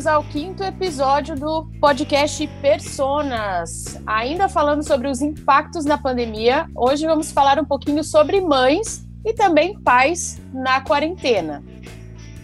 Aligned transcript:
bem-vindos 0.00 0.06
ao 0.06 0.24
quinto 0.24 0.64
episódio 0.64 1.36
do 1.36 1.66
podcast 1.78 2.46
Personas. 2.62 4.00
Ainda 4.06 4.48
falando 4.48 4.82
sobre 4.82 5.08
os 5.08 5.20
impactos 5.20 5.84
da 5.84 5.98
pandemia, 5.98 6.66
hoje 6.74 7.06
vamos 7.06 7.30
falar 7.30 7.58
um 7.58 7.64
pouquinho 7.64 8.02
sobre 8.02 8.40
mães 8.40 9.06
e 9.24 9.34
também 9.34 9.78
pais 9.80 10.40
na 10.54 10.80
quarentena. 10.80 11.62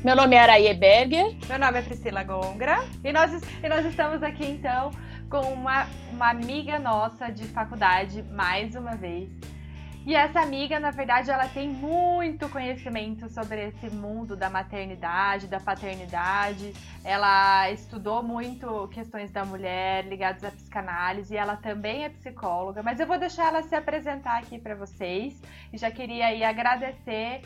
Meu 0.05 0.15
nome 0.15 0.37
é 0.37 0.41
Araie 0.41 0.75
Berger. 0.75 1.35
Meu 1.49 1.59
nome 1.59 1.79
é 1.79 1.83
Priscila 1.83 2.23
Gongra. 2.25 2.85
E 3.03 3.11
nós, 3.13 3.33
e 3.63 3.69
nós 3.69 3.87
estamos 3.87 4.23
aqui 4.23 4.45
então 4.45 4.91
com 5.31 5.41
uma, 5.53 5.87
uma 6.13 6.31
amiga 6.31 6.79
nossa 6.79 7.31
de 7.31 7.45
faculdade, 7.45 8.23
mais 8.33 8.75
uma 8.75 8.97
vez. 8.97 9.31
E 10.07 10.15
essa 10.15 10.39
amiga, 10.39 10.79
na 10.79 10.93
verdade, 10.93 11.33
ela 11.33 11.49
tem 11.49 11.69
muito 11.69 12.49
conhecimento 12.49 13.29
sobre 13.29 13.67
esse 13.67 13.91
mundo 13.91 14.37
da 14.37 14.49
maternidade, 14.49 15.49
da 15.49 15.59
paternidade. 15.59 16.73
Ela 17.03 17.73
estudou 17.73 18.23
muito 18.23 18.87
questões 18.93 19.33
da 19.33 19.45
mulher 19.45 20.07
ligadas 20.07 20.45
à 20.45 20.53
psicanálise 20.53 21.35
e 21.35 21.37
ela 21.37 21.57
também 21.57 22.05
é 22.05 22.09
psicóloga. 22.09 22.85
Mas 22.85 23.01
eu 23.01 23.07
vou 23.09 23.19
deixar 23.19 23.49
ela 23.49 23.65
se 23.65 23.75
apresentar 23.75 24.39
aqui 24.39 24.61
para 24.61 24.77
vocês. 24.77 25.43
E 25.73 25.77
já 25.77 25.91
queria 25.91 26.27
aí 26.27 26.45
agradecer, 26.45 27.41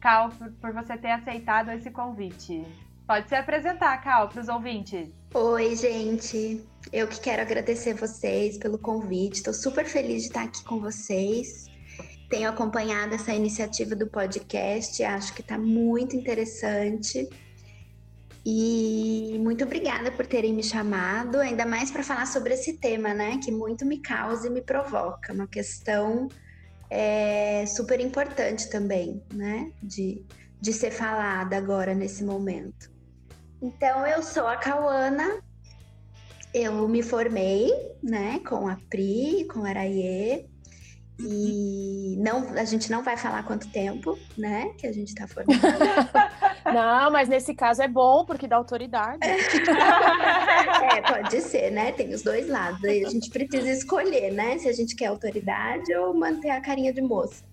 Cal, 0.00 0.30
por 0.60 0.72
você 0.72 0.98
ter 0.98 1.12
aceitado 1.12 1.70
esse 1.70 1.92
convite. 1.92 2.66
Pode 3.06 3.28
se 3.28 3.36
apresentar, 3.36 3.96
Cal, 4.02 4.28
para 4.28 4.40
os 4.40 4.48
ouvintes. 4.48 5.10
Oi, 5.32 5.76
gente. 5.76 6.60
Eu 6.92 7.06
que 7.06 7.20
quero 7.20 7.42
agradecer 7.42 7.94
vocês 7.94 8.58
pelo 8.58 8.78
convite. 8.78 9.36
Estou 9.36 9.54
super 9.54 9.84
feliz 9.84 10.22
de 10.22 10.28
estar 10.30 10.42
aqui 10.42 10.64
com 10.64 10.80
vocês 10.80 11.72
tenho 12.34 12.48
acompanhado 12.48 13.14
essa 13.14 13.32
iniciativa 13.32 13.94
do 13.94 14.08
podcast, 14.08 15.00
acho 15.04 15.32
que 15.34 15.40
está 15.40 15.56
muito 15.56 16.16
interessante. 16.16 17.28
E 18.44 19.38
muito 19.40 19.62
obrigada 19.62 20.10
por 20.10 20.26
terem 20.26 20.52
me 20.52 20.62
chamado, 20.64 21.38
ainda 21.38 21.64
mais 21.64 21.92
para 21.92 22.02
falar 22.02 22.26
sobre 22.26 22.54
esse 22.54 22.72
tema, 22.78 23.14
né? 23.14 23.38
Que 23.38 23.52
muito 23.52 23.86
me 23.86 23.98
causa 23.98 24.48
e 24.48 24.50
me 24.50 24.60
provoca. 24.60 25.32
Uma 25.32 25.46
questão 25.46 26.26
é, 26.90 27.64
super 27.66 28.00
importante 28.00 28.68
também, 28.68 29.22
né? 29.32 29.70
De, 29.80 30.26
de 30.60 30.72
ser 30.72 30.90
falada 30.90 31.56
agora 31.56 31.94
nesse 31.94 32.24
momento. 32.24 32.90
Então, 33.62 34.04
eu 34.04 34.24
sou 34.24 34.48
a 34.48 34.56
Cauana, 34.56 35.40
eu 36.52 36.88
me 36.88 37.00
formei, 37.00 37.70
né, 38.02 38.40
com 38.40 38.68
a 38.68 38.76
Pri, 38.90 39.46
com 39.50 39.64
a 39.64 39.68
Araie, 39.68 40.52
e 41.18 42.16
não, 42.18 42.48
a 42.58 42.64
gente 42.64 42.90
não 42.90 43.02
vai 43.02 43.16
falar 43.16 43.44
quanto 43.44 43.68
tempo, 43.70 44.18
né, 44.36 44.72
que 44.76 44.86
a 44.86 44.92
gente 44.92 45.08
está 45.08 45.28
formando. 45.28 45.60
não, 46.66 47.10
mas 47.12 47.28
nesse 47.28 47.54
caso 47.54 47.82
é 47.82 47.88
bom 47.88 48.24
porque 48.24 48.48
dá 48.48 48.56
autoridade. 48.56 49.20
é, 49.22 51.00
pode 51.02 51.40
ser, 51.40 51.70
né? 51.70 51.92
Tem 51.92 52.12
os 52.12 52.22
dois 52.22 52.48
lados. 52.48 52.82
Aí 52.84 53.04
a 53.04 53.08
gente 53.08 53.30
precisa 53.30 53.70
escolher, 53.70 54.32
né, 54.32 54.58
se 54.58 54.68
a 54.68 54.72
gente 54.72 54.96
quer 54.96 55.06
autoridade 55.06 55.94
ou 55.94 56.12
manter 56.14 56.50
a 56.50 56.60
carinha 56.60 56.92
de 56.92 57.00
moça. 57.00 57.44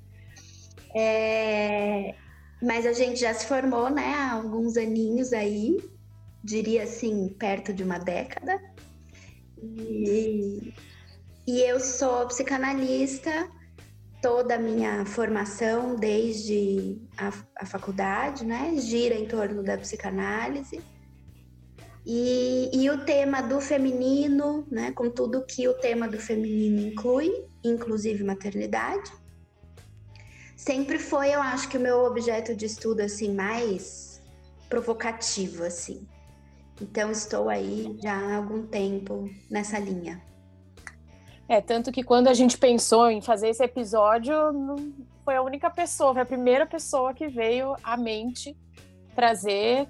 É... 0.95 2.15
Mas 2.61 2.85
a 2.85 2.93
gente 2.93 3.19
já 3.19 3.33
se 3.33 3.45
formou, 3.45 3.89
né, 3.89 4.13
há 4.15 4.33
alguns 4.33 4.75
aninhos 4.75 5.33
aí, 5.33 5.77
diria 6.43 6.83
assim, 6.83 7.29
perto 7.39 7.73
de 7.73 7.83
uma 7.83 7.99
década. 7.99 8.59
E 9.61 10.73
e 11.45 11.59
eu 11.61 11.79
sou 11.79 12.27
psicanalista, 12.27 13.49
toda 14.21 14.55
a 14.55 14.59
minha 14.59 15.05
formação 15.05 15.95
desde 15.95 17.01
a, 17.17 17.33
a 17.55 17.65
faculdade, 17.65 18.45
né, 18.45 18.75
gira 18.77 19.15
em 19.15 19.27
torno 19.27 19.63
da 19.63 19.77
psicanálise. 19.77 20.81
E, 22.05 22.69
e, 22.73 22.89
o 22.89 23.05
tema 23.05 23.41
do 23.41 23.61
feminino, 23.61 24.65
né, 24.71 24.91
com 24.91 25.09
tudo 25.09 25.45
que 25.45 25.67
o 25.67 25.73
tema 25.73 26.07
do 26.07 26.19
feminino 26.19 26.79
inclui, 26.81 27.31
inclusive 27.63 28.23
maternidade, 28.23 29.11
sempre 30.55 30.97
foi, 30.97 31.29
eu 31.29 31.41
acho 31.41 31.69
que 31.69 31.77
o 31.77 31.81
meu 31.81 32.03
objeto 32.03 32.55
de 32.55 32.65
estudo 32.65 33.01
assim 33.01 33.33
mais 33.33 34.21
provocativo 34.69 35.63
assim. 35.63 36.07
Então 36.79 37.11
estou 37.11 37.49
aí 37.49 37.95
já 38.01 38.13
há 38.13 38.37
algum 38.37 38.65
tempo 38.65 39.29
nessa 39.49 39.77
linha. 39.77 40.30
É, 41.47 41.59
tanto 41.59 41.91
que 41.91 42.03
quando 42.03 42.27
a 42.27 42.33
gente 42.33 42.57
pensou 42.57 43.09
em 43.09 43.21
fazer 43.21 43.49
esse 43.49 43.63
episódio, 43.63 44.33
foi 45.23 45.35
a 45.35 45.41
única 45.41 45.69
pessoa, 45.69 46.13
foi 46.13 46.21
a 46.21 46.25
primeira 46.25 46.65
pessoa 46.65 47.13
que 47.13 47.27
veio 47.27 47.75
à 47.83 47.97
mente 47.97 48.55
trazer 49.15 49.87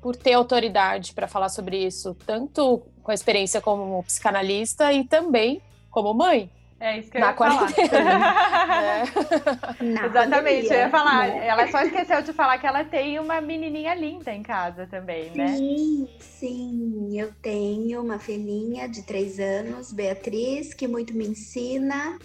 por 0.00 0.14
ter 0.14 0.34
autoridade 0.34 1.14
para 1.14 1.26
falar 1.26 1.48
sobre 1.48 1.78
isso, 1.84 2.14
tanto 2.26 2.82
com 3.02 3.10
a 3.10 3.14
experiência 3.14 3.60
como 3.60 4.02
psicanalista 4.04 4.92
e 4.92 5.04
também 5.04 5.62
como 5.90 6.12
mãe. 6.12 6.50
É 6.84 6.98
isso 6.98 7.10
que 7.10 7.16
eu 7.16 7.22
na 7.22 7.28
ia 7.28 7.32
quarentena. 7.32 8.10
falar. 8.20 8.84
é. 8.84 10.04
Exatamente, 10.04 10.66
eu 10.66 10.78
ia 10.78 10.90
falar. 10.90 11.28
Né? 11.28 11.46
Ela 11.46 11.66
só 11.68 11.80
esqueceu 11.80 12.20
de 12.20 12.32
falar 12.34 12.58
que 12.58 12.66
ela 12.66 12.84
tem 12.84 13.18
uma 13.18 13.40
menininha 13.40 13.94
linda 13.94 14.30
em 14.34 14.42
casa 14.42 14.86
também, 14.86 15.30
né? 15.34 15.56
Sim, 15.56 16.08
sim. 16.20 17.18
Eu 17.18 17.32
tenho 17.40 18.02
uma 18.02 18.18
filhinha 18.18 18.86
de 18.86 19.02
três 19.02 19.40
anos, 19.40 19.94
Beatriz, 19.94 20.74
que 20.74 20.86
muito 20.86 21.16
me 21.16 21.26
ensina. 21.26 22.18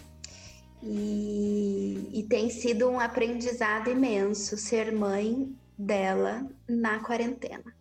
E, 0.83 2.09
e 2.11 2.23
tem 2.23 2.49
sido 2.49 2.89
um 2.89 2.99
aprendizado 2.99 3.89
imenso 3.89 4.57
ser 4.57 4.91
mãe 4.91 5.55
dela 5.77 6.45
na 6.67 6.99
quarentena. 6.99 7.78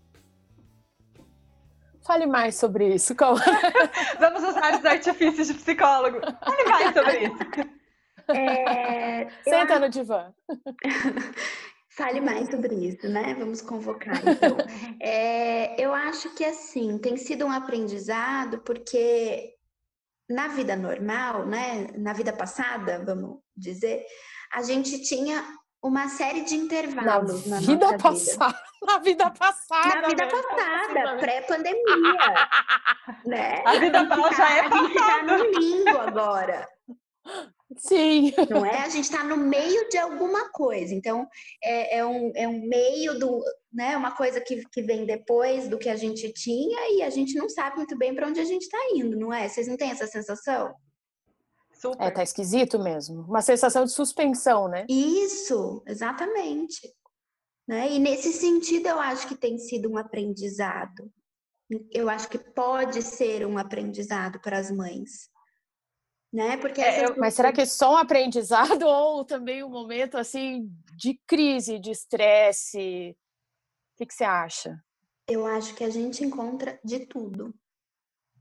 Fale 2.08 2.24
mais 2.24 2.54
sobre 2.54 2.94
isso, 2.94 3.14
Cal. 3.14 3.34
Vamos 4.18 4.42
usar 4.42 4.78
os 4.78 4.84
artifícios 4.86 5.48
de 5.48 5.52
psicólogo. 5.52 6.20
Fale 6.42 6.64
mais 6.64 6.94
sobre 6.94 7.26
isso. 7.26 8.34
É, 8.34 9.28
Senta 9.44 9.74
eu... 9.74 9.80
no 9.80 9.88
divã. 9.90 10.32
Fale 11.94 12.22
mais 12.22 12.50
sobre 12.50 12.74
isso, 12.76 13.06
né? 13.10 13.34
Vamos 13.38 13.60
convocar. 13.60 14.22
Então. 14.26 14.56
É, 15.02 15.78
eu 15.78 15.92
acho 15.92 16.34
que 16.34 16.46
assim 16.46 16.96
tem 16.96 17.18
sido 17.18 17.44
um 17.44 17.52
aprendizado 17.52 18.60
porque 18.60 19.52
na 20.30 20.48
vida 20.48 20.74
normal, 20.76 21.44
né? 21.44 21.88
Na 21.94 22.14
vida 22.14 22.32
passada, 22.32 23.04
vamos 23.04 23.38
dizer, 23.54 24.02
a 24.54 24.62
gente 24.62 25.02
tinha 25.02 25.44
uma 25.82 26.08
série 26.08 26.42
de 26.42 26.56
intervalos 26.56 27.46
na, 27.46 27.60
na 27.60 27.66
vida 27.66 27.98
passada. 27.98 28.52
Vida. 28.52 28.68
Na 28.86 28.98
vida 28.98 29.30
passada. 29.30 30.00
Na 30.00 30.08
vida 30.08 30.28
passada, 30.28 31.16
pré-pandemia. 31.18 32.48
né? 33.26 33.62
A 33.66 33.76
vida 33.76 34.06
passada 34.06 34.36
já 34.36 34.56
é 34.56 34.60
A 34.60 34.70
gente 34.70 34.96
está 34.96 35.22
no 35.24 35.44
limbo 35.58 35.98
agora. 35.98 36.68
Sim. 37.76 38.32
Não 38.48 38.64
é? 38.64 38.82
A 38.82 38.88
gente 38.88 39.04
está 39.04 39.24
no 39.24 39.36
meio 39.36 39.88
de 39.88 39.98
alguma 39.98 40.50
coisa. 40.50 40.94
Então, 40.94 41.26
é, 41.62 41.98
é, 41.98 42.06
um, 42.06 42.32
é 42.34 42.46
um 42.46 42.66
meio 42.66 43.18
do. 43.18 43.42
Né, 43.72 43.96
uma 43.96 44.12
coisa 44.12 44.40
que, 44.40 44.62
que 44.72 44.80
vem 44.80 45.04
depois 45.04 45.68
do 45.68 45.76
que 45.76 45.90
a 45.90 45.96
gente 45.96 46.32
tinha 46.32 46.96
e 46.96 47.02
a 47.02 47.10
gente 47.10 47.34
não 47.34 47.48
sabe 47.48 47.76
muito 47.76 47.98
bem 47.98 48.14
para 48.14 48.26
onde 48.26 48.40
a 48.40 48.44
gente 48.44 48.62
está 48.62 48.78
indo, 48.94 49.18
não 49.18 49.32
é? 49.32 49.46
Vocês 49.46 49.68
não 49.68 49.76
têm 49.76 49.90
essa 49.90 50.06
sensação? 50.06 50.74
Super. 51.78 52.02
É, 52.02 52.10
tá 52.10 52.22
esquisito 52.22 52.78
mesmo. 52.78 53.22
Uma 53.22 53.40
sensação 53.40 53.84
de 53.84 53.92
suspensão, 53.92 54.66
né? 54.66 54.84
Isso, 54.88 55.82
exatamente. 55.86 56.92
Né? 57.66 57.92
E 57.92 57.98
nesse 57.98 58.32
sentido, 58.32 58.88
eu 58.88 58.98
acho 58.98 59.28
que 59.28 59.36
tem 59.36 59.58
sido 59.58 59.88
um 59.88 59.96
aprendizado. 59.96 61.12
Eu 61.92 62.08
acho 62.08 62.28
que 62.28 62.38
pode 62.38 63.02
ser 63.02 63.46
um 63.46 63.58
aprendizado 63.58 64.40
para 64.40 64.58
as 64.58 64.70
mães. 64.70 65.30
Né? 66.32 66.56
Porque 66.56 66.80
é, 66.80 67.06
eu, 67.06 67.16
mas 67.16 67.34
será 67.34 67.52
que 67.52 67.60
é 67.60 67.66
só 67.66 67.92
um 67.92 67.96
aprendizado 67.96 68.82
ou 68.88 69.24
também 69.24 69.62
um 69.62 69.70
momento 69.70 70.18
assim 70.18 70.68
de 70.96 71.20
crise, 71.26 71.78
de 71.78 71.90
estresse? 71.90 73.16
O 73.94 73.98
que, 73.98 74.06
que 74.06 74.14
você 74.14 74.24
acha? 74.24 74.82
Eu 75.28 75.46
acho 75.46 75.74
que 75.74 75.84
a 75.84 75.90
gente 75.90 76.24
encontra 76.24 76.80
de 76.82 77.06
tudo. 77.06 77.54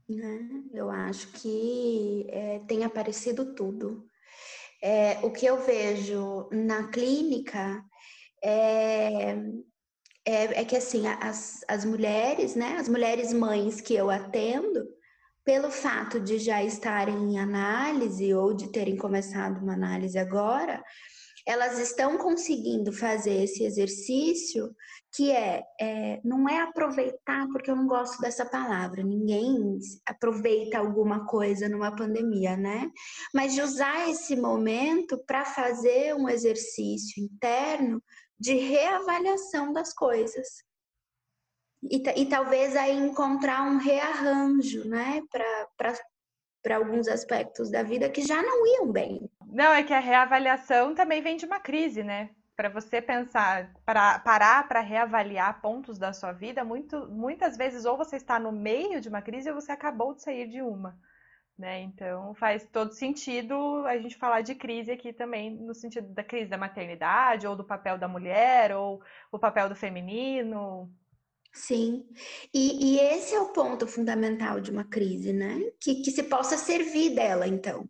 Né? 0.08 0.64
Eu 0.72 0.90
acho 0.90 1.28
que 1.32 2.26
é, 2.30 2.60
tem 2.66 2.84
aparecido 2.84 3.54
tudo. 3.54 4.08
É, 4.82 5.18
o 5.22 5.30
que 5.30 5.44
eu 5.44 5.58
vejo 5.64 6.48
na 6.50 6.88
clínica 6.88 7.84
é, 8.42 9.34
é, 10.24 10.60
é, 10.60 10.64
que 10.64 10.76
assim 10.76 11.06
as, 11.06 11.64
as 11.66 11.84
mulheres, 11.84 12.54
né, 12.54 12.76
as 12.78 12.88
mulheres 12.88 13.32
mães 13.32 13.80
que 13.80 13.94
eu 13.94 14.08
atendo, 14.08 14.86
pelo 15.44 15.70
fato 15.70 16.20
de 16.20 16.38
já 16.38 16.62
estarem 16.62 17.32
em 17.32 17.38
análise 17.38 18.32
ou 18.34 18.54
de 18.54 18.70
terem 18.70 18.96
começado 18.96 19.62
uma 19.62 19.72
análise 19.72 20.18
agora, 20.18 20.82
elas 21.48 21.78
estão 21.78 22.18
conseguindo 22.18 22.92
fazer 22.92 23.44
esse 23.44 23.64
exercício 23.64 24.70
que 25.10 25.32
é, 25.32 25.62
é, 25.80 26.20
não 26.22 26.46
é 26.46 26.60
aproveitar, 26.60 27.48
porque 27.48 27.70
eu 27.70 27.76
não 27.76 27.86
gosto 27.86 28.20
dessa 28.20 28.44
palavra, 28.44 29.02
ninguém 29.02 29.78
aproveita 30.04 30.76
alguma 30.76 31.24
coisa 31.24 31.66
numa 31.66 31.96
pandemia, 31.96 32.54
né? 32.54 32.90
Mas 33.32 33.54
de 33.54 33.62
usar 33.62 34.10
esse 34.10 34.36
momento 34.36 35.16
para 35.26 35.46
fazer 35.46 36.14
um 36.14 36.28
exercício 36.28 37.24
interno 37.24 38.02
de 38.38 38.52
reavaliação 38.52 39.72
das 39.72 39.94
coisas. 39.94 40.46
E, 41.90 42.02
e 42.14 42.26
talvez 42.28 42.76
aí 42.76 42.94
encontrar 42.94 43.62
um 43.62 43.78
rearranjo, 43.78 44.86
né, 44.86 45.22
para 45.32 46.76
alguns 46.76 47.08
aspectos 47.08 47.70
da 47.70 47.82
vida 47.82 48.10
que 48.10 48.20
já 48.20 48.42
não 48.42 48.66
iam 48.66 48.92
bem. 48.92 49.30
Não, 49.50 49.72
é 49.72 49.82
que 49.82 49.94
a 49.94 49.98
reavaliação 49.98 50.94
também 50.94 51.22
vem 51.22 51.36
de 51.36 51.46
uma 51.46 51.58
crise, 51.58 52.02
né? 52.02 52.30
Para 52.54 52.68
você 52.68 53.00
pensar, 53.00 53.72
para 53.84 54.18
parar 54.18 54.68
para 54.68 54.80
reavaliar 54.80 55.60
pontos 55.60 55.98
da 55.98 56.12
sua 56.12 56.32
vida, 56.32 56.64
muito, 56.64 57.08
muitas 57.08 57.56
vezes 57.56 57.84
ou 57.84 57.96
você 57.96 58.16
está 58.16 58.38
no 58.38 58.52
meio 58.52 59.00
de 59.00 59.08
uma 59.08 59.22
crise 59.22 59.48
ou 59.48 59.54
você 59.54 59.72
acabou 59.72 60.14
de 60.14 60.22
sair 60.22 60.48
de 60.48 60.60
uma. 60.60 60.98
Né? 61.56 61.80
Então 61.82 62.34
faz 62.34 62.68
todo 62.70 62.92
sentido 62.92 63.84
a 63.86 63.96
gente 63.96 64.16
falar 64.16 64.42
de 64.42 64.54
crise 64.54 64.92
aqui 64.92 65.12
também, 65.12 65.50
no 65.50 65.74
sentido 65.74 66.08
da 66.12 66.22
crise 66.22 66.50
da 66.50 66.58
maternidade, 66.58 67.46
ou 67.46 67.56
do 67.56 67.64
papel 67.64 67.98
da 67.98 68.06
mulher, 68.06 68.76
ou 68.76 69.00
o 69.32 69.38
papel 69.38 69.68
do 69.68 69.74
feminino. 69.74 70.92
Sim, 71.52 72.06
e, 72.54 72.94
e 72.94 73.00
esse 73.00 73.34
é 73.34 73.40
o 73.40 73.52
ponto 73.52 73.86
fundamental 73.86 74.60
de 74.60 74.70
uma 74.70 74.84
crise, 74.84 75.32
né? 75.32 75.58
Que, 75.80 76.02
que 76.02 76.10
se 76.10 76.24
possa 76.24 76.56
servir 76.56 77.14
dela, 77.14 77.48
então. 77.48 77.88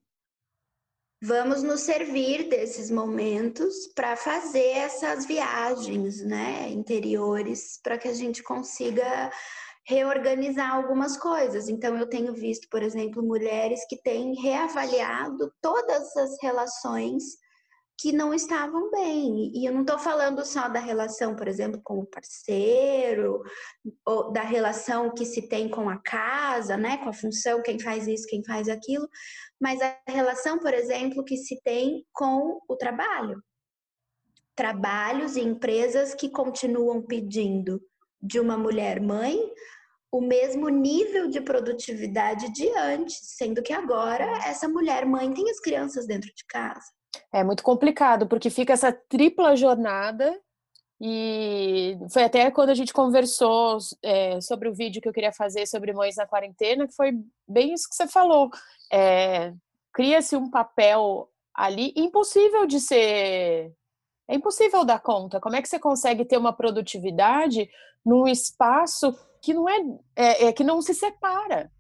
Vamos 1.21 1.65
nos 1.65 1.81
servir 1.81 2.49
desses 2.49 2.93
momentos 2.93 3.89
para 3.93 4.15
fazer 4.15 4.69
essas 4.69 5.27
viagens, 5.27 6.25
né, 6.25 6.71
interiores, 6.71 7.81
para 7.83 7.99
que 7.99 8.07
a 8.07 8.15
gente 8.15 8.41
consiga 8.41 9.29
reorganizar 9.85 10.73
algumas 10.73 11.17
coisas. 11.17 11.69
Então, 11.69 11.97
eu 11.99 12.09
tenho 12.09 12.33
visto, 12.35 12.69
por 12.71 12.85
exemplo, 12.85 13.21
mulheres 13.21 13.85
que 13.89 14.01
têm 14.01 14.41
reavaliado 14.41 15.53
todas 15.61 16.17
as 16.17 16.37
relações 16.41 17.25
que 18.01 18.13
não 18.13 18.33
estavam 18.33 18.91
bem. 18.93 19.51
E 19.53 19.67
eu 19.67 19.73
não 19.73 19.81
estou 19.81 19.99
falando 19.99 20.45
só 20.45 20.69
da 20.69 20.79
relação, 20.79 21.35
por 21.35 21.49
exemplo, 21.49 21.81
com 21.83 21.99
o 21.99 22.07
parceiro, 22.07 23.43
ou 24.07 24.31
da 24.31 24.43
relação 24.43 25.13
que 25.13 25.25
se 25.25 25.49
tem 25.49 25.69
com 25.69 25.89
a 25.89 25.99
casa, 25.99 26.77
né, 26.77 26.99
com 26.99 27.09
a 27.09 27.13
função, 27.13 27.61
quem 27.61 27.81
faz 27.81 28.07
isso, 28.07 28.29
quem 28.29 28.45
faz 28.45 28.69
aquilo, 28.69 29.09
mas 29.61 29.81
a 29.81 29.97
relação, 30.07 30.59
por 30.59 30.73
exemplo, 30.73 31.25
que 31.25 31.37
se 31.37 31.61
tem 31.63 32.05
com 32.13 32.61
o 32.69 32.77
trabalho. 32.77 33.43
Trabalhos 34.55 35.37
e 35.37 35.41
empresas 35.41 36.15
que 36.15 36.31
continuam 36.31 37.03
pedindo 37.03 37.81
de 38.21 38.41
uma 38.41 38.57
mulher 38.57 39.01
mãe 39.01 39.39
o 40.11 40.21
mesmo 40.21 40.69
nível 40.69 41.29
de 41.29 41.41
produtividade 41.41 42.51
de 42.53 42.69
antes, 42.79 43.19
sendo 43.37 43.63
que 43.63 43.73
agora 43.73 44.25
essa 44.47 44.69
mulher 44.69 45.05
mãe 45.05 45.33
tem 45.33 45.51
as 45.51 45.61
crianças 45.61 46.07
dentro 46.07 46.31
de 46.35 46.45
casa. 46.47 46.87
É 47.33 47.45
muito 47.45 47.63
complicado, 47.63 48.27
porque 48.27 48.49
fica 48.49 48.73
essa 48.73 48.91
tripla 48.93 49.55
jornada. 49.55 50.39
E 51.01 51.97
foi 52.13 52.25
até 52.25 52.51
quando 52.51 52.71
a 52.71 52.75
gente 52.75 52.93
conversou 52.93 53.79
é, 54.03 54.41
sobre 54.41 54.69
o 54.69 54.75
vídeo 54.75 55.01
que 55.01 55.09
eu 55.09 55.13
queria 55.13 55.33
fazer 55.33 55.67
sobre 55.67 55.93
mães 55.93 56.17
na 56.17 56.27
quarentena, 56.27 56.89
que 56.89 56.95
foi 56.95 57.13
bem 57.47 57.73
isso 57.73 57.89
que 57.89 57.95
você 57.95 58.09
falou. 58.09 58.51
É, 58.93 59.53
Cria-se 59.93 60.37
um 60.37 60.49
papel 60.49 61.29
ali 61.55 61.93
impossível 61.97 62.67
de 62.67 62.79
ser. 62.79 63.73
É 64.29 64.35
impossível 64.35 64.85
dar 64.85 65.01
conta. 65.01 65.41
Como 65.41 65.57
é 65.57 65.63
que 65.63 65.69
você 65.69 65.79
consegue 65.79 66.25
ter 66.25 66.37
uma 66.37 66.53
produtividade 66.53 67.69
num 68.05 68.29
espaço 68.29 69.13
que 69.43 69.55
não 69.55 69.69
é, 69.69 69.81
é, 70.15 70.45
é 70.47 70.53
que 70.53 70.63
não 70.63 70.81
se 70.81 70.95
separa, 70.95 71.71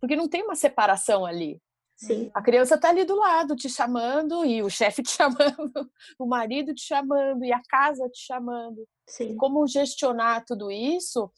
porque 0.00 0.16
não 0.16 0.28
tem 0.28 0.42
uma 0.42 0.54
separação 0.54 1.26
ali. 1.26 1.60
Sim. 1.96 2.30
A 2.34 2.42
criança 2.42 2.74
está 2.74 2.90
ali 2.90 3.04
do 3.04 3.16
lado 3.16 3.56
te 3.56 3.68
chamando 3.68 4.44
e 4.44 4.62
o 4.62 4.68
chefe 4.68 5.02
te 5.04 5.10
chamando, 5.10 5.90
o 6.18 6.26
marido 6.26 6.74
te 6.74 6.82
chamando 6.82 7.44
e 7.44 7.52
a 7.52 7.60
casa 7.68 8.08
te 8.08 8.20
chamando. 8.20 8.86
Sim. 9.08 9.36
Como 9.36 9.66
gestionar 9.66 10.44
tudo 10.44 10.70
isso? 10.70 11.30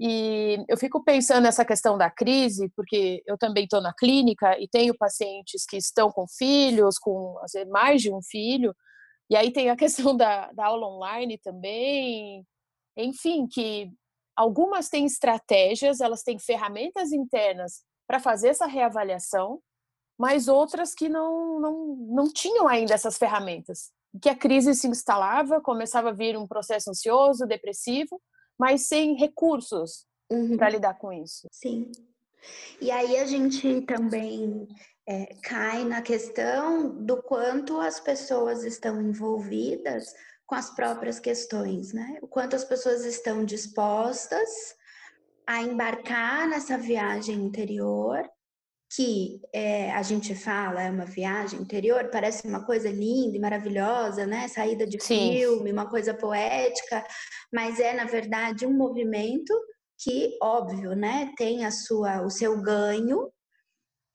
E 0.00 0.58
eu 0.68 0.76
fico 0.76 1.02
pensando 1.02 1.44
nessa 1.44 1.64
questão 1.64 1.98
da 1.98 2.10
crise, 2.10 2.70
porque 2.74 3.22
eu 3.26 3.36
também 3.36 3.64
estou 3.64 3.80
na 3.80 3.92
clínica 3.94 4.58
e 4.60 4.68
tenho 4.68 4.96
pacientes 4.96 5.64
que 5.66 5.76
estão 5.76 6.10
com 6.10 6.26
filhos, 6.26 6.98
com 6.98 7.36
mais 7.68 8.00
de 8.02 8.12
um 8.12 8.20
filho, 8.22 8.74
e 9.28 9.36
aí 9.36 9.52
tem 9.52 9.70
a 9.70 9.76
questão 9.76 10.16
da, 10.16 10.50
da 10.52 10.66
aula 10.66 10.86
online 10.86 11.38
também, 11.38 12.44
enfim, 12.96 13.46
que 13.46 13.90
Algumas 14.36 14.90
têm 14.90 15.06
estratégias, 15.06 16.00
elas 16.00 16.22
têm 16.22 16.38
ferramentas 16.38 17.10
internas 17.10 17.82
para 18.06 18.20
fazer 18.20 18.48
essa 18.48 18.66
reavaliação, 18.66 19.60
mas 20.18 20.48
outras 20.48 20.94
que 20.94 21.08
não, 21.08 21.60
não, 21.60 21.96
não 22.08 22.32
tinham 22.32 22.66
ainda 22.66 22.94
essas 22.94 23.18
ferramentas. 23.18 23.90
Que 24.20 24.28
a 24.28 24.36
crise 24.36 24.74
se 24.74 24.88
instalava, 24.88 25.60
começava 25.60 26.08
a 26.08 26.12
vir 26.12 26.36
um 26.36 26.46
processo 26.46 26.90
ansioso, 26.90 27.46
depressivo, 27.46 28.20
mas 28.58 28.86
sem 28.88 29.14
recursos 29.14 30.06
uhum. 30.30 30.56
para 30.56 30.70
lidar 30.70 30.94
com 30.94 31.12
isso. 31.12 31.46
Sim. 31.52 31.90
E 32.80 32.90
aí 32.90 33.18
a 33.18 33.26
gente 33.26 33.82
também 33.82 34.66
é, 35.06 35.34
cai 35.42 35.84
na 35.84 36.00
questão 36.00 37.04
do 37.04 37.22
quanto 37.22 37.80
as 37.80 38.00
pessoas 38.00 38.64
estão 38.64 39.00
envolvidas 39.00 40.14
com 40.46 40.54
as 40.54 40.70
próprias 40.70 41.18
questões, 41.18 41.92
né? 41.92 42.18
O 42.22 42.28
quanto 42.28 42.54
as 42.54 42.64
pessoas 42.64 43.04
estão 43.04 43.44
dispostas 43.44 44.48
a 45.46 45.62
embarcar 45.62 46.48
nessa 46.48 46.78
viagem 46.78 47.36
interior, 47.36 48.28
que 48.94 49.40
é, 49.52 49.90
a 49.92 50.02
gente 50.02 50.34
fala 50.34 50.82
é 50.82 50.90
uma 50.90 51.04
viagem 51.04 51.60
interior, 51.60 52.08
parece 52.10 52.46
uma 52.46 52.64
coisa 52.64 52.88
linda 52.88 53.36
e 53.36 53.40
maravilhosa, 53.40 54.26
né? 54.26 54.48
Saída 54.48 54.86
de 54.86 55.02
Sim. 55.02 55.32
filme, 55.32 55.72
uma 55.72 55.88
coisa 55.88 56.14
poética, 56.14 57.04
mas 57.52 57.80
é 57.80 57.92
na 57.94 58.04
verdade 58.04 58.66
um 58.66 58.72
movimento 58.72 59.52
que, 59.98 60.36
óbvio, 60.42 60.94
né, 60.94 61.32
tem 61.36 61.64
a 61.64 61.70
sua, 61.70 62.22
o 62.22 62.30
seu 62.30 62.60
ganho 62.60 63.30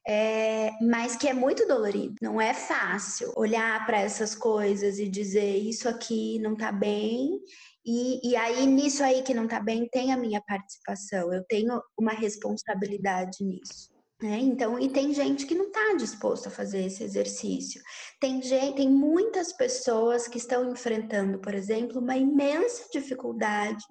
é, 0.08 0.72
mas 0.82 1.16
que 1.16 1.28
é 1.28 1.34
muito 1.34 1.68
dolorido. 1.68 2.16
Não 2.22 2.42
é 2.42 2.54
fácil 2.54 3.32
olhar 3.36 3.86
para 3.86 4.00
essas 4.00 4.34
coisas 4.34 4.98
e 4.98 5.08
dizer 5.08 5.58
isso 5.58 5.88
aqui 5.88 6.40
não 6.40 6.54
está 6.54 6.72
bem. 6.72 7.40
E, 7.86 8.32
e 8.32 8.36
aí, 8.36 8.66
nisso 8.66 9.04
aí 9.04 9.22
que 9.24 9.34
não 9.34 9.46
está 9.46 9.60
bem, 9.60 9.88
tem 9.92 10.12
a 10.12 10.18
minha 10.18 10.42
participação. 10.42 11.34
Eu 11.34 11.44
tenho 11.48 11.82
uma 11.98 12.14
responsabilidade 12.14 13.44
nisso. 13.44 13.91
Né? 14.22 14.38
Então, 14.40 14.78
e 14.78 14.88
tem 14.88 15.14
gente 15.14 15.48
que 15.48 15.56
não 15.56 15.68
está 15.68 15.96
disposta 15.96 16.50
a 16.50 16.52
fazer 16.52 16.86
esse 16.86 17.04
exercício. 17.04 17.82
Tem, 18.20 18.40
gente, 18.42 18.76
tem 18.76 18.88
muitas 18.88 19.52
pessoas 19.52 20.28
que 20.28 20.38
estão 20.38 20.72
enfrentando, 20.72 21.40
por 21.40 21.56
exemplo, 21.56 22.00
uma 22.00 22.16
imensa 22.16 22.88
dificuldade 22.92 23.84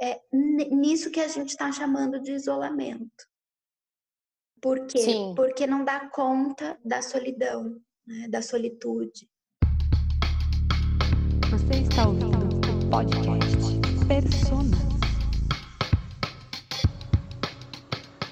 é, 0.00 0.20
nisso 0.30 1.10
que 1.10 1.20
a 1.20 1.28
gente 1.28 1.50
está 1.50 1.72
chamando 1.72 2.20
de 2.20 2.32
isolamento. 2.32 3.24
Por 4.60 4.86
quê? 4.86 4.98
Sim. 4.98 5.32
Porque 5.34 5.66
não 5.66 5.84
dá 5.84 6.08
conta 6.10 6.78
da 6.84 7.00
solidão, 7.00 7.80
né? 8.06 8.28
da 8.28 8.42
solitude. 8.42 9.28
Você 11.50 11.82
está 11.82 12.08
ouvindo 12.08 12.56
o 12.56 12.90
podcast 12.90 13.56
Persona. 14.06 14.85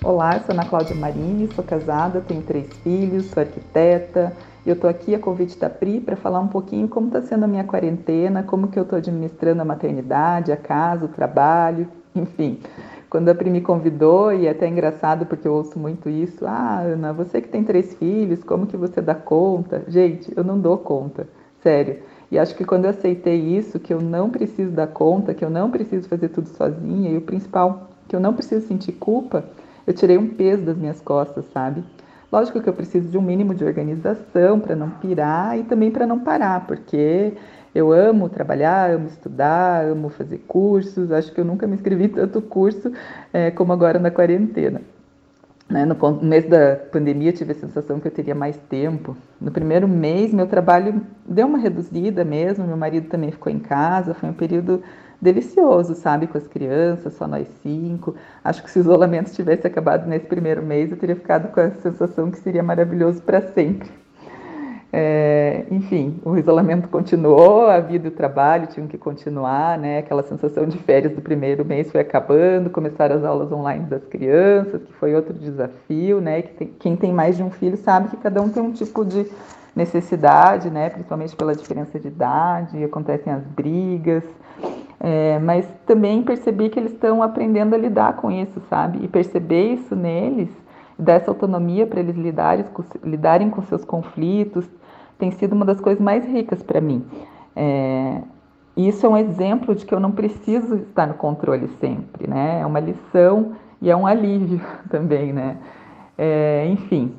Olá, 0.04 0.38
sou 0.40 0.52
Ana 0.52 0.66
Cláudia 0.66 0.94
Marini, 0.94 1.48
sou 1.54 1.64
casada, 1.64 2.20
tenho 2.20 2.42
três 2.42 2.68
filhos, 2.82 3.24
sou 3.30 3.42
arquiteta. 3.42 4.36
Eu 4.66 4.74
estou 4.74 4.90
aqui 4.90 5.14
a 5.14 5.18
convite 5.18 5.58
da 5.58 5.70
Pri 5.70 5.98
para 5.98 6.14
falar 6.14 6.40
um 6.40 6.46
pouquinho 6.46 6.86
como 6.88 7.06
está 7.06 7.22
sendo 7.22 7.44
a 7.44 7.48
minha 7.48 7.64
quarentena, 7.64 8.42
como 8.42 8.68
que 8.68 8.78
eu 8.78 8.82
estou 8.82 8.98
administrando 8.98 9.62
a 9.62 9.64
maternidade, 9.64 10.52
a 10.52 10.58
casa, 10.58 11.06
o 11.06 11.08
trabalho, 11.08 11.88
enfim. 12.14 12.60
Quando 13.08 13.30
a 13.30 13.34
Pri 13.34 13.48
me 13.48 13.62
convidou, 13.62 14.30
e 14.30 14.46
é 14.46 14.50
até 14.50 14.68
engraçado 14.68 15.24
porque 15.24 15.48
eu 15.48 15.54
ouço 15.54 15.78
muito 15.78 16.10
isso, 16.10 16.46
ah, 16.46 16.80
Ana, 16.80 17.10
você 17.14 17.40
que 17.40 17.48
tem 17.48 17.64
três 17.64 17.94
filhos, 17.94 18.44
como 18.44 18.66
que 18.66 18.76
você 18.76 19.00
dá 19.00 19.14
conta? 19.14 19.84
Gente, 19.88 20.30
eu 20.36 20.44
não 20.44 20.60
dou 20.60 20.76
conta, 20.76 21.26
sério. 21.62 22.00
E 22.30 22.38
acho 22.38 22.54
que 22.54 22.64
quando 22.66 22.84
eu 22.84 22.90
aceitei 22.90 23.40
isso, 23.40 23.80
que 23.80 23.94
eu 23.94 24.02
não 24.02 24.28
preciso 24.28 24.70
dar 24.70 24.88
conta, 24.88 25.32
que 25.32 25.42
eu 25.42 25.48
não 25.48 25.70
preciso 25.70 26.06
fazer 26.10 26.28
tudo 26.28 26.50
sozinha, 26.50 27.10
e 27.10 27.16
o 27.16 27.22
principal, 27.22 27.88
que 28.06 28.14
eu 28.14 28.20
não 28.20 28.34
preciso 28.34 28.66
sentir 28.68 28.92
culpa, 28.92 29.44
eu 29.86 29.92
tirei 29.92 30.18
um 30.18 30.28
peso 30.28 30.62
das 30.62 30.76
minhas 30.76 31.00
costas, 31.00 31.44
sabe? 31.52 31.84
Lógico 32.32 32.60
que 32.60 32.68
eu 32.68 32.72
preciso 32.72 33.08
de 33.08 33.16
um 33.16 33.22
mínimo 33.22 33.54
de 33.54 33.64
organização 33.64 34.58
para 34.58 34.74
não 34.74 34.90
pirar 34.90 35.58
e 35.58 35.62
também 35.62 35.90
para 35.90 36.06
não 36.06 36.18
parar, 36.18 36.66
porque 36.66 37.34
eu 37.74 37.92
amo 37.92 38.28
trabalhar, 38.28 38.90
amo 38.90 39.06
estudar, 39.08 39.84
amo 39.84 40.08
fazer 40.08 40.38
cursos. 40.46 41.10
Acho 41.10 41.32
que 41.32 41.40
eu 41.40 41.44
nunca 41.44 41.66
me 41.66 41.74
inscrevi 41.74 42.08
tanto 42.08 42.40
curso 42.40 42.92
é, 43.32 43.50
como 43.50 43.72
agora 43.72 43.98
na 43.98 44.10
quarentena. 44.10 44.80
Né? 45.68 45.84
No, 45.84 45.94
no 45.94 46.22
mês 46.22 46.48
da 46.48 46.76
pandemia, 46.76 47.30
eu 47.30 47.34
tive 47.34 47.52
a 47.52 47.54
sensação 47.56 47.98
que 47.98 48.06
eu 48.06 48.12
teria 48.12 48.34
mais 48.34 48.56
tempo. 48.68 49.16
No 49.40 49.50
primeiro 49.50 49.88
mês, 49.88 50.32
meu 50.32 50.46
trabalho 50.46 51.02
deu 51.26 51.46
uma 51.46 51.58
reduzida 51.58 52.24
mesmo. 52.24 52.66
Meu 52.66 52.76
marido 52.76 53.08
também 53.08 53.32
ficou 53.32 53.52
em 53.52 53.58
casa. 53.58 54.14
Foi 54.14 54.28
um 54.28 54.34
período 54.34 54.82
delicioso, 55.20 55.94
sabe, 55.94 56.26
com 56.26 56.38
as 56.38 56.46
crianças, 56.46 57.14
só 57.14 57.26
nós 57.26 57.48
cinco. 57.62 58.14
Acho 58.42 58.62
que 58.62 58.70
se 58.70 58.78
o 58.78 58.82
isolamento 58.82 59.32
tivesse 59.32 59.66
acabado 59.66 60.06
nesse 60.06 60.26
primeiro 60.26 60.62
mês, 60.62 60.90
eu 60.90 60.96
teria 60.96 61.16
ficado 61.16 61.52
com 61.52 61.60
a 61.60 61.70
sensação 61.70 62.30
que 62.30 62.38
seria 62.38 62.62
maravilhoso 62.62 63.22
para 63.22 63.40
sempre. 63.40 63.90
É, 64.96 65.64
enfim, 65.72 66.20
o 66.24 66.36
isolamento 66.36 66.86
continuou, 66.86 67.66
a 67.66 67.80
vida 67.80 68.06
e 68.06 68.10
o 68.10 68.14
trabalho 68.14 68.68
tinham 68.68 68.86
que 68.86 68.96
continuar, 68.96 69.76
né? 69.76 69.98
Aquela 69.98 70.22
sensação 70.22 70.66
de 70.66 70.78
férias 70.78 71.12
do 71.12 71.20
primeiro 71.20 71.64
mês 71.64 71.90
foi 71.90 72.00
acabando, 72.00 72.70
começaram 72.70 73.16
as 73.16 73.24
aulas 73.24 73.50
online 73.50 73.86
das 73.86 74.04
crianças, 74.04 74.80
que 74.84 74.92
foi 74.92 75.12
outro 75.16 75.34
desafio, 75.34 76.20
né? 76.20 76.42
Quem 76.78 76.94
tem 76.94 77.12
mais 77.12 77.36
de 77.36 77.42
um 77.42 77.50
filho 77.50 77.76
sabe 77.76 78.08
que 78.08 78.16
cada 78.18 78.40
um 78.40 78.48
tem 78.48 78.62
um 78.62 78.70
tipo 78.70 79.04
de 79.04 79.26
necessidade, 79.74 80.70
né? 80.70 80.90
Principalmente 80.90 81.34
pela 81.34 81.54
diferença 81.54 81.98
de 81.98 82.08
idade, 82.08 82.82
acontecem 82.84 83.32
as 83.32 83.44
brigas. 83.44 84.24
É, 85.00 85.38
mas 85.38 85.68
também 85.84 86.22
percebi 86.22 86.68
que 86.70 86.78
eles 86.78 86.92
estão 86.92 87.22
aprendendo 87.22 87.74
a 87.74 87.78
lidar 87.78 88.16
com 88.16 88.30
isso, 88.30 88.60
sabe? 88.70 89.04
E 89.04 89.08
perceber 89.08 89.74
isso 89.74 89.94
neles, 89.94 90.48
dar 90.98 91.14
essa 91.14 91.30
autonomia 91.30 91.86
para 91.86 92.00
eles 92.00 92.16
lidarem 92.16 92.64
com, 92.72 92.82
lidarem 93.02 93.50
com 93.50 93.60
seus 93.62 93.84
conflitos, 93.84 94.66
tem 95.18 95.30
sido 95.32 95.52
uma 95.52 95.64
das 95.64 95.80
coisas 95.80 96.02
mais 96.02 96.24
ricas 96.24 96.62
para 96.62 96.80
mim. 96.80 97.04
É, 97.54 98.22
isso 98.76 99.04
é 99.04 99.08
um 99.08 99.16
exemplo 99.16 99.74
de 99.74 99.84
que 99.84 99.94
eu 99.94 100.00
não 100.00 100.10
preciso 100.10 100.76
estar 100.76 101.06
no 101.06 101.14
controle 101.14 101.68
sempre, 101.80 102.28
né? 102.28 102.60
É 102.60 102.66
uma 102.66 102.80
lição 102.80 103.52
e 103.82 103.90
é 103.90 103.96
um 103.96 104.06
alívio 104.06 104.60
também, 104.88 105.32
né? 105.32 105.58
É, 106.16 106.66
enfim, 106.68 107.12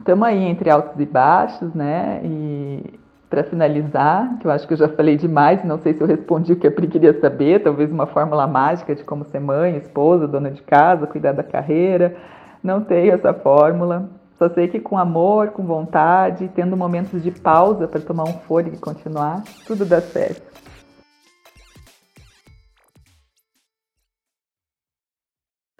estamos 0.00 0.26
aí 0.26 0.44
entre 0.44 0.68
altos 0.70 0.98
e 0.98 1.06
baixos, 1.06 1.72
né? 1.74 2.20
E 2.24 2.98
para 3.28 3.44
finalizar, 3.44 4.38
que 4.40 4.46
eu 4.46 4.50
acho 4.50 4.66
que 4.66 4.72
eu 4.72 4.78
já 4.78 4.88
falei 4.88 5.16
demais, 5.16 5.62
não 5.64 5.78
sei 5.78 5.94
se 5.94 6.00
eu 6.00 6.06
respondi 6.06 6.52
o 6.52 6.56
que 6.56 6.66
a 6.66 6.72
queria 6.72 7.18
saber, 7.20 7.62
talvez 7.62 7.88
uma 7.90 8.06
fórmula 8.06 8.44
mágica 8.46 8.92
de 8.92 9.04
como 9.04 9.24
ser 9.24 9.38
mãe, 9.38 9.76
esposa, 9.76 10.26
dona 10.26 10.50
de 10.50 10.60
casa, 10.62 11.06
cuidar 11.06 11.32
da 11.32 11.44
carreira. 11.44 12.16
Não 12.62 12.82
tenho 12.82 13.12
essa 13.12 13.32
fórmula. 13.32 14.10
Só 14.36 14.48
sei 14.48 14.68
que 14.68 14.80
com 14.80 14.98
amor, 14.98 15.50
com 15.50 15.64
vontade, 15.64 16.50
tendo 16.54 16.76
momentos 16.76 17.22
de 17.22 17.30
pausa 17.30 17.86
para 17.86 18.00
tomar 18.00 18.24
um 18.24 18.32
fôlego 18.32 18.74
e 18.74 18.80
continuar, 18.80 19.44
tudo 19.66 19.84
dá 19.84 20.00
certo. 20.00 20.50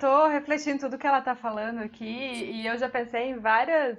Estou 0.00 0.29
refletindo 0.29 0.81
tudo 0.81 0.97
que 0.97 1.07
ela 1.07 1.19
está 1.19 1.35
falando 1.35 1.81
aqui 1.81 2.07
e 2.07 2.67
eu 2.67 2.79
já 2.79 2.89
pensei 2.89 3.33
em 3.33 3.39
várias. 3.39 3.99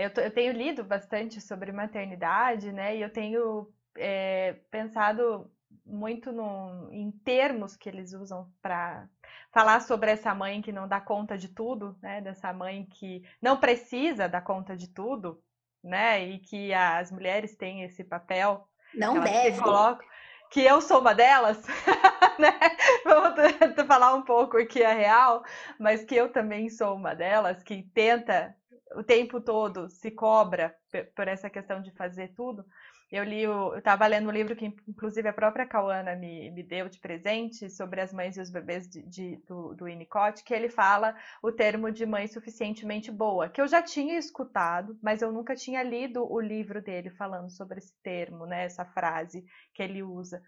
Eu, 0.00 0.10
eu 0.22 0.30
tenho 0.30 0.52
lido 0.52 0.82
bastante 0.82 1.40
sobre 1.40 1.72
maternidade, 1.72 2.72
né? 2.72 2.96
E 2.96 3.02
eu 3.02 3.10
tenho 3.10 3.70
é, 3.96 4.56
pensado 4.70 5.50
muito 5.84 6.32
no, 6.32 6.88
em 6.92 7.10
termos 7.10 7.76
que 7.76 7.88
eles 7.88 8.12
usam 8.12 8.50
para 8.62 9.08
falar 9.52 9.80
sobre 9.80 10.10
essa 10.10 10.34
mãe 10.34 10.62
que 10.62 10.72
não 10.72 10.88
dá 10.88 11.00
conta 11.00 11.36
de 11.36 11.48
tudo, 11.48 11.96
né? 12.02 12.20
Dessa 12.20 12.52
mãe 12.52 12.86
que 12.86 13.22
não 13.42 13.58
precisa 13.58 14.28
dar 14.28 14.40
conta 14.42 14.76
de 14.76 14.88
tudo, 14.88 15.42
né? 15.82 16.24
E 16.24 16.38
que 16.38 16.72
as 16.72 17.10
mulheres 17.10 17.56
têm 17.56 17.82
esse 17.82 18.02
papel. 18.02 18.66
Não 18.94 19.20
deve. 19.20 19.60
Colocam, 19.60 20.06
que 20.50 20.60
eu 20.60 20.80
sou 20.80 21.00
uma 21.00 21.14
delas, 21.14 21.64
né? 22.38 22.58
Vamos 23.04 23.34
falar 23.86 24.14
um 24.14 24.22
pouco 24.22 24.56
aqui 24.56 24.82
a 24.82 24.92
real, 24.92 25.44
mas 25.78 26.04
que 26.04 26.14
eu 26.14 26.32
também 26.32 26.68
sou 26.68 26.94
uma 26.94 27.14
delas 27.14 27.62
que 27.62 27.82
tenta 27.94 28.54
o 28.94 29.02
tempo 29.02 29.40
todo 29.40 29.88
se 29.88 30.10
cobra 30.10 30.74
por 31.14 31.28
essa 31.28 31.48
questão 31.48 31.80
de 31.80 31.90
fazer 31.92 32.34
tudo. 32.34 32.64
Eu 33.10 33.24
li, 33.24 33.46
o, 33.46 33.72
eu 33.72 33.78
estava 33.78 34.06
lendo 34.06 34.28
um 34.28 34.32
livro 34.32 34.54
que, 34.54 34.66
inclusive, 34.86 35.28
a 35.28 35.32
própria 35.32 35.66
Cauana 35.66 36.14
me, 36.14 36.48
me 36.52 36.62
deu 36.62 36.88
de 36.88 37.00
presente 37.00 37.68
sobre 37.68 38.00
as 38.00 38.12
mães 38.12 38.36
e 38.36 38.40
os 38.40 38.50
bebês 38.50 38.88
de, 38.88 39.02
de, 39.02 39.36
do, 39.48 39.74
do 39.74 39.86
Winnicott, 39.86 40.44
que 40.44 40.54
ele 40.54 40.68
fala 40.68 41.16
o 41.42 41.50
termo 41.50 41.90
de 41.90 42.06
mãe 42.06 42.28
suficientemente 42.28 43.10
boa, 43.10 43.48
que 43.48 43.60
eu 43.60 43.66
já 43.66 43.82
tinha 43.82 44.16
escutado, 44.16 44.96
mas 45.02 45.22
eu 45.22 45.32
nunca 45.32 45.56
tinha 45.56 45.82
lido 45.82 46.24
o 46.32 46.40
livro 46.40 46.80
dele 46.80 47.10
falando 47.10 47.50
sobre 47.50 47.78
esse 47.78 47.92
termo, 48.00 48.46
né, 48.46 48.64
essa 48.64 48.84
frase 48.84 49.44
que 49.74 49.82
ele 49.82 50.04
usa. 50.04 50.40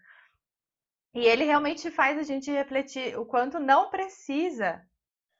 E 1.13 1.19
ele 1.19 1.43
realmente 1.43 1.91
faz 1.91 2.17
a 2.17 2.23
gente 2.23 2.49
refletir 2.49 3.19
o 3.19 3.25
quanto 3.25 3.59
não 3.59 3.89
precisa 3.89 4.81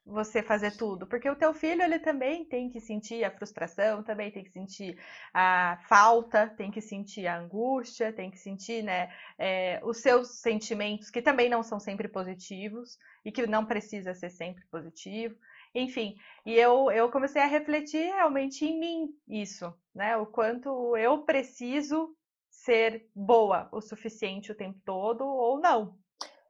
você 0.06 0.42
fazer 0.42 0.76
tudo, 0.76 1.06
porque 1.06 1.28
o 1.30 1.36
teu 1.36 1.54
filho 1.54 1.82
ele 1.82 1.98
também 1.98 2.44
tem 2.44 2.68
que 2.68 2.80
sentir 2.80 3.24
a 3.24 3.30
frustração, 3.30 4.02
também 4.02 4.30
tem 4.30 4.44
que 4.44 4.50
sentir 4.50 4.98
a 5.32 5.78
falta, 5.88 6.48
tem 6.56 6.70
que 6.70 6.80
sentir 6.80 7.26
a 7.26 7.38
angústia, 7.38 8.12
tem 8.12 8.30
que 8.30 8.38
sentir, 8.38 8.82
né, 8.82 9.10
é, 9.38 9.80
os 9.82 10.02
seus 10.02 10.40
sentimentos 10.40 11.10
que 11.10 11.22
também 11.22 11.48
não 11.48 11.62
são 11.62 11.80
sempre 11.80 12.06
positivos 12.06 12.98
e 13.24 13.32
que 13.32 13.46
não 13.46 13.64
precisa 13.64 14.14
ser 14.14 14.30
sempre 14.30 14.64
positivo, 14.70 15.36
enfim. 15.74 16.14
E 16.44 16.54
eu 16.54 16.90
eu 16.90 17.10
comecei 17.10 17.40
a 17.40 17.46
refletir 17.46 18.04
realmente 18.12 18.64
em 18.64 18.78
mim 18.78 19.08
isso, 19.26 19.72
né, 19.94 20.16
o 20.18 20.26
quanto 20.26 20.96
eu 20.98 21.24
preciso 21.24 22.14
ser 22.50 23.08
boa 23.14 23.68
o 23.72 23.80
suficiente 23.80 24.52
o 24.52 24.54
tempo 24.54 24.78
todo 24.84 25.24
ou 25.24 25.60
não, 25.60 25.98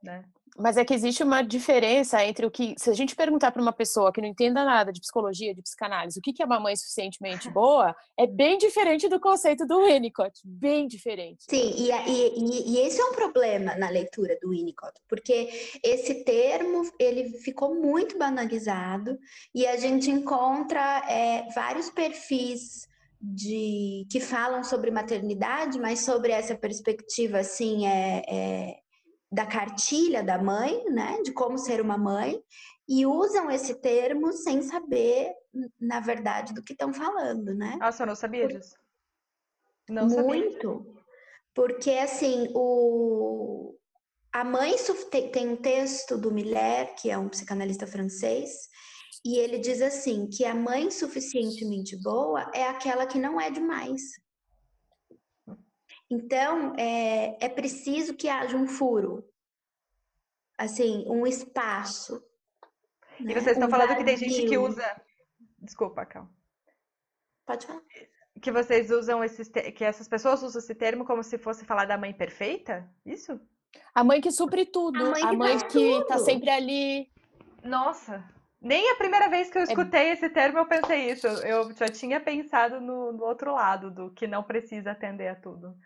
né? 0.03 0.25
Mas 0.57 0.77
é 0.77 0.85
que 0.85 0.93
existe 0.93 1.21
uma 1.21 1.41
diferença 1.41 2.23
entre 2.23 2.45
o 2.45 2.51
que. 2.51 2.75
Se 2.77 2.89
a 2.89 2.93
gente 2.93 3.15
perguntar 3.15 3.51
para 3.51 3.61
uma 3.61 3.73
pessoa 3.73 4.11
que 4.11 4.21
não 4.21 4.27
entenda 4.27 4.63
nada 4.63 4.91
de 4.91 5.01
psicologia, 5.01 5.53
de 5.53 5.61
psicanálise, 5.61 6.19
o 6.19 6.21
que 6.21 6.41
é 6.41 6.45
uma 6.45 6.59
mãe 6.59 6.75
suficientemente 6.75 7.49
boa, 7.49 7.95
é 8.17 8.25
bem 8.25 8.57
diferente 8.57 9.09
do 9.09 9.19
conceito 9.19 9.65
do 9.65 9.83
Winnicott. 9.85 10.39
Bem 10.45 10.87
diferente. 10.87 11.43
Sim, 11.49 11.73
e, 11.75 11.91
e, 11.91 12.73
e 12.73 12.79
esse 12.79 13.01
é 13.01 13.05
um 13.05 13.13
problema 13.13 13.75
na 13.75 13.89
leitura 13.89 14.37
do 14.41 14.51
Winnicott, 14.51 14.93
porque 15.09 15.49
esse 15.83 16.23
termo 16.23 16.83
ele 16.97 17.37
ficou 17.39 17.75
muito 17.75 18.17
banalizado 18.17 19.17
e 19.53 19.67
a 19.67 19.75
gente 19.75 20.09
encontra 20.09 21.03
é, 21.09 21.47
vários 21.53 21.89
perfis 21.89 22.87
de 23.21 24.05
que 24.09 24.19
falam 24.19 24.63
sobre 24.63 24.91
maternidade, 24.91 25.79
mas 25.79 26.01
sobre 26.01 26.31
essa 26.31 26.55
perspectiva 26.55 27.39
assim 27.39 27.87
é, 27.87 28.23
é 28.27 28.84
da 29.31 29.45
cartilha 29.45 30.23
da 30.23 30.41
mãe, 30.41 30.85
né, 30.91 31.21
de 31.23 31.31
como 31.31 31.57
ser 31.57 31.81
uma 31.81 31.97
mãe, 31.97 32.41
e 32.87 33.05
usam 33.05 33.49
esse 33.49 33.75
termo 33.81 34.31
sem 34.31 34.61
saber, 34.61 35.33
na 35.79 35.99
verdade, 35.99 36.53
do 36.53 36.63
que 36.63 36.73
estão 36.73 36.93
falando, 36.93 37.53
né? 37.53 37.77
Nossa, 37.79 38.03
eu 38.03 38.07
não 38.07 38.15
sabia 38.15 38.47
disso. 38.47 38.75
Não 39.89 40.07
Muito. 40.07 40.77
Sabia. 40.77 41.03
Porque, 41.53 41.91
assim, 41.91 42.51
o... 42.53 43.75
a 44.31 44.43
mãe 44.43 44.75
tem 45.31 45.49
um 45.49 45.55
texto 45.55 46.17
do 46.17 46.31
Miller, 46.31 46.95
que 46.95 47.09
é 47.09 47.17
um 47.17 47.29
psicanalista 47.29 47.87
francês, 47.87 48.69
e 49.23 49.39
ele 49.39 49.57
diz 49.57 49.81
assim, 49.81 50.27
que 50.27 50.45
a 50.45 50.53
mãe 50.53 50.91
suficientemente 50.91 51.99
boa 52.01 52.51
é 52.53 52.67
aquela 52.67 53.07
que 53.07 53.17
não 53.17 53.41
é 53.41 53.49
demais. 53.49 54.01
Então, 56.09 56.75
é, 56.77 57.45
é 57.45 57.49
preciso 57.49 58.13
que 58.13 58.29
haja 58.29 58.55
um 58.55 58.67
furo, 58.67 59.27
assim, 60.57 61.03
um 61.07 61.25
espaço. 61.25 62.23
E 63.19 63.23
né? 63.23 63.33
vocês 63.33 63.53
estão 63.53 63.67
um 63.67 63.71
falando 63.71 63.89
vazio. 63.89 64.05
que 64.05 64.11
tem 64.11 64.17
gente 64.17 64.47
que 64.47 64.57
usa. 64.57 65.01
Desculpa, 65.59 66.05
Cal. 66.05 66.29
Pode 67.45 67.65
falar. 67.65 67.81
Que 68.41 68.51
vocês 68.51 68.91
usam 68.91 69.23
esses. 69.23 69.47
Que 69.47 69.83
essas 69.83 70.07
pessoas 70.07 70.43
usam 70.43 70.59
esse 70.59 70.75
termo 70.75 71.05
como 71.05 71.23
se 71.23 71.37
fosse 71.37 71.65
falar 71.65 71.85
da 71.85 71.97
mãe 71.97 72.13
perfeita? 72.13 72.87
Isso? 73.05 73.39
A 73.93 74.03
mãe 74.03 74.21
que 74.21 74.31
supre 74.31 74.65
tudo. 74.65 74.99
A 74.99 75.09
mãe 75.09 75.21
que, 75.21 75.27
a 75.27 75.33
mãe 75.33 75.57
que 75.67 76.05
tá 76.05 76.19
sempre 76.19 76.49
ali. 76.49 77.09
Nossa, 77.63 78.23
nem 78.65 78.89
a 78.89 78.95
primeira 78.95 79.29
vez 79.29 79.49
que 79.49 79.59
eu 79.59 79.61
é 79.61 79.65
escutei 79.65 80.07
é... 80.07 80.13
esse 80.13 80.27
termo 80.27 80.57
eu 80.57 80.65
pensei 80.65 81.11
isso. 81.11 81.27
Eu 81.27 81.71
já 81.73 81.87
tinha 81.87 82.19
pensado 82.19 82.81
no, 82.81 83.13
no, 83.13 83.23
outro 83.23 83.53
lado, 83.53 83.91
do 83.91 84.09
que 84.09 84.25
não 84.25 84.41
precisa 84.41 84.89
atender 84.89 85.27
a 85.27 85.35
tudo. 85.35 85.77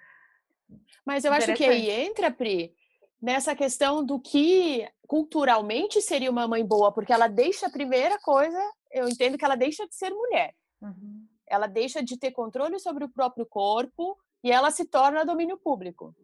Mas 1.05 1.25
eu 1.25 1.33
acho 1.33 1.53
que 1.53 1.63
aí 1.63 1.89
entra, 1.89 2.31
Pri, 2.31 2.73
nessa 3.21 3.55
questão 3.55 4.03
do 4.03 4.19
que 4.19 4.87
culturalmente 5.07 6.01
seria 6.01 6.29
uma 6.29 6.47
mãe 6.47 6.65
boa, 6.65 6.91
porque 6.91 7.11
ela 7.11 7.27
deixa 7.27 7.67
a 7.67 7.71
primeira 7.71 8.19
coisa, 8.19 8.59
eu 8.91 9.07
entendo 9.07 9.37
que 9.37 9.45
ela 9.45 9.55
deixa 9.55 9.87
de 9.87 9.95
ser 9.95 10.11
mulher. 10.11 10.53
Uhum. 10.81 11.25
Ela 11.47 11.67
deixa 11.67 12.03
de 12.03 12.17
ter 12.17 12.31
controle 12.31 12.79
sobre 12.79 13.03
o 13.03 13.09
próprio 13.09 13.45
corpo 13.45 14.17
e 14.43 14.51
ela 14.51 14.71
se 14.71 14.85
torna 14.85 15.25
domínio 15.25 15.57
público. 15.57 16.15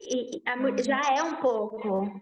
E 0.00 0.42
a, 0.46 0.56
já 0.82 1.00
é 1.14 1.22
um 1.22 1.36
pouco. 1.36 2.20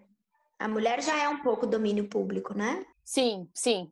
A 0.59 0.69
mulher 0.69 1.03
já 1.03 1.17
é 1.17 1.29
um 1.29 1.43
pouco 1.43 1.67
domínio 1.67 2.09
público, 2.09 2.53
né? 2.53 2.85
Sim, 3.05 3.49
sim. 3.55 3.89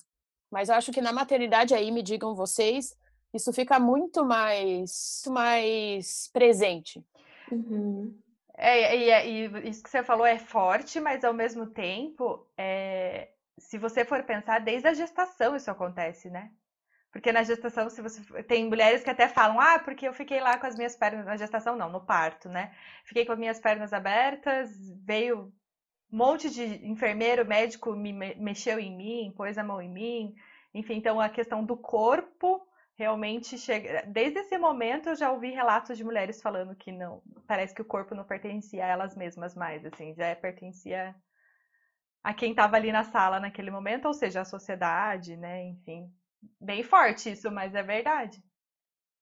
Mas 0.50 0.68
eu 0.68 0.74
acho 0.74 0.92
que 0.92 1.00
na 1.00 1.12
maternidade 1.12 1.74
aí, 1.74 1.90
me 1.90 2.02
digam 2.02 2.34
vocês, 2.34 2.94
isso 3.32 3.52
fica 3.52 3.78
muito 3.78 4.24
mais, 4.24 5.22
mais 5.28 6.28
presente. 6.32 7.04
Uhum. 7.50 8.18
É, 8.56 8.96
e, 8.96 9.46
e, 9.46 9.68
isso 9.68 9.82
que 9.82 9.90
você 9.90 10.02
falou 10.02 10.26
é 10.26 10.38
forte, 10.38 10.98
mas 11.00 11.24
ao 11.24 11.32
mesmo 11.32 11.66
tempo, 11.66 12.46
é, 12.56 13.28
se 13.56 13.78
você 13.78 14.04
for 14.04 14.22
pensar, 14.24 14.60
desde 14.60 14.88
a 14.88 14.94
gestação 14.94 15.54
isso 15.54 15.70
acontece, 15.70 16.28
né? 16.28 16.50
Porque 17.10 17.32
na 17.32 17.42
gestação, 17.42 17.88
se 17.88 18.02
você 18.02 18.42
tem 18.42 18.68
mulheres 18.68 19.02
que 19.02 19.10
até 19.10 19.28
falam, 19.28 19.58
ah, 19.60 19.78
porque 19.78 20.06
eu 20.06 20.12
fiquei 20.12 20.40
lá 20.40 20.58
com 20.58 20.66
as 20.66 20.76
minhas 20.76 20.94
pernas 20.94 21.24
na 21.24 21.36
gestação, 21.36 21.74
não, 21.74 21.90
no 21.90 22.04
parto, 22.04 22.48
né? 22.48 22.74
Fiquei 23.04 23.24
com 23.24 23.32
as 23.32 23.38
minhas 23.38 23.58
pernas 23.58 23.92
abertas, 23.92 24.70
veio 25.04 25.52
um 26.12 26.16
monte 26.16 26.50
de 26.50 26.64
enfermeiro, 26.86 27.46
médico 27.46 27.94
me 27.94 28.12
mexeu 28.12 28.78
em 28.78 28.94
mim, 28.94 29.32
pôs 29.36 29.56
a 29.56 29.64
mão 29.64 29.80
em 29.80 29.88
mim, 29.88 30.34
enfim, 30.74 30.94
então 30.94 31.20
a 31.20 31.28
questão 31.28 31.64
do 31.64 31.76
corpo 31.76 32.67
realmente 32.98 33.56
chega. 33.56 34.02
Desde 34.06 34.40
esse 34.40 34.58
momento 34.58 35.10
eu 35.10 35.14
já 35.14 35.30
ouvi 35.30 35.50
relatos 35.50 35.96
de 35.96 36.02
mulheres 36.02 36.42
falando 36.42 36.74
que 36.74 36.90
não, 36.90 37.22
parece 37.46 37.72
que 37.72 37.80
o 37.80 37.84
corpo 37.84 38.14
não 38.14 38.24
pertencia 38.24 38.84
a 38.84 38.88
elas 38.88 39.16
mesmas 39.16 39.54
mais, 39.54 39.86
assim, 39.86 40.14
já 40.16 40.34
pertencia 40.34 41.14
a 42.24 42.34
quem 42.34 42.50
estava 42.50 42.76
ali 42.76 42.90
na 42.90 43.04
sala 43.04 43.38
naquele 43.38 43.70
momento, 43.70 44.06
ou 44.06 44.12
seja, 44.12 44.40
a 44.40 44.44
sociedade, 44.44 45.36
né? 45.36 45.62
Enfim, 45.68 46.12
bem 46.60 46.82
forte 46.82 47.30
isso, 47.30 47.50
mas 47.52 47.74
é 47.74 47.82
verdade. 47.82 48.42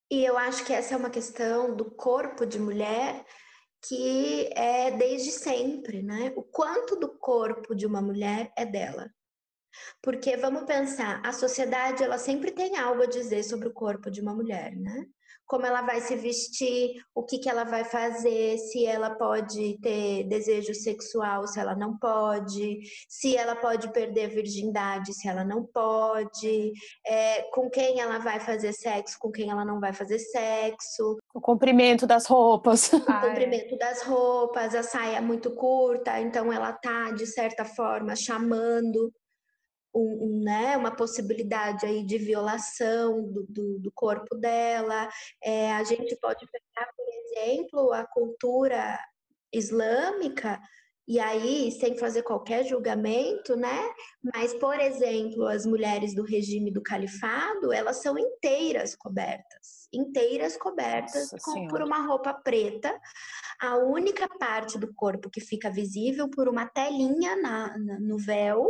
E 0.09 0.25
eu 0.25 0.37
acho 0.37 0.65
que 0.65 0.73
essa 0.73 0.95
é 0.95 0.97
uma 0.97 1.11
questão 1.11 1.75
do 1.75 1.85
corpo 1.91 2.45
de 2.45 2.57
mulher 2.57 3.23
que 3.87 4.49
é 4.55 4.89
desde 4.89 5.31
sempre, 5.31 6.01
né? 6.01 6.33
O 6.35 6.41
quanto 6.41 6.95
do 6.95 7.15
corpo 7.19 7.75
de 7.75 7.85
uma 7.85 8.01
mulher 8.01 8.51
é 8.57 8.65
dela. 8.65 9.13
Porque 10.01 10.37
vamos 10.37 10.63
pensar, 10.63 11.21
a 11.25 11.31
sociedade 11.33 12.03
ela 12.03 12.17
sempre 12.17 12.51
tem 12.51 12.77
algo 12.77 13.03
a 13.03 13.07
dizer 13.07 13.43
sobre 13.43 13.67
o 13.67 13.73
corpo 13.73 14.09
de 14.09 14.21
uma 14.21 14.33
mulher, 14.33 14.75
né? 14.75 15.05
Como 15.45 15.65
ela 15.65 15.81
vai 15.81 16.01
se 16.01 16.13
vestir, 16.13 16.95
o 17.15 17.23
que, 17.23 17.39
que 17.39 17.49
ela 17.49 17.63
vai 17.63 17.85
fazer, 17.85 18.57
se 18.57 18.85
ela 18.85 19.15
pode 19.15 19.79
ter 19.79 20.25
desejo 20.27 20.73
sexual, 20.73 21.47
se 21.47 21.57
ela 21.57 21.73
não 21.73 21.97
pode, 21.97 22.81
se 23.07 23.37
ela 23.37 23.55
pode 23.55 23.91
perder 23.93 24.25
a 24.25 24.33
virgindade, 24.33 25.13
se 25.13 25.25
ela 25.25 25.45
não 25.45 25.63
pode, 25.65 26.73
é, 27.05 27.43
com 27.53 27.69
quem 27.69 28.01
ela 28.01 28.17
vai 28.19 28.41
fazer 28.41 28.73
sexo, 28.73 29.17
com 29.19 29.31
quem 29.31 29.49
ela 29.49 29.63
não 29.63 29.79
vai 29.79 29.93
fazer 29.93 30.19
sexo. 30.19 31.17
O 31.33 31.39
comprimento 31.39 32.05
das 32.05 32.25
roupas. 32.25 32.91
O 33.17 33.29
comprimento 33.29 33.77
das 33.77 34.01
roupas, 34.03 34.75
a 34.75 34.83
saia 34.83 35.21
muito 35.21 35.51
curta, 35.55 36.19
então 36.19 36.51
ela 36.51 36.73
tá, 36.73 37.11
de 37.11 37.25
certa 37.25 37.63
forma, 37.63 38.15
chamando 38.17 39.13
um, 39.99 40.43
né, 40.43 40.77
uma 40.77 40.95
possibilidade 40.95 41.85
aí 41.85 42.03
de 42.03 42.17
violação 42.17 43.23
do, 43.31 43.45
do, 43.47 43.79
do 43.79 43.91
corpo 43.91 44.35
dela. 44.35 45.09
É, 45.43 45.71
a 45.73 45.83
gente 45.83 46.15
pode 46.17 46.45
pegar, 46.51 46.91
por 46.95 47.05
exemplo, 47.09 47.93
a 47.93 48.05
cultura 48.05 48.99
islâmica, 49.51 50.61
e 51.07 51.21
aí, 51.21 51.71
sem 51.71 51.97
fazer 51.97 52.21
qualquer 52.23 52.65
julgamento, 52.65 53.55
né? 53.55 53.79
Mas, 54.21 54.53
por 54.53 54.77
exemplo, 54.77 55.47
as 55.47 55.65
mulheres 55.65 56.13
do 56.13 56.21
regime 56.21 56.69
do 56.69 56.83
califado, 56.83 57.71
elas 57.71 58.01
são 58.01 58.19
inteiras 58.19 58.93
cobertas. 58.93 59.87
Inteiras 59.93 60.57
cobertas 60.57 61.29
com, 61.45 61.65
por 61.69 61.81
uma 61.81 62.05
roupa 62.05 62.33
preta. 62.33 62.93
A 63.61 63.77
única 63.77 64.27
parte 64.37 64.77
do 64.77 64.93
corpo 64.93 65.29
que 65.29 65.39
fica 65.39 65.71
visível 65.71 66.29
por 66.29 66.49
uma 66.49 66.65
telinha 66.65 67.37
na, 67.37 67.77
na 67.77 67.99
no 68.01 68.17
véu 68.17 68.69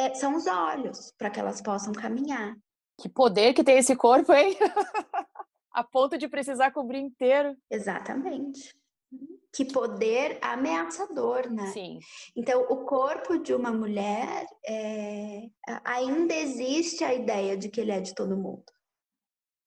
é, 0.00 0.14
são 0.14 0.34
os 0.34 0.46
olhos, 0.46 1.12
para 1.18 1.30
que 1.30 1.38
elas 1.38 1.60
possam 1.60 1.92
caminhar. 1.92 2.56
Que 3.00 3.08
poder 3.08 3.52
que 3.52 3.64
tem 3.64 3.78
esse 3.78 3.94
corpo, 3.94 4.32
hein? 4.32 4.56
A 5.72 5.84
ponto 5.84 6.18
de 6.18 6.28
precisar 6.28 6.72
cobrir 6.72 6.98
inteiro. 6.98 7.56
Exatamente. 7.70 8.74
Que 9.52 9.64
poder 9.64 10.38
ameaçador, 10.42 11.50
né? 11.50 11.66
Sim. 11.68 11.98
Então, 12.34 12.62
o 12.62 12.84
corpo 12.84 13.38
de 13.38 13.54
uma 13.54 13.70
mulher 13.70 14.46
é... 14.66 15.48
ainda 15.84 16.34
existe 16.34 17.04
a 17.04 17.14
ideia 17.14 17.56
de 17.56 17.68
que 17.68 17.80
ele 17.80 17.92
é 17.92 18.00
de 18.00 18.14
todo 18.14 18.36
mundo 18.36 18.64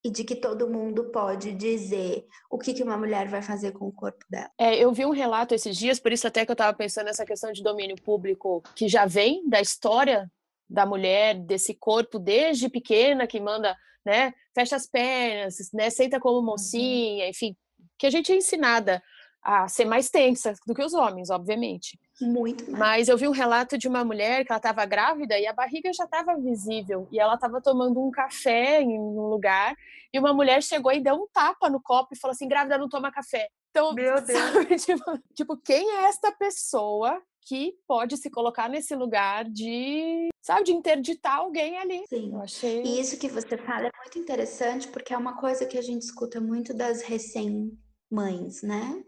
e 0.04 0.12
de 0.12 0.24
que 0.24 0.36
todo 0.36 0.70
mundo 0.70 1.06
pode 1.06 1.54
dizer 1.54 2.28
o 2.50 2.58
que, 2.58 2.74
que 2.74 2.84
uma 2.84 2.98
mulher 2.98 3.28
vai 3.30 3.42
fazer 3.42 3.72
com 3.72 3.88
o 3.88 3.92
corpo 3.92 4.26
dela. 4.30 4.52
É, 4.58 4.76
eu 4.76 4.92
vi 4.92 5.06
um 5.06 5.12
relato 5.12 5.56
esses 5.56 5.78
dias, 5.78 6.00
por 6.00 6.12
isso 6.12 6.28
até 6.28 6.46
que 6.46 6.52
eu 6.52 6.56
estava 6.56 6.76
pensando 6.76 7.06
nessa 7.06 7.26
questão 7.26 7.52
de 7.52 7.64
domínio 7.64 7.96
público, 8.02 8.62
que 8.76 8.90
já 8.90 9.06
vem 9.06 9.48
da 9.48 9.62
história 9.62 10.30
da 10.70 10.86
mulher, 10.86 11.36
desse 11.36 11.74
corpo 11.74 12.20
desde 12.20 12.68
pequena 12.68 13.28
que 13.28 13.40
manda, 13.40 13.78
né, 14.06 14.34
fecha 14.54 14.76
as 14.76 14.88
pernas, 14.88 15.56
né, 15.74 15.90
senta 15.90 16.20
como 16.20 16.40
uhum. 16.40 16.46
mocinha, 16.46 17.30
enfim, 17.30 17.56
que 17.98 18.06
a 18.06 18.10
gente 18.10 18.32
é 18.32 18.36
ensinada 18.36 19.02
a 19.42 19.68
ser 19.68 19.86
mais 19.86 20.10
tensa 20.10 20.54
do 20.66 20.74
que 20.74 20.84
os 20.84 20.94
homens, 20.94 21.30
obviamente. 21.30 22.00
Muito 22.22 22.66
mais. 22.66 22.80
Mas 22.80 23.08
eu 23.08 23.18
vi 23.18 23.28
um 23.28 23.32
relato 23.32 23.78
de 23.78 23.88
uma 23.88 24.04
mulher 24.04 24.46
que 24.46 24.52
ela 24.52 24.58
estava 24.58 24.86
grávida 24.86 25.38
e 25.38 25.48
a 25.48 25.54
barriga 25.54 25.92
já 25.94 26.04
estava 26.06 26.36
visível. 26.38 27.08
E 27.12 27.20
ela 27.20 27.36
estava 27.36 27.62
tomando 27.62 28.00
um 28.06 28.12
café 28.12 28.82
em 28.82 29.00
um 29.00 29.28
lugar 29.28 29.76
e 30.14 30.20
uma 30.20 30.34
mulher 30.34 30.62
chegou 30.62 30.92
e 30.92 31.02
deu 31.02 31.16
um 31.16 31.28
tapa 31.28 31.70
no 31.70 31.82
copo 31.82 32.14
e 32.14 32.20
falou 32.20 32.34
assim: 32.34 32.48
grávida 32.48 32.78
não 32.78 32.88
toma 32.88 33.12
café. 33.12 33.50
Então, 33.72 33.94
Meu 33.94 34.16
Deus. 34.22 34.86
Tipo, 34.86 35.20
tipo, 35.34 35.58
quem 35.58 35.90
é 35.90 36.04
esta 36.06 36.32
pessoa 36.32 37.22
que 37.46 37.74
pode 37.88 38.16
se 38.18 38.30
colocar 38.30 38.70
nesse 38.70 38.96
lugar 38.96 39.46
de, 39.46 40.30
sabe, 40.42 40.64
de 40.64 40.72
interditar 40.72 41.38
alguém 41.38 41.78
ali? 41.78 42.06
Sim. 42.08 42.32
Eu 42.32 42.42
achei... 42.42 42.84
E 42.84 43.02
isso 43.02 43.18
que 43.18 43.28
você 43.28 43.58
fala 43.58 43.88
é 43.88 43.92
muito 44.00 44.18
interessante 44.18 44.88
porque 44.88 45.14
é 45.14 45.18
uma 45.18 45.36
coisa 45.36 45.66
que 45.66 45.78
a 45.78 45.82
gente 45.82 46.04
escuta 46.04 46.40
muito 46.40 46.74
das 46.74 47.02
recém-mães, 47.02 48.62
né? 48.62 49.04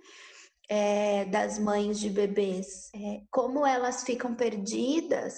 É, 0.70 1.26
das 1.26 1.60
mães 1.60 2.00
de 2.00 2.10
bebês, 2.10 2.90
é, 2.94 3.22
como 3.32 3.66
elas 3.66 4.04
ficam 4.04 4.36
perdidas 4.36 5.36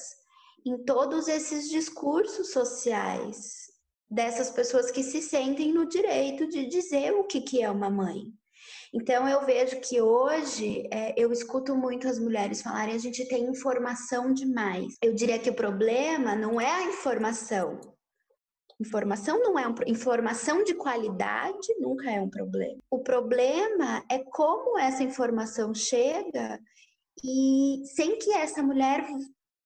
em 0.66 0.78
todos 0.84 1.28
esses 1.28 1.70
discursos 1.70 2.52
sociais 2.52 3.68
dessas 4.10 4.50
pessoas 4.50 4.92
que 4.92 5.04
se 5.04 5.22
sentem 5.22 5.74
no 5.74 5.88
direito 5.88 6.48
de 6.48 6.66
dizer 6.66 7.14
o 7.14 7.26
que, 7.26 7.42
que 7.42 7.62
é 7.62 7.70
uma 7.70 7.90
mãe. 7.90 8.34
Então 8.94 9.28
eu 9.28 9.46
vejo 9.46 9.82
que 9.82 10.02
hoje 10.02 10.88
é, 10.92 11.14
eu 11.18 11.32
escuto 11.32 11.76
muito 11.76 12.08
as 12.08 12.18
mulheres 12.18 12.62
falarem 12.62 12.96
a 12.96 13.00
gente 13.00 13.28
tem 13.28 13.46
informação 13.46 14.34
demais. 14.34 14.96
Eu 15.02 15.14
diria 15.14 15.40
que 15.40 15.50
o 15.50 15.56
problema 15.56 16.36
não 16.36 16.60
é 16.60 16.70
a 16.70 16.84
informação, 16.84 17.80
Informação 18.80 19.40
não 19.40 19.58
é 19.58 19.68
um 19.68 19.74
informação 19.88 20.64
de 20.64 20.76
qualidade 20.76 21.74
nunca 21.80 22.12
é 22.12 22.22
um 22.22 22.30
problema. 22.30 22.78
O 22.92 23.00
problema 23.00 24.04
é 24.10 24.20
como 24.20 24.78
essa 24.78 25.04
informação 25.04 25.74
chega 25.74 26.60
e 27.24 27.82
sem 27.96 28.20
que 28.20 28.32
essa 28.34 28.62
mulher 28.62 29.04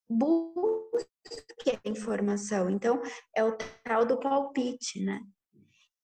busque 0.10 1.72
a 1.84 1.90
informação. 1.90 2.70
Então 2.70 3.02
é 3.36 3.44
o 3.44 3.58
tal 3.84 4.06
do 4.06 4.18
palpite, 4.18 5.04
né? 5.04 5.22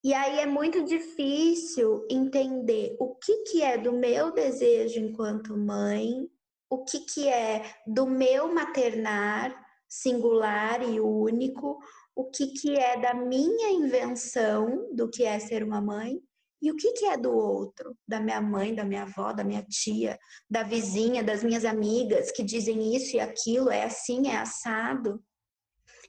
E 0.04 0.12
aí 0.12 0.38
é 0.38 0.46
muito 0.46 0.84
difícil 0.84 2.06
entender 2.10 2.94
o 3.00 3.14
que, 3.16 3.42
que 3.44 3.62
é 3.62 3.76
do 3.76 3.92
meu 3.92 4.32
desejo 4.32 5.00
enquanto 5.00 5.56
mãe, 5.56 6.28
o 6.70 6.84
que, 6.84 7.00
que 7.00 7.26
é 7.26 7.74
do 7.86 8.06
meu 8.06 8.52
maternar 8.52 9.66
singular 9.88 10.82
e 10.82 11.00
único, 11.00 11.78
o 12.18 12.24
que, 12.24 12.48
que 12.48 12.76
é 12.76 13.00
da 13.00 13.14
minha 13.14 13.70
invenção 13.70 14.92
do 14.92 15.08
que 15.08 15.22
é 15.22 15.38
ser 15.38 15.62
uma 15.62 15.80
mãe 15.80 16.20
e 16.60 16.68
o 16.72 16.74
que, 16.74 16.90
que 16.90 17.04
é 17.04 17.16
do 17.16 17.30
outro, 17.30 17.96
da 18.08 18.18
minha 18.18 18.40
mãe, 18.40 18.74
da 18.74 18.84
minha 18.84 19.04
avó, 19.04 19.32
da 19.32 19.44
minha 19.44 19.62
tia, 19.62 20.18
da 20.50 20.64
vizinha, 20.64 21.22
das 21.22 21.44
minhas 21.44 21.64
amigas 21.64 22.32
que 22.32 22.42
dizem 22.42 22.96
isso 22.96 23.14
e 23.14 23.20
aquilo, 23.20 23.70
é 23.70 23.84
assim, 23.84 24.26
é 24.26 24.36
assado. 24.36 25.22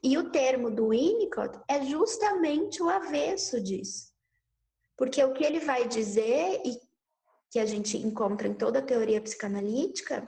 E 0.01 0.17
o 0.17 0.31
termo 0.31 0.71
do 0.71 0.89
Winnicott 0.89 1.59
é 1.67 1.85
justamente 1.85 2.81
o 2.81 2.89
avesso 2.89 3.61
disso. 3.61 4.11
Porque 4.97 5.23
o 5.23 5.31
que 5.31 5.43
ele 5.43 5.59
vai 5.59 5.87
dizer, 5.87 6.59
e 6.65 6.75
que 7.51 7.59
a 7.59 7.67
gente 7.67 7.95
encontra 7.99 8.47
em 8.47 8.55
toda 8.55 8.79
a 8.79 8.85
teoria 8.85 9.21
psicanalítica, 9.21 10.27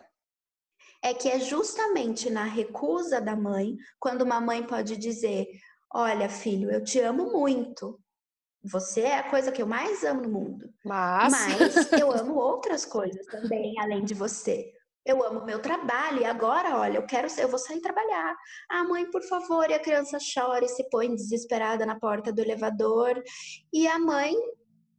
é 1.04 1.14
que 1.14 1.28
é 1.28 1.40
justamente 1.40 2.30
na 2.30 2.44
recusa 2.44 3.20
da 3.20 3.36
mãe, 3.36 3.76
quando 4.00 4.22
uma 4.22 4.40
mãe 4.40 4.66
pode 4.66 4.96
dizer: 4.98 5.48
Olha, 5.94 6.30
filho, 6.30 6.72
eu 6.72 6.84
te 6.84 7.00
amo 7.00 7.32
muito. 7.32 8.00
Você 8.64 9.02
é 9.02 9.18
a 9.18 9.30
coisa 9.30 9.52
que 9.52 9.62
eu 9.62 9.68
mais 9.68 10.04
amo 10.04 10.22
no 10.22 10.30
mundo. 10.30 10.70
Mas, 10.86 11.32
Mas 11.32 11.92
eu 11.94 12.12
amo 12.12 12.36
outras 12.36 12.86
coisas 12.86 13.26
também, 13.26 13.78
além 13.80 14.06
de 14.06 14.14
você. 14.14 14.72
Eu 15.04 15.24
amo 15.26 15.44
meu 15.44 15.60
trabalho 15.60 16.22
e 16.22 16.26
agora, 16.26 16.78
olha, 16.78 16.98
eu 16.98 17.06
quero, 17.06 17.28
eu 17.40 17.48
vou 17.48 17.58
sair 17.58 17.82
trabalhar. 17.82 18.36
Ah, 18.70 18.84
mãe, 18.84 19.10
por 19.10 19.24
favor, 19.24 19.70
e 19.70 19.74
a 19.74 19.80
criança 19.80 20.18
chora 20.34 20.64
e 20.64 20.70
se 20.70 20.88
põe 20.90 21.14
desesperada 21.14 21.86
na 21.88 22.00
porta 22.00 22.32
do 22.32 22.40
elevador. 22.40 23.22
E 23.74 23.88
a 23.88 23.98
mãe 23.98 24.36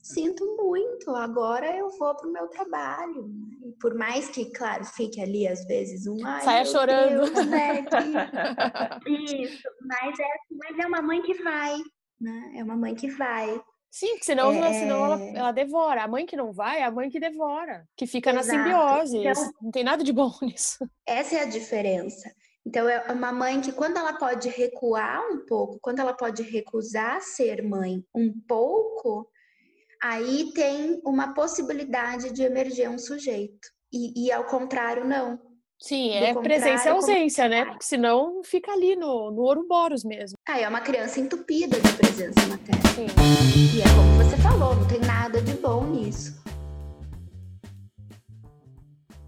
sinto 0.02 0.44
muito, 0.56 1.14
agora 1.14 1.76
eu 1.76 1.88
vou 1.96 2.14
para 2.16 2.28
o 2.28 2.32
meu 2.32 2.48
trabalho. 2.48 3.30
E 3.64 3.72
por 3.80 3.94
mais 3.94 4.28
que, 4.28 4.50
claro, 4.52 4.84
fique 4.84 5.20
ali 5.20 5.46
às 5.46 5.64
vezes 5.64 6.06
um. 6.06 6.18
Saia 6.18 6.64
chorando. 6.64 7.32
Deus, 7.32 7.46
né? 7.46 7.84
Isso, 9.06 9.68
mas 9.80 10.18
é, 10.18 10.26
mas 10.50 10.78
é 10.78 10.86
uma 10.86 11.00
mãe 11.00 11.22
que 11.22 11.34
vai, 11.42 11.76
né? 12.20 12.52
É 12.56 12.64
uma 12.64 12.76
mãe 12.76 12.94
que 12.94 13.08
vai. 13.08 13.62
Sim, 13.90 14.18
senão, 14.22 14.50
é... 14.50 14.72
senão 14.72 15.04
ela, 15.04 15.22
ela, 15.34 15.52
devora. 15.52 16.02
A 16.02 16.08
mãe 16.08 16.26
que 16.26 16.36
não 16.36 16.50
vai 16.52 16.80
é 16.80 16.84
a 16.84 16.90
mãe 16.90 17.08
que 17.08 17.20
devora, 17.20 17.86
que 17.96 18.06
fica 18.06 18.30
Exato. 18.30 18.46
na 18.46 18.64
simbiose. 18.64 19.18
Então, 19.18 19.52
não 19.60 19.70
tem 19.70 19.84
nada 19.84 20.02
de 20.02 20.12
bom 20.12 20.32
nisso. 20.42 20.78
Essa 21.06 21.36
é 21.36 21.40
a 21.42 21.48
diferença. 21.48 22.32
Então, 22.66 22.88
é 22.88 23.12
uma 23.12 23.32
mãe 23.32 23.60
que, 23.60 23.72
quando 23.72 23.98
ela 23.98 24.14
pode 24.14 24.48
recuar 24.48 25.20
um 25.30 25.44
pouco, 25.44 25.78
quando 25.82 25.98
ela 25.98 26.14
pode 26.14 26.42
recusar 26.42 27.20
ser 27.20 27.62
mãe 27.62 28.02
um 28.14 28.32
pouco, 28.48 29.28
aí 30.02 30.52
tem 30.52 31.00
uma 31.04 31.32
possibilidade 31.32 32.32
de 32.32 32.42
emerger 32.42 32.90
um 32.90 32.98
sujeito. 32.98 33.68
E, 33.92 34.26
e 34.26 34.32
ao 34.32 34.44
contrário, 34.44 35.04
não. 35.04 35.38
Sim, 35.80 36.10
é 36.10 36.32
presença 36.34 36.88
e 36.88 36.92
ausência, 36.92 37.48
né? 37.48 37.64
Porque 37.64 37.84
senão 37.84 38.42
fica 38.44 38.72
ali 38.72 38.94
no, 38.94 39.30
no 39.30 39.42
Ouroboros 39.42 40.04
mesmo. 40.04 40.36
Ah, 40.48 40.58
é 40.58 40.68
uma 40.68 40.80
criança 40.80 41.20
entupida 41.20 41.78
de 41.80 41.92
presença 41.94 42.40
materna. 42.46 42.82
Sim. 42.94 43.06
E 43.76 43.80
é 43.80 43.84
como 43.84 44.24
você 44.24 44.36
falou, 44.36 44.76
não 44.76 44.86
tem 44.86 45.00
nada 45.00 45.42
de 45.42 45.54
bom 45.54 45.84
nisso. 45.84 46.41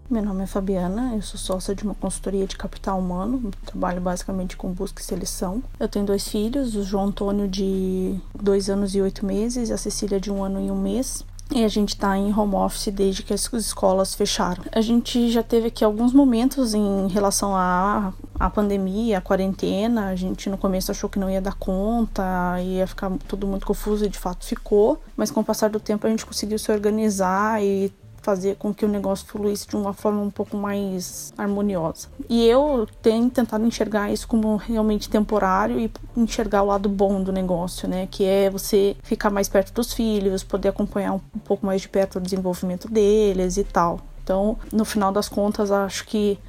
Meu 0.07 0.23
nome 0.23 0.43
é 0.43 0.45
Fabiana, 0.45 1.15
eu 1.15 1.21
sou 1.23 1.39
sócia 1.39 1.73
de 1.73 1.83
uma 1.83 1.95
consultoria 1.95 2.45
de 2.45 2.55
capital 2.55 2.99
humano, 2.99 3.49
trabalho 3.65 3.99
basicamente 3.99 4.55
com 4.55 4.71
busca 4.71 5.01
e 5.01 5.03
seleção. 5.03 5.63
Eu 5.79 5.87
tenho 5.87 6.05
dois 6.05 6.27
filhos, 6.27 6.75
o 6.75 6.83
João 6.83 7.05
Antônio 7.05 7.47
de 7.47 8.15
dois 8.39 8.69
anos 8.69 8.93
e 8.93 9.01
oito 9.01 9.25
meses 9.25 9.69
e 9.69 9.73
a 9.73 9.77
Cecília 9.77 10.19
de 10.19 10.31
um 10.31 10.43
ano 10.43 10.61
e 10.61 10.69
um 10.69 10.79
mês. 10.79 11.25
E 11.51 11.63
a 11.63 11.67
gente 11.67 11.89
está 11.89 12.15
em 12.15 12.31
home 12.31 12.53
office 12.53 12.93
desde 12.93 13.23
que 13.23 13.33
as 13.33 13.51
escolas 13.51 14.13
fecharam. 14.13 14.63
A 14.71 14.81
gente 14.81 15.31
já 15.31 15.41
teve 15.41 15.67
aqui 15.67 15.83
alguns 15.83 16.13
momentos 16.13 16.75
em 16.75 17.07
relação 17.07 17.55
à, 17.55 18.13
à 18.39 18.49
pandemia, 18.49 19.17
à 19.17 19.21
quarentena. 19.21 20.09
A 20.09 20.15
gente 20.15 20.49
no 20.49 20.57
começo 20.57 20.91
achou 20.91 21.09
que 21.09 21.19
não 21.19 21.29
ia 21.29 21.41
dar 21.41 21.55
conta, 21.55 22.23
ia 22.61 22.85
ficar 22.85 23.11
tudo 23.27 23.47
muito 23.47 23.65
confuso 23.65 24.05
e 24.05 24.09
de 24.09 24.19
fato 24.19 24.45
ficou. 24.45 25.01
Mas 25.17 25.31
com 25.31 25.41
o 25.41 25.43
passar 25.43 25.69
do 25.69 25.79
tempo 25.79 26.05
a 26.05 26.09
gente 26.09 26.25
conseguiu 26.25 26.59
se 26.59 26.71
organizar 26.71 27.63
e 27.63 27.91
fazer 28.25 28.55
com 28.55 28.73
que 28.73 28.83
o 28.83 28.87
negócio 28.87 29.27
fluísse 29.27 29.67
de 29.67 29.75
uma 29.75 29.93
forma 29.93 30.19
um 30.19 30.31
pouco 30.31 30.57
mais 30.57 31.31
harmoniosa. 31.37 32.07
E 32.27 32.43
eu 32.47 32.87
tenho 33.01 33.29
tentado 33.29 33.63
enxergar 33.63 34.11
isso 34.11 34.27
como 34.27 34.55
realmente 34.55 35.07
temporário 35.07 35.79
e 35.79 35.91
enxergar 36.17 36.63
o 36.63 36.65
lado 36.65 36.89
bom 36.89 37.21
do 37.21 37.31
negócio, 37.31 37.87
né? 37.87 38.07
Que 38.09 38.25
é 38.25 38.49
você 38.49 38.97
ficar 39.03 39.29
mais 39.29 39.47
perto 39.47 39.71
dos 39.73 39.93
filhos, 39.93 40.43
poder 40.43 40.69
acompanhar 40.69 41.13
um 41.13 41.19
pouco 41.19 41.63
mais 41.65 41.81
de 41.81 41.87
perto 41.89 42.17
o 42.17 42.21
desenvolvimento 42.21 42.89
deles 42.89 43.57
e 43.57 43.63
tal. 43.63 43.99
Então, 44.23 44.57
no 44.73 44.83
final 44.83 45.11
das 45.11 45.29
contas, 45.29 45.69
acho 45.69 46.03
que 46.07 46.39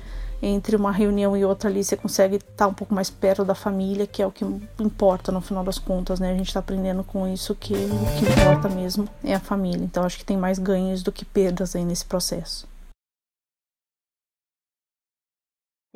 entre 0.43 0.77
uma 0.77 0.93
reunião 0.93 1.37
e 1.37 1.45
outra 1.45 1.69
ali 1.69 1.83
você 1.83 1.97
consegue 1.97 2.37
estar 2.37 2.67
um 2.67 2.75
pouco 2.75 2.95
mais 2.95 3.11
perto 3.11 3.45
da 3.45 3.55
família, 3.55 4.07
que 4.07 4.23
é 4.23 4.27
o 4.27 4.33
que 4.33 4.45
importa 4.79 5.33
no 5.33 5.41
final 5.41 5.65
das 5.65 5.79
contas, 5.79 6.21
né? 6.21 6.33
A 6.33 6.37
gente 6.37 6.49
está 6.49 6.61
aprendendo 6.61 7.03
com 7.03 7.27
isso 7.27 7.55
que 7.55 7.75
o 7.75 8.19
que 8.19 8.41
importa 8.41 8.69
mesmo 8.69 9.09
é 9.25 9.35
a 9.35 9.41
família. 9.41 9.85
Então 9.85 10.05
acho 10.05 10.19
que 10.19 10.25
tem 10.25 10.37
mais 10.37 10.59
ganhos 10.59 11.03
do 11.03 11.13
que 11.13 11.25
perdas 11.25 11.75
aí 11.75 11.85
nesse 11.85 12.05
processo. 12.05 12.69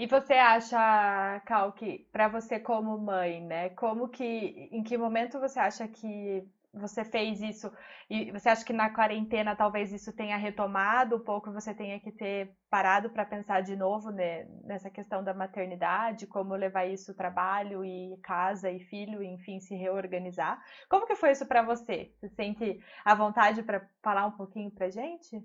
E 0.01 0.07
você 0.07 0.33
acha, 0.33 1.43
Cal, 1.45 1.73
que 1.73 2.09
para 2.11 2.27
você 2.27 2.59
como 2.59 2.97
mãe, 2.97 3.39
né, 3.43 3.69
como 3.71 4.09
que, 4.09 4.71
em 4.73 4.83
que 4.83 4.97
momento 4.97 5.39
você 5.39 5.61
acha 5.61 5.87
que 5.87 6.43
você 6.73 7.05
fez 7.05 7.41
isso 7.41 7.71
e 8.09 8.31
você 8.31 8.49
acha 8.49 8.65
que 8.65 8.73
na 8.73 8.91
quarentena 8.91 9.57
talvez 9.57 9.93
isso 9.93 10.13
tenha 10.13 10.37
retomado 10.37 11.17
um 11.17 11.21
pouco, 11.21 11.53
você 11.53 11.75
tenha 11.75 11.99
que 12.01 12.13
ter 12.13 12.57
parado 12.69 13.11
para 13.11 13.25
pensar 13.25 13.61
de 13.61 13.77
novo 13.77 14.11
né, 14.11 14.45
nessa 14.65 14.89
questão 14.89 15.23
da 15.23 15.35
maternidade, 15.35 16.27
como 16.27 16.55
levar 16.55 16.87
isso 16.87 17.15
trabalho 17.15 17.85
e 17.85 18.17
casa 18.23 18.71
e 18.71 18.81
filho, 18.81 19.23
enfim, 19.23 19.61
se 19.61 19.75
reorganizar. 19.75 20.63
Como 20.89 21.07
que 21.07 21.17
foi 21.17 21.33
isso 21.33 21.47
para 21.47 21.63
você? 21.63 22.13
Você 22.21 22.29
sente 22.31 22.81
a 23.05 23.15
vontade 23.15 23.63
para 23.63 23.89
falar 24.03 24.27
um 24.27 24.33
pouquinho 24.33 24.71
para 24.71 24.91
gente? 24.91 25.45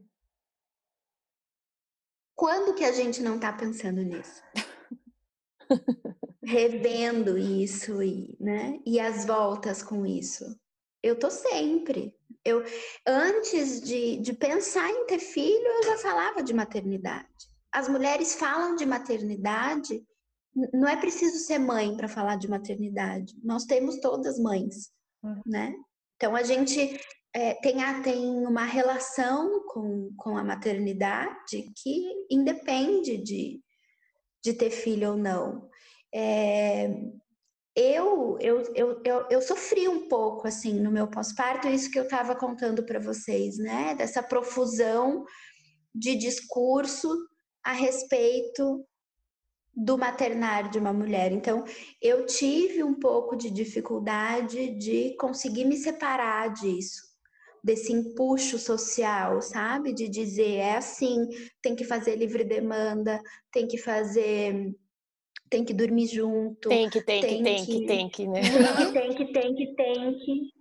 Quando 2.36 2.76
que 2.76 2.84
a 2.84 2.92
gente 2.92 3.22
não 3.22 3.36
está 3.36 3.52
pensando 3.54 4.04
nisso? 4.04 4.44
Revendo 6.44 7.38
isso 7.38 8.04
e, 8.04 8.38
né? 8.40 8.80
E 8.86 9.00
as 9.00 9.26
voltas 9.26 9.82
com 9.82 10.06
isso. 10.06 10.44
Eu 11.06 11.16
tô 11.16 11.30
sempre. 11.30 12.16
Eu, 12.44 12.64
antes 13.06 13.80
de, 13.80 14.18
de 14.18 14.34
pensar 14.34 14.90
em 14.90 15.06
ter 15.06 15.20
filho, 15.20 15.68
eu 15.68 15.84
já 15.84 15.98
falava 16.00 16.42
de 16.42 16.52
maternidade. 16.52 17.28
As 17.72 17.88
mulheres 17.88 18.34
falam 18.34 18.76
de 18.76 18.88
maternidade, 18.88 20.04
não 20.74 20.88
é 20.88 20.96
preciso 20.96 21.38
ser 21.38 21.60
mãe 21.60 21.96
para 21.96 22.08
falar 22.08 22.38
de 22.38 22.50
maternidade. 22.50 23.36
Nós 23.44 23.66
temos 23.66 24.00
todas 24.00 24.40
mães, 24.40 24.92
uhum. 25.22 25.42
né? 25.46 25.76
Então 26.16 26.36
a 26.36 26.42
gente 26.42 27.00
é, 27.36 27.54
tem, 27.54 27.84
a, 27.84 28.02
tem 28.02 28.26
uma 28.48 28.64
relação 28.64 29.64
com, 29.68 30.12
com 30.18 30.36
a 30.36 30.44
maternidade 30.44 31.72
que 31.84 32.26
independe 32.32 33.18
de, 33.18 33.62
de 34.44 34.54
ter 34.54 34.72
filho 34.72 35.12
ou 35.12 35.18
não. 35.18 35.70
É, 36.12 36.90
eu, 37.76 38.38
eu, 38.40 38.62
eu, 38.74 39.02
eu, 39.04 39.28
eu 39.30 39.42
sofri 39.42 39.88
um 39.88 40.08
pouco 40.08 40.48
assim 40.48 40.80
no 40.80 40.90
meu 40.90 41.08
pós-parto, 41.08 41.68
isso 41.68 41.92
que 41.92 42.00
eu 42.00 42.04
estava 42.04 42.34
contando 42.34 42.86
para 42.86 43.00
vocês, 43.00 43.58
né? 43.58 43.94
Dessa 43.96 44.24
profusão 44.24 45.26
de 45.94 46.16
discurso 46.16 47.10
a 47.64 47.74
respeito 47.74 48.86
do 49.76 49.98
maternar 49.98 50.70
de 50.70 50.80
uma 50.80 50.94
mulher. 50.94 51.34
Então, 51.34 51.66
eu 52.02 52.26
tive 52.26 52.82
um 52.82 52.94
pouco 52.94 53.36
de 53.36 53.50
dificuldade 53.50 54.70
de 54.78 55.14
conseguir 55.18 55.66
me 55.66 55.76
separar 55.76 56.54
disso, 56.54 57.02
desse 57.62 57.92
empuxo 57.92 58.58
social, 58.58 59.42
sabe? 59.42 59.92
De 59.92 60.08
dizer 60.08 60.56
é 60.56 60.78
assim, 60.78 61.28
tem 61.62 61.76
que 61.76 61.84
fazer 61.84 62.16
livre 62.16 62.46
demanda, 62.46 63.22
tem 63.52 63.68
que 63.68 63.78
fazer 63.78 64.74
tem 65.50 65.64
que 65.64 65.74
dormir 65.74 66.08
junto. 66.08 66.70
Tem 66.70 66.90
que, 66.90 67.02
tem, 67.02 67.22
tem 67.22 67.38
que, 67.38 67.44
tem 67.44 67.66
que, 67.66 67.86
tem 67.86 68.10
que, 68.10 68.28
né? 68.28 68.42
Tem 68.94 69.16
que, 69.16 69.34
tem 69.34 69.56
que, 69.56 69.76
tem 69.76 70.20
que. 70.20 70.56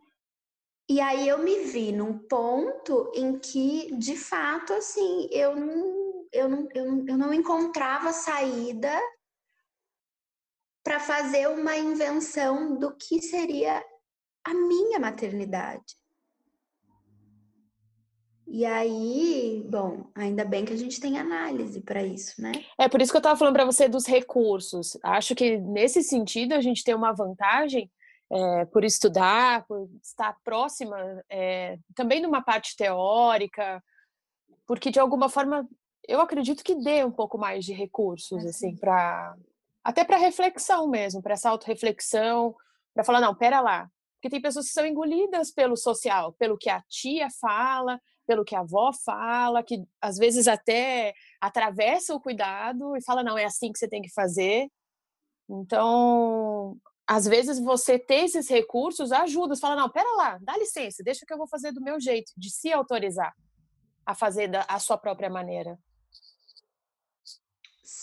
E 0.88 1.00
aí 1.00 1.26
eu 1.26 1.38
me 1.38 1.64
vi 1.64 1.92
num 1.92 2.18
ponto 2.18 3.10
em 3.14 3.38
que, 3.38 3.96
de 3.96 4.16
fato, 4.16 4.74
assim, 4.74 5.28
eu 5.30 5.56
não, 5.56 6.26
eu 6.30 6.48
não, 6.48 6.68
eu 6.74 6.84
não, 6.84 7.08
eu 7.08 7.16
não 7.16 7.32
encontrava 7.32 8.12
saída 8.12 8.92
para 10.84 11.00
fazer 11.00 11.48
uma 11.48 11.76
invenção 11.78 12.78
do 12.78 12.94
que 12.94 13.22
seria 13.22 13.82
a 14.44 14.52
minha 14.52 14.98
maternidade. 14.98 15.96
E 18.56 18.64
aí, 18.64 19.66
bom, 19.68 20.06
ainda 20.14 20.44
bem 20.44 20.64
que 20.64 20.72
a 20.72 20.76
gente 20.76 21.00
tem 21.00 21.18
análise 21.18 21.80
para 21.80 22.04
isso, 22.04 22.40
né? 22.40 22.52
É 22.78 22.88
por 22.88 23.02
isso 23.02 23.10
que 23.10 23.16
eu 23.16 23.18
estava 23.18 23.36
falando 23.36 23.54
para 23.54 23.64
você 23.64 23.88
dos 23.88 24.06
recursos. 24.06 24.96
Acho 25.02 25.34
que 25.34 25.58
nesse 25.58 26.04
sentido 26.04 26.52
a 26.52 26.60
gente 26.60 26.84
tem 26.84 26.94
uma 26.94 27.12
vantagem 27.12 27.90
é, 28.30 28.64
por 28.66 28.84
estudar, 28.84 29.66
por 29.66 29.90
estar 30.00 30.36
próxima 30.44 30.96
é, 31.28 31.80
também 31.96 32.20
de 32.20 32.28
uma 32.28 32.44
parte 32.44 32.76
teórica, 32.76 33.82
porque 34.68 34.88
de 34.88 35.00
alguma 35.00 35.28
forma 35.28 35.68
eu 36.06 36.20
acredito 36.20 36.62
que 36.62 36.76
dê 36.76 37.04
um 37.04 37.10
pouco 37.10 37.36
mais 37.36 37.64
de 37.64 37.72
recursos, 37.72 38.46
assim, 38.46 38.76
para 38.76 39.34
até 39.82 40.04
para 40.04 40.16
reflexão 40.16 40.88
mesmo, 40.88 41.20
para 41.20 41.32
essa 41.32 41.50
autorreflexão, 41.50 42.54
para 42.94 43.02
falar, 43.02 43.20
não, 43.20 43.34
pera 43.34 43.60
lá. 43.60 43.90
Porque 44.24 44.36
tem 44.36 44.40
pessoas 44.40 44.68
que 44.68 44.72
são 44.72 44.86
engolidas 44.86 45.50
pelo 45.50 45.76
social, 45.76 46.32
pelo 46.38 46.56
que 46.56 46.70
a 46.70 46.80
tia 46.88 47.28
fala, 47.38 48.00
pelo 48.26 48.42
que 48.42 48.56
a 48.56 48.60
avó 48.60 48.90
fala, 49.04 49.62
que 49.62 49.84
às 50.00 50.16
vezes 50.16 50.48
até 50.48 51.12
atravessa 51.38 52.14
o 52.14 52.20
cuidado 52.20 52.96
e 52.96 53.04
fala, 53.04 53.22
não, 53.22 53.36
é 53.36 53.44
assim 53.44 53.70
que 53.70 53.78
você 53.78 53.86
tem 53.86 54.00
que 54.00 54.10
fazer. 54.14 54.66
Então, 55.46 56.74
às 57.06 57.26
vezes 57.26 57.60
você 57.60 57.98
ter 57.98 58.24
esses 58.24 58.48
recursos 58.48 59.12
ajuda, 59.12 59.54
você 59.54 59.60
fala, 59.60 59.76
não, 59.76 59.90
pera 59.90 60.08
lá, 60.16 60.38
dá 60.40 60.56
licença, 60.56 61.02
deixa 61.04 61.26
que 61.26 61.34
eu 61.34 61.36
vou 61.36 61.46
fazer 61.46 61.70
do 61.70 61.82
meu 61.82 62.00
jeito, 62.00 62.32
de 62.34 62.50
se 62.50 62.72
autorizar 62.72 63.34
a 64.06 64.14
fazer 64.14 64.48
da 64.48 64.64
a 64.66 64.78
sua 64.78 64.96
própria 64.96 65.28
maneira. 65.28 65.78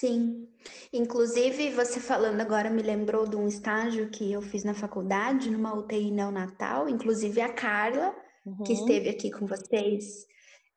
Sim, 0.02 0.48
inclusive 0.92 1.70
você 1.70 2.00
falando 2.00 2.42
agora 2.42 2.72
me 2.72 2.82
lembrou 2.82 3.28
de 3.28 3.36
um 3.36 3.48
estágio 3.48 4.10
que 4.10 4.32
eu 4.32 4.42
fiz 4.42 4.64
na 4.64 4.74
faculdade, 4.74 5.52
numa 5.52 5.76
UTI 5.76 6.10
neonatal, 6.10 6.90
inclusive 6.90 7.40
a 7.40 7.54
Carla, 7.54 8.12
uhum. 8.44 8.64
que 8.64 8.74
esteve 8.74 9.10
aqui 9.10 9.30
com 9.30 9.46
vocês 9.46 10.26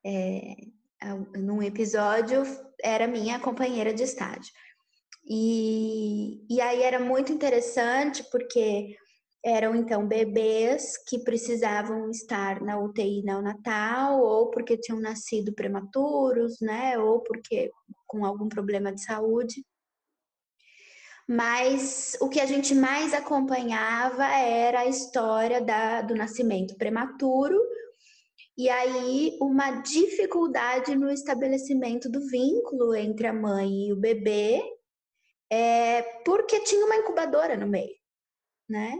é, 0.04 0.54
num 1.38 1.62
episódio, 1.62 2.42
era 2.82 3.06
minha 3.06 3.38
companheira 3.38 3.94
de 3.94 4.02
estágio. 4.02 4.52
E, 5.26 6.44
e 6.50 6.60
aí 6.60 6.82
era 6.82 7.00
muito 7.00 7.32
interessante 7.32 8.22
porque 8.30 8.94
eram 9.44 9.76
então 9.76 10.09
bebês 10.09 10.96
que 11.07 11.18
precisavam 11.18 12.11
estar 12.11 12.62
na 12.62 12.78
UTI 12.80 13.22
neonatal 13.22 14.18
ou 14.20 14.50
porque 14.50 14.78
tinham 14.78 14.98
nascido 14.98 15.52
prematuros, 15.52 16.61
né, 16.61 16.98
ou 16.98 17.20
porque 17.20 17.70
com 18.07 18.24
algum 18.24 18.48
problema 18.48 18.90
de 18.90 19.02
saúde. 19.02 19.62
Mas 21.28 22.16
o 22.20 22.28
que 22.28 22.40
a 22.40 22.46
gente 22.46 22.74
mais 22.74 23.12
acompanhava 23.12 24.24
era 24.24 24.80
a 24.80 24.87
história 24.87 25.61
da, 25.61 26.00
do 26.02 26.14
nascimento 26.14 26.76
prematuro 26.76 27.59
e 28.57 28.68
aí 28.68 29.37
uma 29.40 29.83
dificuldade 29.83 30.94
no 30.96 31.11
estabelecimento 31.11 32.11
do 32.11 32.20
vínculo 32.28 32.94
entre 32.94 33.26
a 33.26 33.33
mãe 33.33 33.88
e 33.88 33.92
o 33.92 33.96
bebê, 33.96 34.62
é, 35.50 36.02
porque 36.24 36.61
tinha 36.61 36.85
uma 36.85 36.96
incubadora 36.96 37.57
no 37.57 37.66
meio, 37.66 37.96
né? 38.68 38.96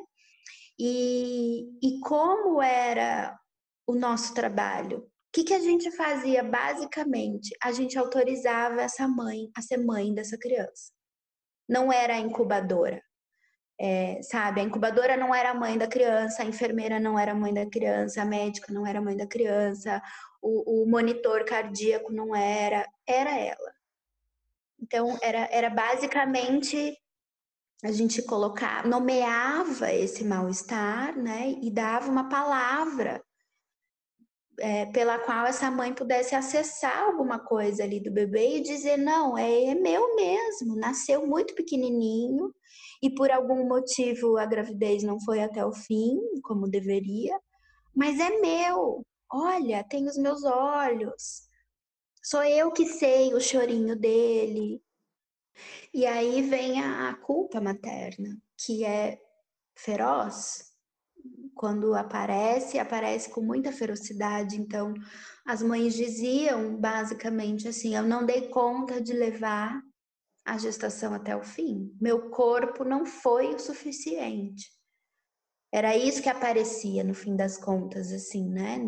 E, 0.79 1.79
e 1.83 2.01
como 2.01 2.61
era 2.61 3.39
o 3.87 3.95
nosso 3.95 4.35
trabalho? 4.35 5.11
que, 5.35 5.43
que 5.43 5.53
a 5.53 5.59
gente 5.59 5.91
fazia 5.91 6.45
basicamente? 6.45 7.51
A 7.61 7.73
gente 7.73 7.99
autorizava 7.99 8.83
essa 8.83 9.09
mãe 9.09 9.51
a 9.57 9.61
ser 9.61 9.79
mãe 9.79 10.15
dessa 10.15 10.39
criança. 10.39 10.93
Não 11.69 11.93
era 11.93 12.15
a 12.15 12.21
incubadora. 12.21 13.03
É, 13.81 14.23
sabe, 14.23 14.61
a 14.61 14.65
incubadora 14.65 15.17
não 15.17 15.35
era 15.35 15.51
a 15.51 15.55
mãe 15.55 15.77
da 15.77 15.89
criança, 15.89 16.45
a 16.45 16.47
enfermeira 16.47 17.01
não 17.01 17.19
era 17.19 17.33
a 17.33 17.35
mãe 17.35 17.53
da 17.53 17.69
criança, 17.69 18.23
a 18.23 18.25
médica 18.25 18.73
não 18.73 18.87
era 18.87 19.01
a 19.01 19.03
mãe 19.03 19.17
da 19.17 19.27
criança, 19.27 20.01
o, 20.41 20.85
o 20.85 20.89
monitor 20.89 21.45
cardíaco 21.45 22.13
não 22.13 22.37
era, 22.37 22.89
era 23.05 23.37
ela. 23.37 23.75
Então, 24.81 25.19
era, 25.21 25.49
era 25.51 25.69
basicamente 25.69 26.97
a 27.85 27.93
gente 27.93 28.23
colocar, 28.23 28.87
nomeava 28.87 29.93
esse 29.93 30.25
mal-estar, 30.25 31.17
né, 31.19 31.55
e 31.63 31.71
dava 31.71 32.11
uma 32.11 32.31
palavra 32.31 33.23
é, 34.59 34.87
pela 34.87 35.19
qual 35.19 35.47
essa 35.47 35.71
mãe 35.71 35.93
pudesse 35.93 36.35
acessar 36.35 37.05
alguma 37.05 37.39
coisa 37.39 37.83
ali 37.85 38.01
do 38.01 38.11
bebê 38.11 38.57
e 38.57 38.63
dizer: 38.63 38.97
não, 38.97 39.37
é, 39.37 39.65
é 39.67 39.75
meu 39.75 40.15
mesmo, 40.17 40.77
nasceu 40.77 41.27
muito 41.27 41.55
pequenininho 41.55 42.55
e 43.03 43.15
por 43.15 43.31
algum 43.31 43.69
motivo 43.69 44.39
a 44.39 44.47
gravidez 44.47 45.03
não 45.03 45.21
foi 45.21 45.43
até 45.43 45.65
o 45.65 45.73
fim, 45.73 46.19
como 46.43 46.71
deveria, 46.71 47.39
mas 47.95 48.19
é 48.19 48.31
meu. 48.41 49.03
Olha, 49.31 49.85
tem 49.85 50.07
os 50.07 50.17
meus 50.17 50.43
olhos. 50.45 51.49
Sou 52.23 52.43
eu 52.45 52.71
que 52.73 52.87
sei 52.87 53.35
o 53.35 53.41
chorinho 53.41 53.97
dele. 53.97 54.81
E 55.93 56.07
aí 56.07 56.43
vem 56.43 56.81
a 56.81 57.15
culpa 57.15 57.61
materna, 57.61 58.37
que 58.57 58.85
é 58.85 59.21
feroz, 59.75 60.75
quando 61.55 61.95
aparece, 61.95 62.79
aparece 62.79 63.31
com 63.31 63.41
muita 63.41 63.73
ferocidade. 63.73 64.61
Então, 64.61 64.93
as 65.47 65.63
mães 65.63 65.95
diziam 65.95 66.77
basicamente 66.77 67.69
assim: 67.69 67.95
eu 67.95 68.03
não 68.03 68.27
dei 68.27 68.49
conta 68.49 69.01
de 69.01 69.13
levar 69.13 69.81
a 70.45 70.59
gestação 70.59 71.15
até 71.15 71.35
o 71.37 71.43
fim. 71.43 71.97
Meu 72.01 72.29
corpo 72.31 72.85
não 72.85 73.07
foi 73.07 73.55
o 73.55 73.59
suficiente. 73.59 74.71
Era 75.73 75.97
isso 75.97 76.23
que 76.23 76.29
aparecia 76.29 77.03
no 77.03 77.15
fim 77.15 77.35
das 77.35 77.57
contas, 77.57 78.13
assim, 78.13 78.49
né? 78.49 78.79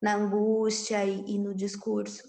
Na 0.00 0.14
angústia 0.14 1.04
e, 1.04 1.34
e 1.34 1.38
no 1.38 1.54
discurso. 1.54 2.22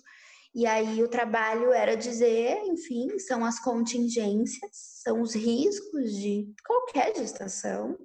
E 0.53 0.65
aí 0.65 1.01
o 1.01 1.07
trabalho 1.07 1.71
era 1.71 1.95
dizer, 1.95 2.61
enfim, 2.65 3.17
são 3.19 3.45
as 3.45 3.59
contingências, 3.59 4.71
são 4.73 5.21
os 5.21 5.33
riscos 5.33 6.13
de 6.13 6.53
qualquer 6.65 7.15
gestação, 7.15 7.97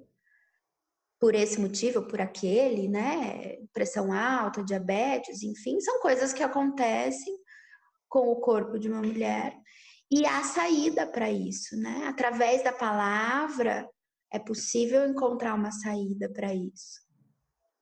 por 1.19 1.35
esse 1.35 1.59
motivo, 1.59 2.03
por 2.03 2.21
aquele, 2.21 2.87
né? 2.87 3.57
Pressão 3.73 4.13
alta, 4.13 4.63
diabetes, 4.63 5.43
enfim, 5.43 5.79
são 5.81 5.99
coisas 5.99 6.31
que 6.31 6.43
acontecem 6.43 7.35
com 8.07 8.31
o 8.31 8.37
corpo 8.37 8.79
de 8.79 8.87
uma 8.87 9.01
mulher 9.01 9.57
e 10.09 10.25
há 10.25 10.41
saída 10.43 11.05
para 11.05 11.29
isso, 11.29 11.75
né? 11.75 12.07
Através 12.07 12.63
da 12.63 12.71
palavra 12.71 13.89
é 14.31 14.39
possível 14.39 15.05
encontrar 15.05 15.53
uma 15.53 15.71
saída 15.71 16.29
para 16.29 16.53
isso. 16.53 17.01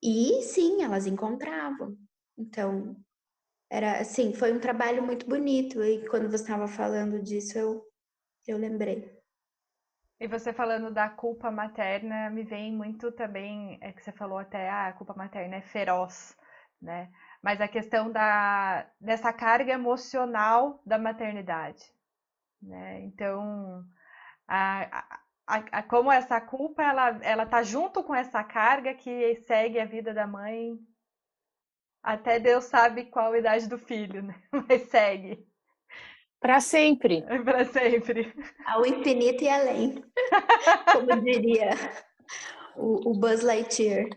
E 0.02 0.42
sim, 0.42 0.82
elas 0.82 1.06
encontravam. 1.06 1.96
Então, 2.38 2.96
era 3.76 4.00
assim, 4.00 4.34
foi 4.34 4.54
um 4.54 4.60
trabalho 4.60 5.04
muito 5.04 5.28
bonito 5.28 5.84
e 5.84 6.08
quando 6.08 6.30
você 6.30 6.44
estava 6.44 6.66
falando 6.66 7.22
disso, 7.22 7.58
eu 7.58 7.86
eu 8.48 8.58
lembrei. 8.58 9.12
E 10.20 10.28
você 10.28 10.54
falando 10.54 10.92
da 10.94 11.10
culpa 11.10 11.52
materna, 11.52 12.30
me 12.30 12.44
vem 12.44 12.72
muito 12.72 13.12
também, 13.12 13.78
é 13.82 13.92
que 13.92 14.02
você 14.02 14.12
falou 14.14 14.38
até, 14.38 14.70
ah, 14.70 14.88
a 14.88 14.94
culpa 14.94 15.14
materna 15.14 15.58
é 15.58 15.62
feroz, 15.62 16.38
né? 16.82 17.12
Mas 17.42 17.60
a 17.60 17.68
questão 17.68 18.12
da, 18.12 18.88
dessa 19.02 19.34
carga 19.34 19.74
emocional 19.74 20.82
da 20.86 20.98
maternidade, 20.98 21.84
né? 22.62 23.02
Então, 23.02 23.84
a, 24.48 25.20
a, 25.48 25.58
a, 25.80 25.84
como 25.84 26.12
essa 26.12 26.40
culpa, 26.40 26.82
ela, 26.84 27.10
ela 27.24 27.46
tá 27.46 27.62
junto 27.64 28.04
com 28.04 28.16
essa 28.16 28.44
carga 28.44 28.94
que 28.94 29.36
segue 29.48 29.80
a 29.80 29.86
vida 29.86 30.14
da 30.14 30.26
mãe 30.26 30.80
até 32.06 32.40
Deus 32.40 32.66
sabe 32.66 33.06
qual 33.06 33.34
a 33.34 33.40
idade 33.40 33.68
do 33.68 33.80
filho, 33.80 34.22
né? 34.22 34.36
Mas 34.70 34.84
segue. 34.90 35.44
Para 36.40 36.62
sempre. 36.62 37.26
É 37.28 37.42
para 37.42 37.66
sempre. 37.66 38.32
Ao 38.64 38.86
infinito 38.86 39.44
e 39.44 39.50
além. 39.50 40.04
Como 40.94 41.22
diria 41.24 41.72
o, 42.76 43.10
o 43.10 43.20
Buzz 43.20 43.42
Lightyear. 43.42 44.08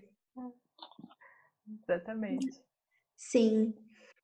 Exatamente. 1.82 2.62
Sim, 3.16 3.74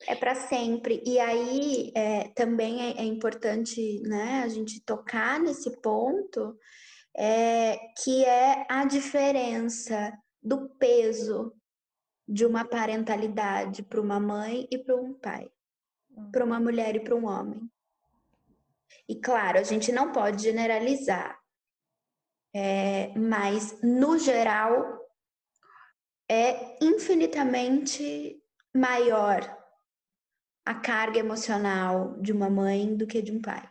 é 0.06 0.14
para 0.14 0.34
sempre. 0.34 1.02
E 1.06 1.18
aí 1.18 1.90
é, 1.94 2.28
também 2.34 2.82
é, 2.82 3.00
é, 3.00 3.04
importante 3.04 4.02
né, 4.02 4.42
a 4.44 4.48
gente 4.48 4.84
tocar 4.84 5.40
nesse 5.40 5.80
ponto, 5.80 6.58
é, 7.16 7.78
que 8.02 8.26
é 8.26 8.66
a 8.68 8.84
diferença 8.84 10.12
do 10.42 10.68
peso 10.76 11.54
de 12.26 12.46
uma 12.46 12.64
parentalidade 12.64 13.82
para 13.82 14.00
uma 14.00 14.18
mãe 14.18 14.66
e 14.70 14.78
para 14.78 14.96
um 14.96 15.12
pai, 15.12 15.50
para 16.32 16.44
uma 16.44 16.58
mulher 16.58 16.96
e 16.96 17.00
para 17.00 17.14
um 17.14 17.26
homem. 17.26 17.70
E 19.08 19.14
claro, 19.14 19.58
a 19.58 19.62
gente 19.62 19.92
não 19.92 20.12
pode 20.12 20.42
generalizar, 20.42 21.38
é, 22.54 23.16
mas 23.18 23.80
no 23.82 24.18
geral 24.18 25.00
é 26.28 26.78
infinitamente 26.82 28.40
maior 28.74 29.40
a 30.64 30.74
carga 30.74 31.18
emocional 31.18 32.18
de 32.20 32.32
uma 32.32 32.48
mãe 32.48 32.96
do 32.96 33.06
que 33.06 33.20
de 33.20 33.32
um 33.32 33.40
pai. 33.40 33.68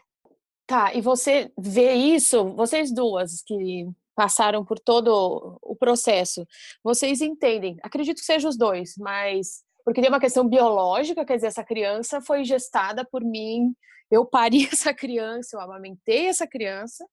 Tá, 0.68 0.94
e 0.94 1.02
você 1.02 1.52
vê 1.58 1.94
isso, 1.94 2.54
vocês 2.54 2.94
duas 2.94 3.42
que 3.42 3.88
passaram 4.15 4.63
por 4.63 4.80
todo 4.80 5.60
o 5.62 5.76
processo, 5.76 6.45
vocês 6.84 7.21
entendem, 7.21 7.78
acredito 7.82 8.19
que 8.19 8.26
sejam 8.26 8.49
os 8.49 8.58
dois, 8.58 8.93
mas 8.97 9.63
porque 9.86 9.99
tem 9.99 10.10
uma 10.10 10.19
questão 10.19 10.47
biológica, 10.47 11.26
quer 11.26 11.36
dizer, 11.36 11.47
essa 11.47 11.63
criança 11.63 12.21
foi 12.21 12.45
gestada 12.45 13.06
por 13.06 13.21
mim 13.21 13.73
eu 14.13 14.26
pari 14.26 14.67
essa 14.71 14.93
criança, 14.93 15.56
eu 15.56 15.62
amamentei 15.62 16.28
essa 16.28 16.47
criança, 16.47 17.06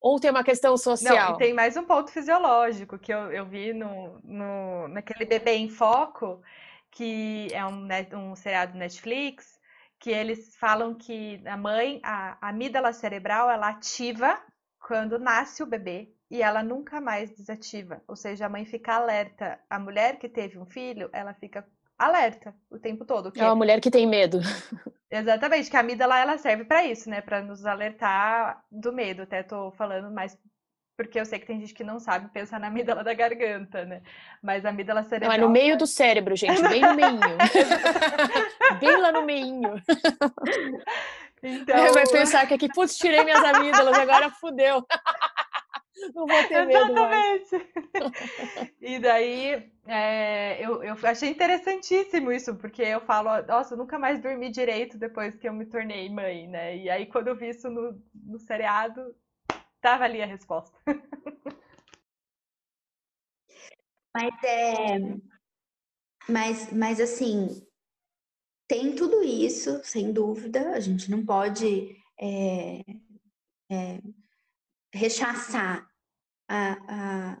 ou 0.00 0.18
tem 0.18 0.30
uma 0.30 0.44
questão 0.44 0.76
social? 0.78 1.32
Não, 1.32 1.36
tem 1.36 1.52
mais 1.52 1.76
um 1.76 1.84
ponto 1.84 2.10
fisiológico 2.10 2.98
que 2.98 3.12
eu, 3.12 3.30
eu 3.30 3.44
vi 3.44 3.74
no, 3.74 4.18
no, 4.24 4.88
naquele 4.88 5.26
Bebê 5.26 5.56
em 5.56 5.68
Foco, 5.68 6.42
que 6.90 7.48
é 7.52 7.64
um, 7.66 7.86
um 8.16 8.34
seriado 8.34 8.78
Netflix, 8.78 9.60
que 9.98 10.10
eles 10.10 10.56
falam 10.56 10.94
que 10.94 11.42
a 11.46 11.56
mãe, 11.56 12.00
a, 12.02 12.38
a 12.40 12.48
amígdala 12.48 12.94
cerebral, 12.94 13.50
ela 13.50 13.68
ativa 13.68 14.42
quando 14.80 15.18
nasce 15.18 15.62
o 15.62 15.66
bebê 15.66 16.12
e 16.30 16.42
ela 16.42 16.62
nunca 16.62 17.00
mais 17.00 17.30
desativa. 17.30 18.02
Ou 18.06 18.16
seja, 18.16 18.46
a 18.46 18.48
mãe 18.48 18.64
fica 18.64 18.94
alerta. 18.94 19.58
A 19.68 19.78
mulher 19.78 20.18
que 20.18 20.28
teve 20.28 20.58
um 20.58 20.66
filho, 20.66 21.10
ela 21.12 21.34
fica 21.34 21.66
alerta 21.98 22.54
o 22.70 22.78
tempo 22.78 23.04
todo. 23.04 23.30
Que... 23.30 23.40
É 23.40 23.44
uma 23.44 23.56
mulher 23.56 23.80
que 23.80 23.90
tem 23.90 24.06
medo. 24.06 24.40
Exatamente, 25.10 25.68
que 25.68 25.76
a 25.76 25.80
amígdala 25.80 26.18
ela 26.18 26.38
serve 26.38 26.64
para 26.64 26.84
isso, 26.86 27.10
né? 27.10 27.20
Para 27.20 27.42
nos 27.42 27.66
alertar 27.66 28.64
do 28.70 28.92
medo. 28.92 29.22
Até 29.22 29.42
tô 29.42 29.72
falando 29.72 30.10
mais 30.10 30.38
porque 31.00 31.18
eu 31.18 31.24
sei 31.24 31.38
que 31.38 31.46
tem 31.46 31.58
gente 31.58 31.72
que 31.72 31.82
não 31.82 31.98
sabe 31.98 32.28
pensar 32.28 32.60
na 32.60 32.66
amígdala 32.66 33.02
da 33.02 33.14
garganta, 33.14 33.86
né? 33.86 34.02
Mas 34.42 34.66
a 34.66 34.68
amígdala 34.68 35.02
cerebral. 35.02 35.30
Não, 35.30 35.44
é 35.44 35.46
no 35.46 35.50
meio 35.50 35.78
do 35.78 35.86
cérebro, 35.86 36.36
gente, 36.36 36.60
bem 36.68 36.82
no 36.82 36.94
meinho. 36.94 37.20
bem 38.78 39.00
lá 39.00 39.10
no 39.10 39.22
meinho. 39.24 39.82
Então... 41.42 41.92
Vai 41.92 42.06
pensar 42.10 42.46
que 42.46 42.54
aqui, 42.54 42.68
putz, 42.68 42.96
tirei 42.96 43.24
minhas 43.24 43.42
amígdalas, 43.42 43.98
agora 43.98 44.30
fudeu. 44.30 44.84
Não 46.14 46.26
vou 46.26 46.48
ter 46.48 46.66
medo 46.66 46.92
Exatamente. 46.92 47.56
Mais. 47.56 48.72
e 48.80 48.98
daí, 48.98 49.70
é, 49.86 50.64
eu, 50.64 50.82
eu 50.82 50.96
achei 51.02 51.28
interessantíssimo 51.28 52.32
isso, 52.32 52.56
porque 52.56 52.82
eu 52.82 53.02
falo, 53.02 53.42
nossa, 53.46 53.74
eu 53.74 53.78
nunca 53.78 53.98
mais 53.98 54.20
dormi 54.20 54.50
direito 54.50 54.96
depois 54.96 55.36
que 55.36 55.46
eu 55.46 55.52
me 55.52 55.66
tornei 55.66 56.08
mãe, 56.08 56.48
né? 56.48 56.76
E 56.76 56.88
aí, 56.88 57.04
quando 57.06 57.28
eu 57.28 57.36
vi 57.36 57.50
isso 57.50 57.68
no, 57.68 58.02
no 58.14 58.38
seriado, 58.38 59.14
tava 59.80 60.04
ali 60.04 60.22
a 60.22 60.26
resposta. 60.26 60.76
Mas 64.14 64.42
é. 64.42 64.98
Mas, 66.28 66.72
mas 66.72 67.00
assim, 67.00 67.66
tem 68.70 68.94
tudo 68.94 69.20
isso, 69.24 69.80
sem 69.82 70.12
dúvida, 70.12 70.70
a 70.70 70.78
gente 70.78 71.10
não 71.10 71.26
pode 71.26 71.92
é, 72.16 72.84
é, 73.68 74.00
rechaçar 74.94 75.84
a, 76.48 76.76
a, 76.88 77.38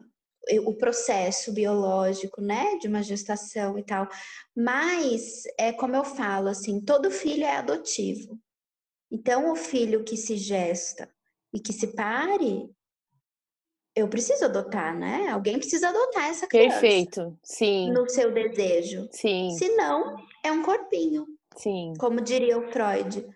o 0.64 0.74
processo 0.74 1.52
biológico, 1.52 2.40
né, 2.40 2.76
de 2.78 2.88
uma 2.88 3.00
gestação 3.00 3.78
e 3.78 3.84
tal. 3.84 4.08
Mas 4.56 5.44
é 5.56 5.72
como 5.72 5.94
eu 5.94 6.04
falo, 6.04 6.48
assim, 6.48 6.80
todo 6.80 7.12
filho 7.12 7.44
é 7.44 7.58
adotivo. 7.58 8.36
Então, 9.08 9.52
o 9.52 9.54
filho 9.54 10.02
que 10.02 10.16
se 10.16 10.36
gesta 10.36 11.08
e 11.54 11.60
que 11.60 11.72
se 11.72 11.94
pare, 11.94 12.68
eu 14.00 14.08
preciso 14.08 14.44
adotar, 14.44 14.96
né? 14.96 15.28
Alguém 15.28 15.58
precisa 15.58 15.88
adotar 15.88 16.28
essa 16.28 16.46
criança. 16.46 16.80
Perfeito. 16.80 17.38
Sim. 17.42 17.92
No 17.92 18.08
seu 18.08 18.32
desejo. 18.32 19.08
Sim. 19.12 19.50
Se 19.50 19.68
não, 19.76 20.16
é 20.44 20.50
um 20.50 20.62
corpinho. 20.62 21.26
Sim. 21.56 21.94
Como 21.98 22.20
diria 22.20 22.58
o 22.58 22.70
Freud. 22.70 23.26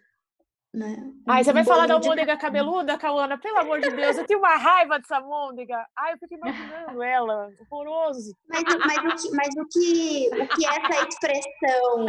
Né? 0.73 0.97
Ai, 1.29 1.45
você 1.45 1.53
vai 1.53 1.65
falar 1.65 1.87
da 1.87 1.99
de 1.99 2.09
almôndega 2.09 2.37
cabeluda, 2.37 2.99
Cauana? 2.99 3.39
Pelo 3.39 3.59
amor 3.59 3.81
de 3.81 3.91
Deus, 3.91 4.19
eu 4.19 4.27
tenho 4.27 4.41
uma 4.41 4.57
raiva 4.57 4.99
dessa 4.99 5.19
almôndega. 5.19 5.87
Ai, 5.97 6.15
eu 6.15 6.19
fico 6.19 6.35
imaginando 6.35 7.01
ela. 7.01 7.49
Horroroso. 7.71 8.35
Mas, 8.49 8.65
mas, 8.65 8.99
o, 8.99 9.17
que, 9.17 9.37
mas 9.37 9.49
o, 9.57 9.69
que, 9.69 10.31
o 10.33 10.49
que 10.49 10.67
essa 10.67 11.07
expressão 11.07 12.09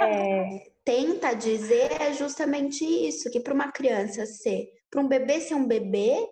é, 0.00 0.64
tenta 0.82 1.34
dizer 1.34 2.00
é 2.00 2.14
justamente 2.14 2.82
isso, 2.84 3.30
que 3.30 3.38
para 3.38 3.52
uma 3.52 3.70
criança 3.70 4.24
ser, 4.24 4.66
para 4.90 5.02
um 5.02 5.08
bebê 5.08 5.38
ser 5.42 5.54
um 5.54 5.66
bebê, 5.66 6.26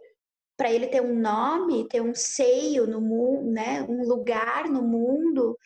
para 0.57 0.71
ele 0.71 0.87
ter 0.87 1.01
um 1.03 1.15
nome, 1.19 1.89
ter 1.89 2.01
um 2.01 2.15
seio 2.15 2.87
no 2.87 3.01
mundo, 3.01 3.51
né, 3.51 3.83
um 3.89 4.03
lugar 4.07 4.69
no 4.69 4.83
mundo, 4.83 5.59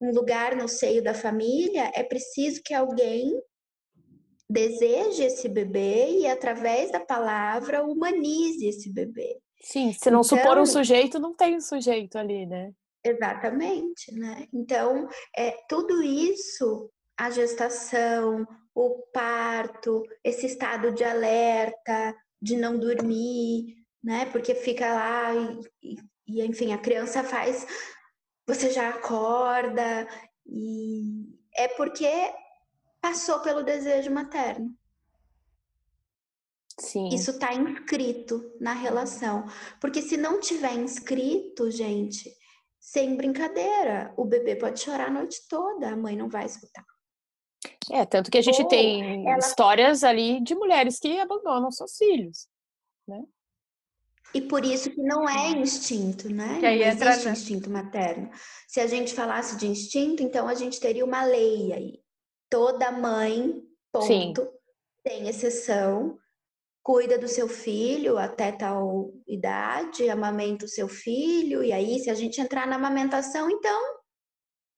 um 0.00 0.10
lugar 0.12 0.56
no 0.56 0.66
seio 0.68 1.02
da 1.02 1.14
família, 1.14 1.90
é 1.94 2.02
preciso 2.02 2.60
que 2.64 2.74
alguém 2.74 3.32
deseje 4.50 5.22
esse 5.24 5.48
bebê 5.48 6.18
e 6.20 6.26
através 6.26 6.90
da 6.90 7.00
palavra 7.00 7.84
humanize 7.84 8.66
esse 8.66 8.92
bebê. 8.92 9.38
Sim, 9.62 9.92
se 9.92 10.10
não 10.10 10.22
supor 10.24 10.48
um 10.58 10.62
Então- 10.62 10.66
sujeito, 10.66 11.18
não 11.18 11.34
tem 11.34 11.56
um 11.56 11.60
sujeito 11.60 12.18
ali, 12.18 12.44
né? 12.46 12.72
Exatamente, 13.04 14.12
né? 14.12 14.46
Então, 14.52 15.08
é, 15.36 15.52
tudo 15.68 16.02
isso, 16.02 16.90
a 17.16 17.30
gestação, 17.30 18.46
o 18.74 19.02
parto, 19.12 20.02
esse 20.24 20.46
estado 20.46 20.92
de 20.92 21.04
alerta, 21.04 22.14
de 22.40 22.56
não 22.56 22.76
dormir, 22.78 23.76
né? 24.02 24.26
Porque 24.26 24.54
fica 24.54 24.92
lá 24.94 25.34
e, 25.34 25.60
e- 25.94 25.98
e, 26.26 26.42
enfim, 26.46 26.72
a 26.72 26.78
criança 26.78 27.22
faz, 27.24 27.66
você 28.46 28.70
já 28.70 28.88
acorda, 28.90 30.06
e 30.46 31.38
é 31.54 31.68
porque 31.68 32.08
passou 33.00 33.40
pelo 33.40 33.62
desejo 33.62 34.10
materno. 34.10 34.74
Sim. 36.78 37.08
Isso 37.08 37.32
está 37.32 37.52
inscrito 37.52 38.52
na 38.60 38.72
relação. 38.72 39.44
Porque 39.80 40.00
se 40.00 40.16
não 40.16 40.40
tiver 40.40 40.72
inscrito, 40.74 41.70
gente, 41.70 42.32
sem 42.80 43.14
brincadeira, 43.16 44.12
o 44.16 44.24
bebê 44.24 44.56
pode 44.56 44.80
chorar 44.80 45.08
a 45.08 45.10
noite 45.12 45.46
toda, 45.48 45.90
a 45.90 45.96
mãe 45.96 46.16
não 46.16 46.28
vai 46.28 46.46
escutar. 46.46 46.84
É, 47.90 48.06
tanto 48.06 48.30
que 48.30 48.38
a 48.38 48.42
gente 48.42 48.62
Ou 48.62 48.68
tem 48.68 49.28
ela- 49.28 49.38
histórias 49.38 50.02
ali 50.02 50.40
de 50.42 50.54
mulheres 50.54 50.98
que 50.98 51.18
abandonam 51.20 51.70
seus 51.70 51.96
filhos. 51.96 52.48
E 54.34 54.40
por 54.40 54.64
isso 54.64 54.90
que 54.90 55.02
não 55.02 55.28
é 55.28 55.50
instinto, 55.50 56.28
né? 56.32 56.58
Que 56.58 56.66
aí 56.66 56.78
não 56.80 56.86
entra 56.86 57.10
existe 57.10 57.24
na- 57.26 57.32
instinto 57.32 57.70
materno. 57.70 58.30
Se 58.66 58.80
a 58.80 58.86
gente 58.86 59.12
falasse 59.14 59.56
de 59.56 59.66
instinto, 59.66 60.22
então 60.22 60.48
a 60.48 60.54
gente 60.54 60.80
teria 60.80 61.04
uma 61.04 61.22
lei 61.24 61.72
aí. 61.72 62.02
Toda 62.48 62.90
mãe, 62.90 63.62
Sim. 64.02 64.32
ponto, 64.34 64.48
tem 65.04 65.28
exceção, 65.28 66.18
cuida 66.82 67.18
do 67.18 67.28
seu 67.28 67.46
filho 67.48 68.16
até 68.18 68.52
tal 68.52 69.12
idade, 69.26 70.08
amamenta 70.08 70.64
o 70.64 70.68
seu 70.68 70.88
filho, 70.88 71.62
e 71.62 71.72
aí 71.72 71.98
se 71.98 72.08
a 72.10 72.14
gente 72.14 72.40
entrar 72.40 72.66
na 72.66 72.76
amamentação, 72.76 73.50
então 73.50 73.80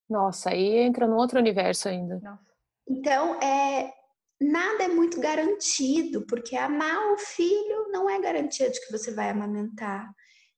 Nossa, 0.08 0.50
aí 0.50 0.76
entra 0.78 1.06
num 1.06 1.16
outro 1.16 1.38
universo 1.38 1.88
ainda. 1.88 2.18
Nossa. 2.20 2.42
Então, 2.88 3.40
é, 3.40 3.90
nada 4.44 4.85
é 4.85 4.88
muito 4.88 5.20
garantido, 5.20 6.26
porque 6.26 6.57
amar 6.57 7.12
o 7.12 7.18
filho 7.18 7.88
não 7.90 8.09
é 8.09 8.20
garantia 8.20 8.70
de 8.70 8.80
que 8.80 8.92
você 8.92 9.12
vai 9.12 9.30
amamentar. 9.30 10.12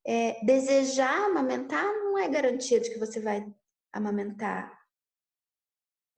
É, 0.07 0.38
desejar 0.44 1.27
amamentar 1.27 1.85
não 1.85 2.18
é 2.18 2.29
garantia 2.29 2.81
de 2.81 2.90
que 2.90 2.99
você 2.99 3.20
vai 3.20 3.44
amamentar. 3.92 4.77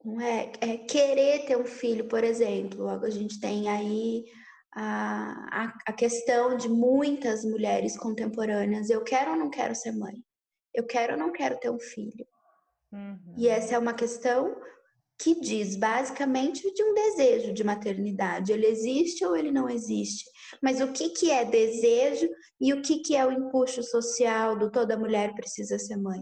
Não 0.03 0.21
é, 0.21 0.51
é 0.61 0.77
querer 0.77 1.45
ter 1.45 1.57
um 1.57 1.65
filho, 1.65 2.07
por 2.07 2.23
exemplo. 2.23 2.87
A 2.87 3.09
gente 3.09 3.39
tem 3.39 3.67
aí 3.67 4.25
a, 4.73 5.63
a, 5.63 5.73
a 5.87 5.93
questão 5.93 6.55
de 6.55 6.69
muitas 6.69 7.43
mulheres 7.43 7.97
contemporâneas. 7.97 8.89
Eu 8.89 9.03
quero 9.03 9.31
ou 9.31 9.37
não 9.37 9.49
quero 9.49 9.75
ser 9.75 9.91
mãe? 9.91 10.23
Eu 10.73 10.85
quero 10.85 11.13
ou 11.13 11.19
não 11.19 11.31
quero 11.31 11.59
ter 11.59 11.69
um 11.69 11.79
filho? 11.79 12.25
Uhum. 12.91 13.33
E 13.37 13.47
essa 13.47 13.75
é 13.75 13.77
uma 13.77 13.93
questão 13.93 14.55
que 15.19 15.37
diz 15.37 15.75
basicamente 15.75 16.73
de 16.73 16.81
um 16.81 16.93
desejo 16.93 17.53
de 17.53 17.61
maternidade. 17.61 18.53
Ele 18.53 18.65
existe 18.65 19.25
ou 19.25 19.35
ele 19.35 19.51
não 19.51 19.69
existe? 19.69 20.23
Mas 20.63 20.79
o 20.79 20.93
que, 20.93 21.09
que 21.09 21.29
é 21.29 21.43
desejo 21.43 22.29
e 22.59 22.73
o 22.73 22.81
que, 22.81 22.99
que 22.99 23.15
é 23.17 23.25
o 23.25 23.31
empuxo 23.31 23.83
social 23.83 24.57
do 24.57 24.71
toda 24.71 24.97
mulher 24.97 25.35
precisa 25.35 25.77
ser 25.77 25.97
mãe? 25.97 26.21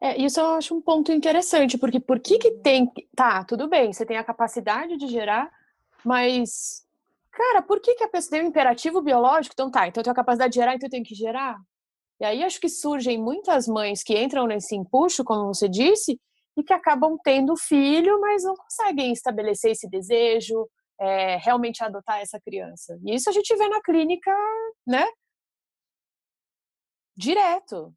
É, 0.00 0.16
isso 0.16 0.40
eu 0.40 0.46
acho 0.52 0.74
um 0.74 0.80
ponto 0.80 1.12
interessante, 1.12 1.76
porque 1.76 2.00
por 2.00 2.18
que 2.20 2.38
que 2.38 2.52
tem... 2.62 2.90
Tá, 3.14 3.44
tudo 3.44 3.68
bem, 3.68 3.92
você 3.92 4.06
tem 4.06 4.16
a 4.16 4.24
capacidade 4.24 4.96
de 4.96 5.06
gerar, 5.08 5.50
mas... 6.02 6.86
Cara, 7.30 7.60
por 7.60 7.80
que 7.80 7.94
que 7.94 8.04
a 8.04 8.08
pessoa 8.08 8.30
tem 8.30 8.42
um 8.42 8.48
imperativo 8.48 9.02
biológico? 9.02 9.52
Então 9.52 9.70
tá, 9.70 9.86
então 9.86 10.00
eu 10.00 10.04
tenho 10.04 10.12
a 10.12 10.16
capacidade 10.16 10.52
de 10.52 10.58
gerar, 10.58 10.74
então 10.74 10.86
eu 10.86 10.90
tenho 10.90 11.04
que 11.04 11.14
gerar? 11.14 11.58
E 12.20 12.24
aí 12.24 12.42
acho 12.42 12.60
que 12.60 12.68
surgem 12.68 13.20
muitas 13.20 13.68
mães 13.68 14.02
que 14.02 14.18
entram 14.18 14.46
nesse 14.46 14.74
empuxo, 14.74 15.22
como 15.22 15.54
você 15.54 15.68
disse, 15.68 16.18
e 16.58 16.64
que 16.64 16.72
acabam 16.72 17.16
tendo 17.22 17.56
filho, 17.56 18.20
mas 18.20 18.42
não 18.42 18.56
conseguem 18.56 19.12
estabelecer 19.12 19.70
esse 19.70 19.88
desejo, 19.88 20.68
é, 21.00 21.36
realmente 21.36 21.84
adotar 21.84 22.18
essa 22.18 22.40
criança. 22.40 22.98
E 23.04 23.14
isso 23.14 23.30
a 23.30 23.32
gente 23.32 23.54
vê 23.54 23.68
na 23.68 23.80
clínica, 23.80 24.34
né? 24.84 25.06
Direto. 27.16 27.94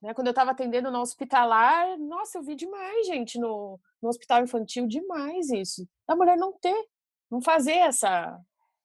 Né? 0.00 0.14
Quando 0.14 0.28
eu 0.28 0.30
estava 0.30 0.52
atendendo 0.52 0.90
no 0.90 1.00
hospitalar, 1.00 1.98
nossa, 1.98 2.38
eu 2.38 2.42
vi 2.42 2.54
demais, 2.54 3.06
gente, 3.06 3.38
no, 3.38 3.78
no 4.00 4.08
hospital 4.08 4.42
infantil, 4.42 4.86
demais 4.86 5.50
isso. 5.50 5.86
Da 6.08 6.16
mulher 6.16 6.38
não 6.38 6.52
ter, 6.58 6.86
não 7.30 7.42
fazer 7.42 7.76
essa, 7.76 8.40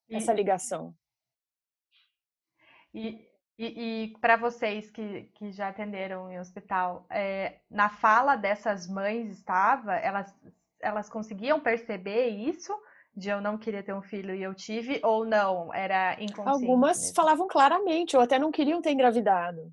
E- 0.10 0.16
essa 0.18 0.34
ligação. 0.34 0.94
E, 2.94 3.26
e, 3.58 4.06
e 4.06 4.18
para 4.20 4.38
vocês 4.38 4.90
que, 4.90 5.24
que 5.36 5.52
já 5.52 5.70
atenderam 5.70 6.32
em 6.32 6.40
hospital, 6.40 7.06
é, 7.10 7.60
na 7.70 7.90
fala 7.90 8.36
dessas 8.36 8.88
mães 8.88 9.30
estava, 9.30 9.96
elas, 9.96 10.34
elas 10.80 11.10
conseguiam 11.10 11.60
perceber 11.60 12.28
isso? 12.28 12.74
De 13.14 13.30
eu 13.30 13.42
não 13.42 13.58
querer 13.58 13.84
ter 13.84 13.94
um 13.94 14.02
filho 14.02 14.34
e 14.34 14.42
eu 14.42 14.54
tive, 14.54 15.02
ou 15.04 15.26
não? 15.26 15.74
Era 15.74 16.14
inconsciente 16.14 16.50
Algumas 16.50 16.98
mesmo? 16.98 17.16
falavam 17.16 17.48
claramente, 17.48 18.16
ou 18.16 18.24
até 18.24 18.40
não 18.40 18.52
queriam 18.52 18.82
ter 18.82 18.92
engravidado. 18.92 19.72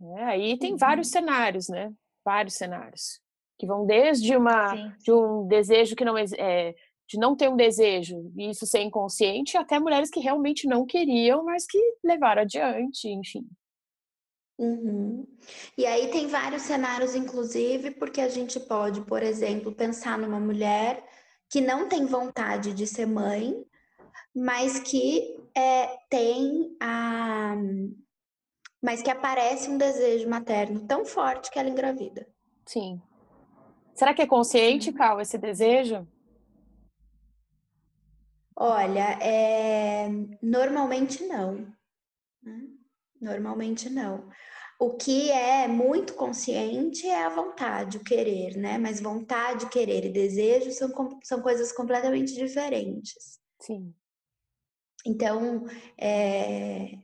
Né, 0.00 0.24
Aí 0.24 0.58
tem 0.58 0.76
vários 0.76 1.08
cenários, 1.10 1.68
né? 1.68 1.92
Vários 2.24 2.54
cenários. 2.54 3.20
Que 3.58 3.66
vão 3.66 3.86
desde 3.86 4.36
uma, 4.36 4.70
Sim, 4.70 4.92
de 4.98 5.12
um 5.12 5.46
desejo 5.46 5.96
que 5.96 6.04
não 6.04 6.18
é, 6.18 6.74
de 7.08 7.18
não 7.18 7.36
ter 7.36 7.48
um 7.48 7.56
desejo 7.56 8.32
e 8.36 8.50
isso 8.50 8.66
ser 8.66 8.80
inconsciente, 8.80 9.56
até 9.56 9.78
mulheres 9.78 10.10
que 10.10 10.20
realmente 10.20 10.66
não 10.66 10.84
queriam, 10.84 11.44
mas 11.44 11.66
que 11.66 11.78
levaram 12.02 12.42
adiante, 12.42 13.08
enfim. 13.08 13.46
Uhum. 14.58 15.26
E 15.76 15.84
aí 15.86 16.08
tem 16.10 16.26
vários 16.26 16.62
cenários, 16.62 17.14
inclusive, 17.14 17.90
porque 17.92 18.20
a 18.20 18.28
gente 18.28 18.58
pode, 18.58 19.02
por 19.02 19.22
exemplo, 19.22 19.72
pensar 19.72 20.18
numa 20.18 20.40
mulher 20.40 21.04
que 21.50 21.60
não 21.60 21.88
tem 21.88 22.06
vontade 22.06 22.72
de 22.72 22.86
ser 22.86 23.06
mãe, 23.06 23.54
mas 24.34 24.80
que 24.80 25.36
é, 25.54 25.98
tem 26.08 26.76
a. 26.80 27.54
Mas 28.82 29.02
que 29.02 29.10
aparece 29.10 29.70
um 29.70 29.78
desejo 29.78 30.28
materno 30.28 30.86
tão 30.86 31.04
forte 31.04 31.50
que 31.50 31.58
ela 31.58 31.68
engravida. 31.68 32.26
Sim. 32.66 33.00
Será 33.94 34.12
que 34.12 34.22
é 34.22 34.26
consciente, 34.26 34.92
Cal, 34.92 35.20
esse 35.20 35.38
desejo? 35.38 36.06
Olha, 38.56 39.18
é, 39.22 40.08
normalmente 40.40 41.22
não. 41.26 41.70
né? 42.42 42.66
Normalmente 43.20 43.90
não. 43.90 44.30
O 44.78 44.94
que 44.94 45.30
é 45.30 45.68
muito 45.68 46.14
consciente 46.14 47.06
é 47.06 47.24
a 47.24 47.28
vontade, 47.28 47.98
o 47.98 48.04
querer, 48.04 48.56
né? 48.56 48.78
Mas 48.78 49.00
vontade, 49.00 49.68
querer 49.68 50.06
e 50.06 50.12
desejo 50.12 50.70
são, 50.72 50.90
são 51.22 51.42
coisas 51.42 51.70
completamente 51.72 52.34
diferentes. 52.34 53.40
Sim. 53.60 53.94
Então, 55.04 55.66
é, 55.98 56.98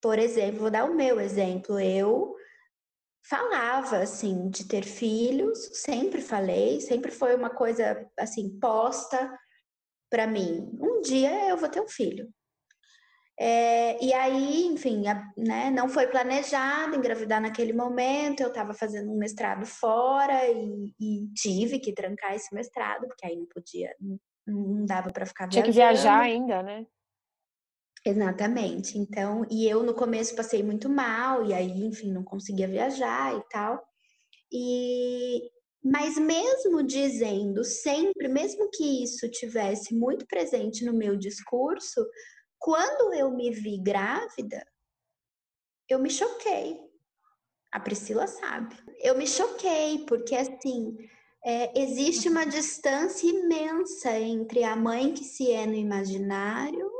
por 0.00 0.18
exemplo, 0.18 0.60
vou 0.60 0.70
dar 0.70 0.84
o 0.84 0.94
meu 0.94 1.20
exemplo. 1.20 1.80
Eu 1.80 2.34
falava 3.22 3.98
assim 3.98 4.48
de 4.48 4.66
ter 4.66 4.84
filhos, 4.84 5.58
sempre 5.74 6.20
falei, 6.22 6.80
sempre 6.80 7.10
foi 7.10 7.34
uma 7.34 7.50
coisa 7.50 8.08
assim 8.18 8.58
posta 8.58 9.30
para 10.10 10.26
mim. 10.26 10.68
Um 10.80 11.00
dia 11.00 11.48
eu 11.48 11.56
vou 11.56 11.68
ter 11.68 11.80
um 11.80 11.88
filho. 11.88 12.28
É, 13.40 14.02
e 14.04 14.12
aí, 14.12 14.64
enfim, 14.66 15.06
a- 15.06 15.24
né, 15.36 15.70
não 15.70 15.88
foi 15.88 16.08
planejado 16.08 16.96
engravidar 16.96 17.40
naquele 17.40 17.72
momento. 17.72 18.40
Eu 18.40 18.48
estava 18.48 18.74
fazendo 18.74 19.12
um 19.12 19.16
mestrado 19.16 19.64
fora 19.64 20.48
e, 20.50 20.92
e 21.00 21.28
tive 21.34 21.78
que 21.78 21.92
trancar 21.92 22.34
esse 22.34 22.52
mestrado, 22.52 23.06
porque 23.06 23.24
aí 23.26 23.36
não 23.36 23.46
podia, 23.46 23.94
não, 24.00 24.18
não 24.46 24.84
dava 24.84 25.12
para 25.12 25.24
ficar 25.24 25.48
Tinha 25.48 25.62
que 25.62 25.70
viajando. 25.70 26.02
viajar 26.02 26.20
ainda, 26.20 26.62
né? 26.64 26.86
Exatamente. 28.04 28.98
Então, 28.98 29.44
e 29.50 29.68
eu 29.68 29.82
no 29.82 29.94
começo 29.94 30.34
passei 30.34 30.62
muito 30.62 30.88
mal, 30.88 31.44
e 31.44 31.52
aí, 31.54 31.84
enfim, 31.84 32.10
não 32.12 32.24
conseguia 32.24 32.66
viajar 32.66 33.36
e 33.36 33.42
tal. 33.50 33.80
E 34.50 35.50
mas 35.82 36.18
mesmo 36.18 36.82
dizendo 36.82 37.64
sempre, 37.64 38.28
mesmo 38.28 38.68
que 38.70 39.02
isso 39.02 39.30
tivesse 39.30 39.94
muito 39.94 40.26
presente 40.26 40.84
no 40.84 40.92
meu 40.92 41.16
discurso, 41.16 42.04
quando 42.58 43.14
eu 43.14 43.30
me 43.30 43.50
vi 43.50 43.78
grávida, 43.78 44.66
eu 45.88 45.98
me 45.98 46.10
choquei. 46.10 46.78
A 47.72 47.78
Priscila 47.78 48.26
sabe. 48.26 48.76
Eu 49.00 49.16
me 49.16 49.26
choquei, 49.26 50.04
porque 50.06 50.34
assim, 50.34 50.96
é, 51.44 51.80
existe 51.80 52.28
uma 52.28 52.44
distância 52.44 53.28
imensa 53.28 54.18
entre 54.18 54.64
a 54.64 54.74
mãe 54.74 55.12
que 55.12 55.24
se 55.24 55.50
é 55.50 55.66
no 55.66 55.74
imaginário 55.74 56.90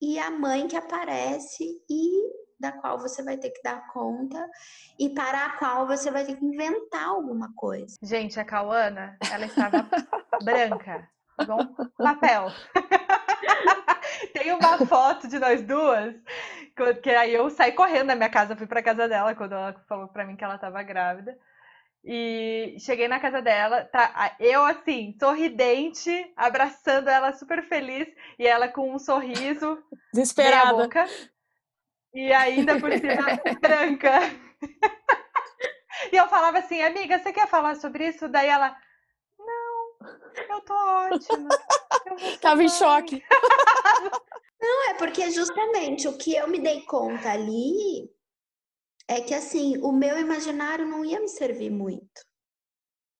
e 0.00 0.18
a 0.18 0.30
mãe 0.30 0.68
que 0.68 0.76
aparece 0.76 1.82
e 1.90 2.43
da 2.64 2.72
qual 2.72 2.98
você 2.98 3.22
vai 3.22 3.36
ter 3.36 3.50
que 3.50 3.62
dar 3.62 3.86
conta 3.88 4.48
e 4.98 5.10
para 5.10 5.44
a 5.44 5.58
qual 5.58 5.86
você 5.86 6.10
vai 6.10 6.24
ter 6.24 6.36
que 6.36 6.44
inventar 6.44 7.08
alguma 7.08 7.52
coisa. 7.54 7.96
Gente, 8.02 8.40
a 8.40 8.44
Cauana, 8.44 9.18
ela 9.30 9.44
estava 9.44 9.86
branca, 10.42 11.06
igual 11.40 11.60
um 11.60 11.90
papel. 12.02 12.46
Tem 14.32 14.52
uma 14.52 14.78
foto 14.86 15.28
de 15.28 15.38
nós 15.38 15.62
duas, 15.62 16.14
que 17.02 17.10
aí 17.10 17.34
eu 17.34 17.50
saí 17.50 17.72
correndo 17.72 18.08
da 18.08 18.16
minha 18.16 18.30
casa, 18.30 18.56
fui 18.56 18.66
para 18.66 18.82
casa 18.82 19.06
dela 19.06 19.34
quando 19.34 19.52
ela 19.52 19.74
falou 19.86 20.08
para 20.08 20.24
mim 20.24 20.36
que 20.36 20.44
ela 20.44 20.54
estava 20.54 20.82
grávida. 20.82 21.36
E 22.02 22.76
cheguei 22.80 23.08
na 23.08 23.18
casa 23.18 23.40
dela, 23.40 23.84
tá, 23.84 24.36
eu 24.38 24.64
assim, 24.64 25.16
sorridente, 25.18 26.32
abraçando 26.36 27.08
ela 27.08 27.32
super 27.32 27.66
feliz, 27.66 28.06
e 28.38 28.46
ela 28.46 28.68
com 28.68 28.94
um 28.94 28.98
sorriso, 28.98 29.82
desesperada. 30.12 30.82
Boca, 30.82 31.06
e 32.14 32.32
ainda 32.32 32.78
por 32.78 32.92
cima 32.92 33.40
branca. 33.60 34.20
e 36.12 36.16
eu 36.16 36.28
falava 36.28 36.58
assim, 36.58 36.80
amiga, 36.80 37.18
você 37.18 37.32
quer 37.32 37.48
falar 37.48 37.74
sobre 37.76 38.08
isso? 38.08 38.28
Daí 38.28 38.48
ela, 38.48 38.76
não, 39.38 39.96
eu 40.48 40.60
tô 40.62 40.74
ótima. 40.74 41.48
Eu 42.06 42.38
Tava 42.38 42.62
em 42.62 42.68
choque. 42.68 43.22
Não, 44.60 44.90
é 44.90 44.94
porque 44.94 45.30
justamente 45.30 46.08
o 46.08 46.16
que 46.16 46.34
eu 46.34 46.48
me 46.48 46.58
dei 46.58 46.80
conta 46.86 47.30
ali 47.30 48.10
é 49.06 49.20
que 49.20 49.34
assim, 49.34 49.76
o 49.82 49.92
meu 49.92 50.18
imaginário 50.18 50.86
não 50.86 51.04
ia 51.04 51.20
me 51.20 51.28
servir 51.28 51.70
muito. 51.70 52.22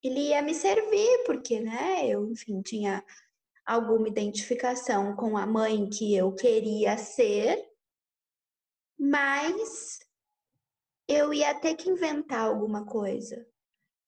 Ele 0.03 0.29
ia 0.29 0.41
me 0.41 0.55
servir 0.55 1.25
porque, 1.27 1.61
né, 1.61 2.07
eu, 2.07 2.31
enfim, 2.31 2.63
tinha 2.63 3.05
alguma 3.67 4.09
identificação 4.09 5.15
com 5.17 5.37
a 5.37 5.47
mãe 5.47 5.89
que 5.89 6.15
eu 6.15 6.35
queria 6.35 6.97
ser, 6.97 7.63
mas 8.99 9.99
eu 11.09 11.33
ia 11.33 11.55
ter 11.55 11.75
que 11.75 11.91
inventar 11.91 12.41
alguma 12.41 12.85
coisa. 12.87 13.47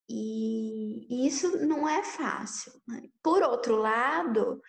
E 0.09 1.27
isso 1.27 1.65
não 1.65 1.87
é 1.87 2.03
fácil. 2.03 2.71
Né? 2.87 3.03
Por 3.21 3.43
outro 3.43 3.75
lado, 3.75 4.61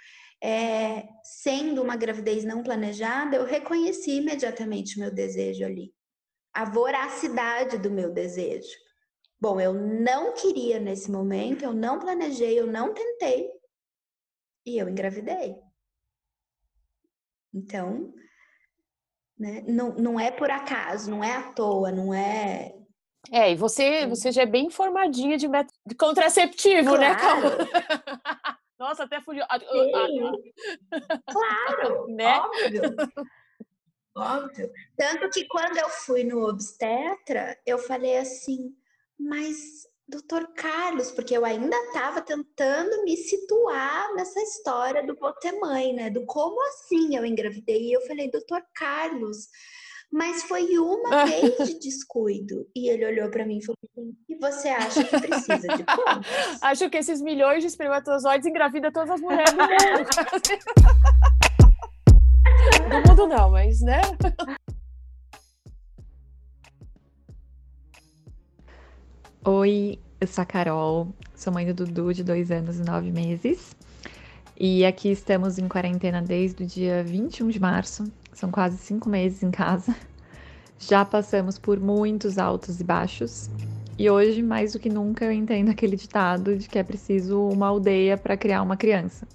é, 0.43 1.09
sendo 1.23 1.83
uma 1.83 1.97
gravidez 1.97 2.45
não 2.45 2.62
planejada, 2.62 3.37
eu 3.37 3.45
reconheci 3.45 4.16
imediatamente 4.16 4.97
o 4.97 5.01
meu 5.01 5.14
desejo 5.14 5.64
ali 5.64 5.95
a 6.59 6.64
voracidade 6.64 7.79
do 7.79 7.89
meu 7.89 8.12
desejo. 8.12 8.77
Bom, 9.41 9.61
eu 9.61 9.73
não 9.73 10.35
queria 10.35 10.81
nesse 10.81 11.09
momento, 11.09 11.62
eu 11.62 11.73
não 11.73 12.01
planejei, 12.01 12.59
eu 12.59 12.66
não 12.66 12.93
tentei 12.93 13.49
e 14.66 14.77
eu 14.77 14.89
engravidei. 14.89 15.57
Então, 17.55 18.12
né, 19.39 19.62
não, 19.66 19.95
não 19.95 20.20
é 20.20 20.30
por 20.30 20.51
acaso, 20.51 21.11
não 21.11 21.22
é 21.22 21.36
à 21.36 21.43
toa, 21.53 21.93
não 21.93 22.12
é. 22.12 22.74
É, 23.30 23.53
e 23.53 23.57
você, 23.57 24.07
você 24.07 24.32
já 24.32 24.43
é 24.43 24.47
bem 24.47 24.66
informadinha 24.66 25.36
de 25.36 25.49
método 25.49 25.78
de 25.86 25.95
contraceptivo, 25.95 26.97
né, 26.97 27.14
claro. 27.14 27.41
né, 27.43 27.57
Calma? 27.57 28.59
Nossa, 28.78 29.05
até 29.05 29.20
fugiu. 29.20 29.45
Claro, 31.26 32.07
né? 32.14 32.39
óbvio. 32.39 32.82
Óbvio. 34.16 34.70
Tanto 34.97 35.30
que 35.30 35.47
quando 35.49 35.76
eu 35.76 35.89
fui 35.89 36.22
no 36.22 36.49
obstetra, 36.49 37.59
eu 37.66 37.78
falei 37.78 38.18
assim, 38.18 38.72
mas 39.18 39.86
doutor 40.09 40.49
Carlos, 40.55 41.11
porque 41.11 41.37
eu 41.37 41.45
ainda 41.45 41.77
estava 41.77 42.23
tentando 42.23 43.05
me 43.05 43.15
situar 43.17 44.15
nessa 44.15 44.41
história 44.41 45.07
do 45.07 45.15
vou 45.15 45.33
ter 45.35 45.53
mãe, 45.53 45.93
né? 45.93 46.09
Do 46.09 46.25
como 46.25 46.57
assim 46.69 47.15
eu 47.15 47.27
engravidei. 47.27 47.91
E 47.91 47.93
eu 47.93 48.01
falei, 48.03 48.31
doutor 48.31 48.63
Carlos, 48.75 49.49
mas 50.11 50.45
foi 50.45 50.79
uma 50.79 51.27
vez 51.27 51.57
de 51.59 51.79
descuido. 51.79 52.67
E 52.75 52.89
ele 52.89 53.05
olhou 53.05 53.31
para 53.31 53.45
mim 53.45 53.59
e 53.59 53.65
falou 53.65 53.77
assim, 53.85 54.17
e 54.29 54.35
você 54.37 54.69
acha 54.69 55.05
que 55.05 55.21
precisa 55.21 55.77
de 55.77 55.85
quantos? 55.95 56.31
Acho 56.63 56.89
que 56.89 56.97
esses 56.97 57.21
milhões 57.21 57.63
de 57.63 57.67
espermatozoides 57.67 58.47
engravidam 58.47 58.91
todas 58.91 59.11
as 59.11 59.21
mulheres 59.21 59.53
do 59.53 59.59
mundo. 59.59 60.09
do 62.89 63.09
mundo 63.09 63.27
não, 63.27 63.51
mas 63.51 63.83
né? 63.83 64.01
Oi, 69.51 69.99
eu 70.20 70.26
sou 70.26 70.42
a 70.42 70.44
Carol, 70.44 71.09
sou 71.34 71.51
mãe 71.51 71.64
do 71.64 71.72
Dudu 71.72 72.12
de 72.12 72.22
dois 72.22 72.51
anos 72.51 72.78
e 72.78 72.82
nove 72.82 73.11
meses. 73.11 73.74
E 74.61 74.84
aqui 74.84 75.11
estamos 75.11 75.59
em 75.59 75.66
quarentena 75.66 76.20
desde 76.20 76.64
o 76.64 76.66
dia 76.66 77.03
21 77.03 77.49
de 77.49 77.59
março, 77.59 78.05
são 78.34 78.51
quase 78.51 78.76
cinco 78.76 79.09
meses 79.09 79.42
em 79.42 79.51
casa. 79.51 79.96
Já 80.78 81.03
passamos 81.03 81.59
por 81.59 81.80
muitos 81.80 82.36
altos 82.36 82.78
e 82.78 82.84
baixos. 82.84 83.49
E 83.99 84.11
hoje, 84.11 84.42
mais 84.42 84.74
do 84.74 84.78
que 84.78 84.90
nunca, 84.90 85.24
eu 85.24 85.32
entendo 85.32 85.70
aquele 85.70 85.96
ditado 85.96 86.55
de 86.55 86.68
que 86.68 86.78
é 86.78 86.82
preciso 86.82 87.40
uma 87.49 87.68
aldeia 87.68 88.18
para 88.18 88.36
criar 88.36 88.61
uma 88.61 88.76
criança 88.76 89.26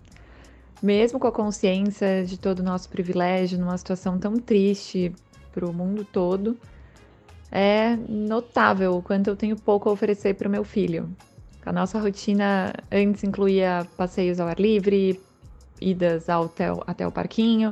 mesmo 0.83 1.17
com 1.17 1.27
a 1.27 1.31
consciência 1.31 2.25
de 2.25 2.37
todo 2.37 2.59
o 2.59 2.63
nosso 2.63 2.89
privilégio, 2.89 3.57
numa 3.57 3.77
situação 3.77 4.19
tão 4.19 4.35
triste 4.35 5.13
para 5.53 5.65
o 5.65 5.71
mundo 5.71 6.03
todo, 6.03 6.57
é 7.53 7.95
notável 8.09 8.97
o 8.97 9.01
quanto 9.03 9.29
eu 9.29 9.35
tenho 9.35 9.55
pouco 9.55 9.87
a 9.87 9.91
oferecer 9.91 10.33
para 10.33 10.47
o 10.47 10.51
meu 10.51 10.63
filho. 10.63 11.07
A 11.63 11.71
nossa 11.71 11.99
rotina 11.99 12.73
antes 12.91 13.23
incluía 13.23 13.87
passeios 13.95 14.39
ao 14.39 14.47
ar 14.47 14.59
livre, 14.59 15.21
idas 15.79 16.27
ao 16.29 16.45
hotel, 16.45 16.83
até 16.87 17.05
o 17.05 17.11
parquinho, 17.11 17.71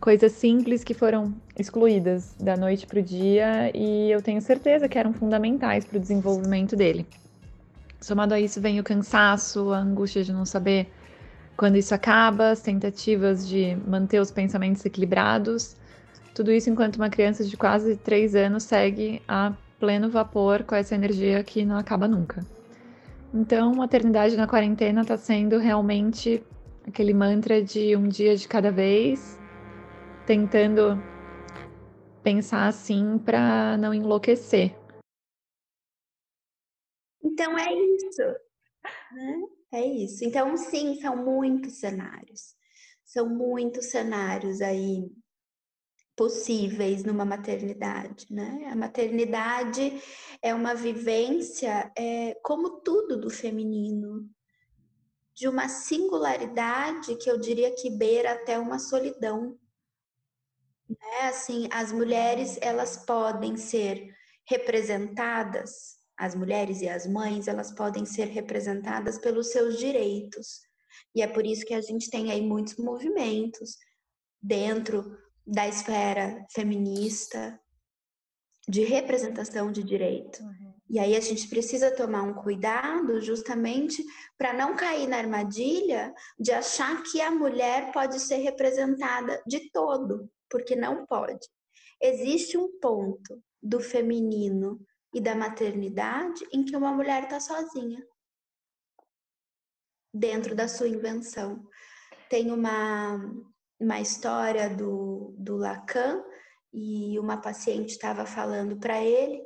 coisas 0.00 0.32
simples 0.32 0.84
que 0.84 0.94
foram 0.94 1.34
excluídas 1.58 2.34
da 2.38 2.56
noite 2.56 2.86
para 2.86 3.00
o 3.00 3.02
dia 3.02 3.70
e 3.74 4.10
eu 4.10 4.22
tenho 4.22 4.40
certeza 4.40 4.88
que 4.88 4.96
eram 4.96 5.12
fundamentais 5.12 5.84
para 5.84 5.98
o 5.98 6.00
desenvolvimento 6.00 6.76
dele. 6.76 7.04
Somado 8.00 8.32
a 8.32 8.40
isso 8.40 8.60
vem 8.60 8.78
o 8.78 8.84
cansaço, 8.84 9.72
a 9.72 9.78
angústia 9.78 10.22
de 10.22 10.32
não 10.32 10.46
saber 10.46 10.88
quando 11.56 11.76
isso 11.76 11.94
acaba, 11.94 12.50
as 12.50 12.62
tentativas 12.62 13.46
de 13.46 13.76
manter 13.86 14.20
os 14.20 14.30
pensamentos 14.30 14.82
equilibrados, 14.86 15.76
tudo 16.40 16.52
isso 16.52 16.70
enquanto 16.70 16.96
uma 16.96 17.10
criança 17.10 17.44
de 17.44 17.54
quase 17.54 17.98
três 17.98 18.34
anos 18.34 18.62
segue 18.62 19.20
a 19.28 19.52
pleno 19.78 20.08
vapor 20.08 20.64
com 20.64 20.74
essa 20.74 20.94
energia 20.94 21.44
que 21.44 21.66
não 21.66 21.76
acaba 21.76 22.08
nunca. 22.08 22.40
Então, 23.34 23.74
maternidade 23.74 24.38
na 24.38 24.46
quarentena 24.46 25.02
está 25.02 25.18
sendo 25.18 25.58
realmente 25.58 26.42
aquele 26.88 27.12
mantra 27.12 27.62
de 27.62 27.94
um 27.94 28.08
dia 28.08 28.34
de 28.34 28.48
cada 28.48 28.72
vez, 28.72 29.38
tentando 30.26 30.98
pensar 32.22 32.68
assim 32.68 33.18
para 33.18 33.76
não 33.76 33.92
enlouquecer. 33.92 34.74
Então 37.22 37.58
é 37.58 37.70
isso. 37.70 38.22
Né? 39.12 39.42
É 39.74 39.86
isso. 39.86 40.24
Então, 40.24 40.56
sim, 40.56 40.98
são 41.02 41.22
muitos 41.22 41.74
cenários. 41.74 42.54
São 43.04 43.28
muitos 43.28 43.90
cenários 43.90 44.62
aí 44.62 45.10
possíveis 46.20 47.02
numa 47.02 47.24
maternidade, 47.24 48.26
né? 48.30 48.68
A 48.70 48.76
maternidade 48.76 50.02
é 50.42 50.52
uma 50.52 50.74
vivência, 50.74 51.90
é, 51.96 52.34
como 52.42 52.82
tudo 52.82 53.18
do 53.18 53.30
feminino, 53.30 54.28
de 55.34 55.48
uma 55.48 55.66
singularidade 55.66 57.16
que 57.16 57.30
eu 57.30 57.38
diria 57.38 57.74
que 57.74 57.88
beira 57.88 58.32
até 58.32 58.58
uma 58.58 58.78
solidão. 58.78 59.58
Né? 60.86 61.20
Assim, 61.22 61.66
as 61.72 61.90
mulheres 61.90 62.58
elas 62.60 62.98
podem 62.98 63.56
ser 63.56 64.14
representadas 64.44 65.98
as 66.18 66.34
mulheres 66.34 66.82
e 66.82 66.88
as 66.90 67.06
mães, 67.06 67.48
elas 67.48 67.72
podem 67.72 68.04
ser 68.04 68.26
representadas 68.26 69.16
pelos 69.16 69.52
seus 69.52 69.78
direitos. 69.78 70.60
E 71.14 71.22
é 71.22 71.26
por 71.26 71.46
isso 71.46 71.64
que 71.64 71.72
a 71.72 71.80
gente 71.80 72.10
tem 72.10 72.30
aí 72.30 72.42
muitos 72.42 72.76
movimentos 72.76 73.78
dentro 74.42 75.16
da 75.50 75.66
esfera 75.66 76.46
feminista 76.52 77.60
de 78.68 78.84
representação 78.84 79.72
de 79.72 79.82
direito. 79.82 80.40
Uhum. 80.40 80.74
E 80.88 80.98
aí 80.98 81.16
a 81.16 81.20
gente 81.20 81.48
precisa 81.48 81.90
tomar 81.90 82.22
um 82.22 82.34
cuidado 82.34 83.20
justamente 83.20 84.04
para 84.38 84.52
não 84.52 84.76
cair 84.76 85.08
na 85.08 85.16
armadilha 85.16 86.14
de 86.38 86.52
achar 86.52 87.02
que 87.02 87.20
a 87.20 87.32
mulher 87.32 87.90
pode 87.92 88.20
ser 88.20 88.36
representada 88.36 89.42
de 89.46 89.70
todo. 89.72 90.30
porque 90.48 90.74
não 90.74 91.06
pode. 91.06 91.46
Existe 92.02 92.58
um 92.58 92.76
ponto 92.80 93.40
do 93.62 93.78
feminino 93.78 94.80
e 95.14 95.20
da 95.20 95.32
maternidade 95.32 96.44
em 96.52 96.64
que 96.64 96.74
uma 96.76 96.92
mulher 96.92 97.22
está 97.24 97.38
sozinha 97.38 98.04
dentro 100.12 100.56
da 100.56 100.66
sua 100.66 100.88
invenção. 100.88 101.64
Tem 102.28 102.50
uma, 102.50 103.16
uma 103.80 104.00
história 104.00 104.68
do, 104.68 105.34
do 105.38 105.56
Lacan 105.56 106.22
e 106.72 107.18
uma 107.18 107.38
paciente 107.38 107.90
estava 107.90 108.26
falando 108.26 108.76
para 108.76 109.02
ele 109.02 109.42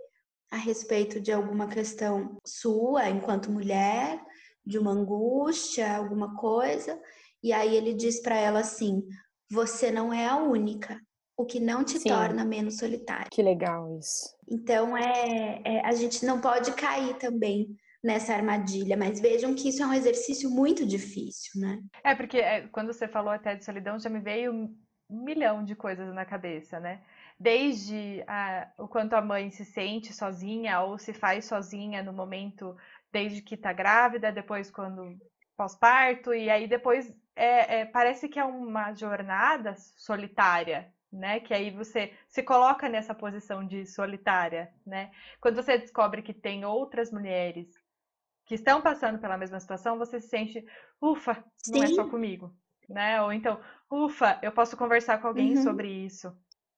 a 0.50 0.56
respeito 0.56 1.20
de 1.20 1.32
alguma 1.32 1.68
questão 1.68 2.36
sua 2.44 3.08
enquanto 3.08 3.50
mulher, 3.50 4.20
de 4.64 4.78
uma 4.78 4.90
angústia, 4.90 5.96
alguma 5.96 6.36
coisa, 6.36 7.00
e 7.42 7.52
aí 7.52 7.76
ele 7.76 7.94
diz 7.94 8.20
para 8.20 8.36
ela 8.36 8.60
assim: 8.60 9.02
você 9.50 9.90
não 9.90 10.12
é 10.12 10.26
a 10.26 10.36
única, 10.36 11.00
o 11.36 11.44
que 11.44 11.60
não 11.60 11.84
te 11.84 11.98
Sim. 11.98 12.08
torna 12.08 12.44
menos 12.44 12.78
solitária. 12.78 13.28
Que 13.30 13.42
legal 13.42 13.98
isso. 13.98 14.34
Então 14.48 14.96
é, 14.96 15.60
é, 15.64 15.86
a 15.86 15.92
gente 15.92 16.24
não 16.24 16.40
pode 16.40 16.72
cair 16.72 17.16
também 17.18 17.76
nessa 18.04 18.34
armadilha, 18.34 18.98
mas 18.98 19.18
vejam 19.18 19.54
que 19.54 19.70
isso 19.70 19.82
é 19.82 19.86
um 19.86 19.94
exercício 19.94 20.50
muito 20.50 20.86
difícil, 20.86 21.58
né? 21.58 21.82
É 22.04 22.14
porque 22.14 22.36
é, 22.36 22.68
quando 22.68 22.92
você 22.92 23.08
falou 23.08 23.32
até 23.32 23.54
de 23.54 23.64
solidão 23.64 23.98
já 23.98 24.10
me 24.10 24.20
veio 24.20 24.52
um 24.52 24.76
milhão 25.08 25.64
de 25.64 25.74
coisas 25.74 26.12
na 26.14 26.26
cabeça, 26.26 26.78
né? 26.78 27.02
Desde 27.40 28.22
a, 28.28 28.70
o 28.78 28.86
quanto 28.86 29.14
a 29.14 29.22
mãe 29.22 29.50
se 29.50 29.64
sente 29.64 30.12
sozinha 30.12 30.80
ou 30.82 30.98
se 30.98 31.14
faz 31.14 31.46
sozinha 31.46 32.02
no 32.02 32.12
momento 32.12 32.76
desde 33.10 33.40
que 33.40 33.54
está 33.54 33.72
grávida, 33.72 34.30
depois 34.30 34.70
quando 34.70 35.16
pós-parto 35.56 36.34
e 36.34 36.50
aí 36.50 36.68
depois 36.68 37.10
é, 37.34 37.80
é, 37.80 37.84
parece 37.86 38.28
que 38.28 38.38
é 38.38 38.44
uma 38.44 38.92
jornada 38.92 39.74
solitária, 39.96 40.92
né? 41.10 41.40
Que 41.40 41.54
aí 41.54 41.70
você 41.70 42.12
se 42.28 42.42
coloca 42.42 42.86
nessa 42.86 43.14
posição 43.14 43.66
de 43.66 43.86
solitária, 43.86 44.70
né? 44.86 45.10
Quando 45.40 45.56
você 45.56 45.78
descobre 45.78 46.20
que 46.20 46.34
tem 46.34 46.66
outras 46.66 47.10
mulheres 47.10 47.82
que 48.46 48.54
estão 48.54 48.80
passando 48.80 49.18
pela 49.18 49.38
mesma 49.38 49.58
situação, 49.58 49.98
você 49.98 50.20
se 50.20 50.28
sente, 50.28 50.64
ufa, 51.00 51.44
não 51.68 51.80
Sim. 51.80 51.84
é 51.84 51.94
só 51.94 52.08
comigo, 52.08 52.54
né? 52.88 53.20
Ou 53.22 53.32
então, 53.32 53.60
ufa, 53.90 54.38
eu 54.42 54.52
posso 54.52 54.76
conversar 54.76 55.20
com 55.20 55.28
alguém 55.28 55.56
uhum. 55.56 55.62
sobre 55.62 55.88
isso, 55.88 56.32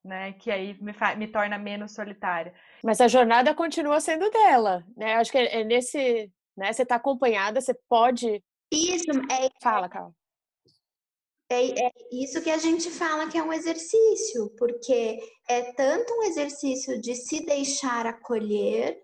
né? 0.05 0.33
Que 0.35 0.51
aí 0.51 0.79
me, 0.81 0.93
me 1.17 1.29
torna 1.29 1.59
menos 1.59 1.93
solitária. 1.93 2.55
Mas 2.85 3.01
a 3.01 3.09
jornada 3.09 3.55
continua 3.55 4.01
sendo 4.01 4.31
dela, 4.31 4.85
né? 4.97 5.15
Acho 5.15 5.33
que 5.33 5.39
é, 5.39 5.61
é 5.61 5.65
nesse, 5.65 6.31
né? 6.57 6.73
Você 6.73 6.83
está 6.83 6.97
acompanhada, 6.97 7.61
você 7.61 7.75
pode. 7.89 8.43
Isso 8.73 9.11
é. 9.31 9.49
Fala, 9.61 9.89
Carla. 9.89 10.13
É, 11.49 11.87
é, 11.87 11.91
isso 12.11 12.43
que 12.43 12.51
a 12.51 12.59
gente 12.59 12.91
fala 12.91 13.29
que 13.29 13.39
é 13.39 13.43
um 13.43 13.53
exercício, 13.53 14.51
porque 14.59 15.21
é 15.49 15.73
tanto 15.75 16.13
um 16.15 16.25
exercício 16.25 17.01
de 17.01 17.15
se 17.15 17.45
deixar 17.47 18.05
acolher, 18.05 19.01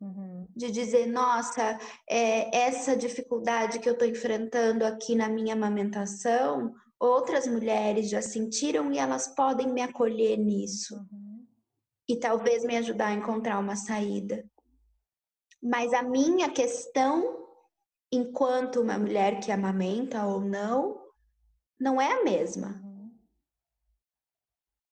uhum. 0.00 0.46
de 0.54 0.70
dizer, 0.70 1.06
nossa, 1.06 1.78
é, 2.08 2.56
essa 2.56 2.96
dificuldade 2.96 3.78
que 3.78 3.88
eu 3.88 3.92
estou 3.92 4.08
enfrentando 4.08 4.84
aqui 4.84 5.14
na 5.14 5.28
minha 5.28 5.54
amamentação, 5.54 6.74
outras 6.98 7.46
mulheres 7.46 8.08
já 8.08 8.22
sentiram 8.22 8.92
e 8.92 8.98
elas 8.98 9.28
podem 9.28 9.72
me 9.72 9.82
acolher 9.82 10.36
nisso. 10.36 10.96
Uhum. 10.96 11.46
E 12.08 12.16
talvez 12.16 12.64
me 12.64 12.76
ajudar 12.76 13.08
a 13.08 13.14
encontrar 13.14 13.58
uma 13.58 13.76
saída. 13.76 14.44
Mas 15.62 15.92
a 15.92 16.02
minha 16.02 16.48
questão, 16.48 17.44
enquanto 18.12 18.80
uma 18.80 18.98
mulher 18.98 19.40
que 19.40 19.50
amamenta 19.50 20.24
ou 20.24 20.40
não, 20.40 21.00
não 21.78 22.00
é 22.00 22.20
a 22.20 22.24
mesma. 22.24 22.85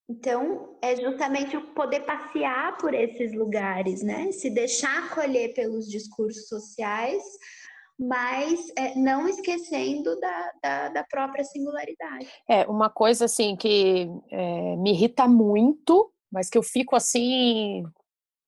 Então, 0.08 0.76
é 0.82 0.94
justamente 0.96 1.56
o 1.56 1.72
poder 1.72 2.00
passear 2.00 2.76
por 2.76 2.92
esses 2.92 3.32
lugares, 3.32 4.02
né? 4.02 4.30
Se 4.32 4.50
deixar 4.50 5.06
acolher 5.06 5.54
pelos 5.54 5.88
discursos 5.88 6.46
sociais, 6.46 7.22
mas 7.98 8.70
é, 8.76 8.94
não 8.96 9.26
esquecendo 9.26 10.18
da, 10.20 10.52
da, 10.62 10.88
da, 10.90 11.04
própria 11.04 11.44
singularidade. 11.44 12.28
É, 12.48 12.66
uma 12.66 12.90
coisa 12.90 13.24
assim 13.24 13.56
que 13.56 14.08
é, 14.30 14.76
me 14.76 14.90
irrita 14.90 15.26
muito, 15.26 16.12
mas 16.30 16.50
que 16.50 16.58
eu 16.58 16.62
fico 16.62 16.94
assim 16.96 17.84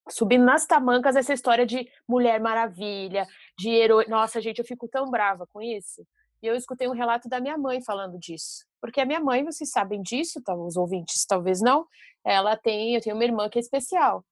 subindo 0.09 0.44
nas 0.44 0.66
tamancas 0.66 1.16
essa 1.16 1.32
história 1.32 1.64
de 1.64 1.88
Mulher 2.09 2.40
Maravilha, 2.40 3.26
de 3.59 3.70
herói. 3.70 4.07
Nossa, 4.09 4.40
gente, 4.40 4.59
eu 4.59 4.64
fico 4.64 4.88
tão 4.88 5.11
brava 5.11 5.46
com 5.52 5.62
isso. 5.62 6.07
E 6.43 6.47
eu 6.47 6.55
escutei 6.55 6.89
um 6.89 6.93
relato 6.93 7.28
da 7.28 7.41
minha 7.41 7.57
mãe 7.57 7.82
falando 7.82 8.18
disso. 8.18 8.64
Porque 8.80 9.01
a 9.01 9.07
minha 9.07 9.20
mãe, 9.20 9.45
vocês 9.45 9.70
sabem 9.70 10.03
disso, 10.03 10.43
tá? 10.43 10.55
os 10.55 10.76
ouvintes 10.76 11.24
talvez 11.26 11.61
não, 11.61 11.87
ela 12.24 12.57
tem, 12.57 12.95
eu 12.95 13.01
tenho 13.01 13.16
uma 13.16 13.24
irmã 13.24 13.49
que 13.49 13.59
é 13.59 13.61
especial. 13.61 14.24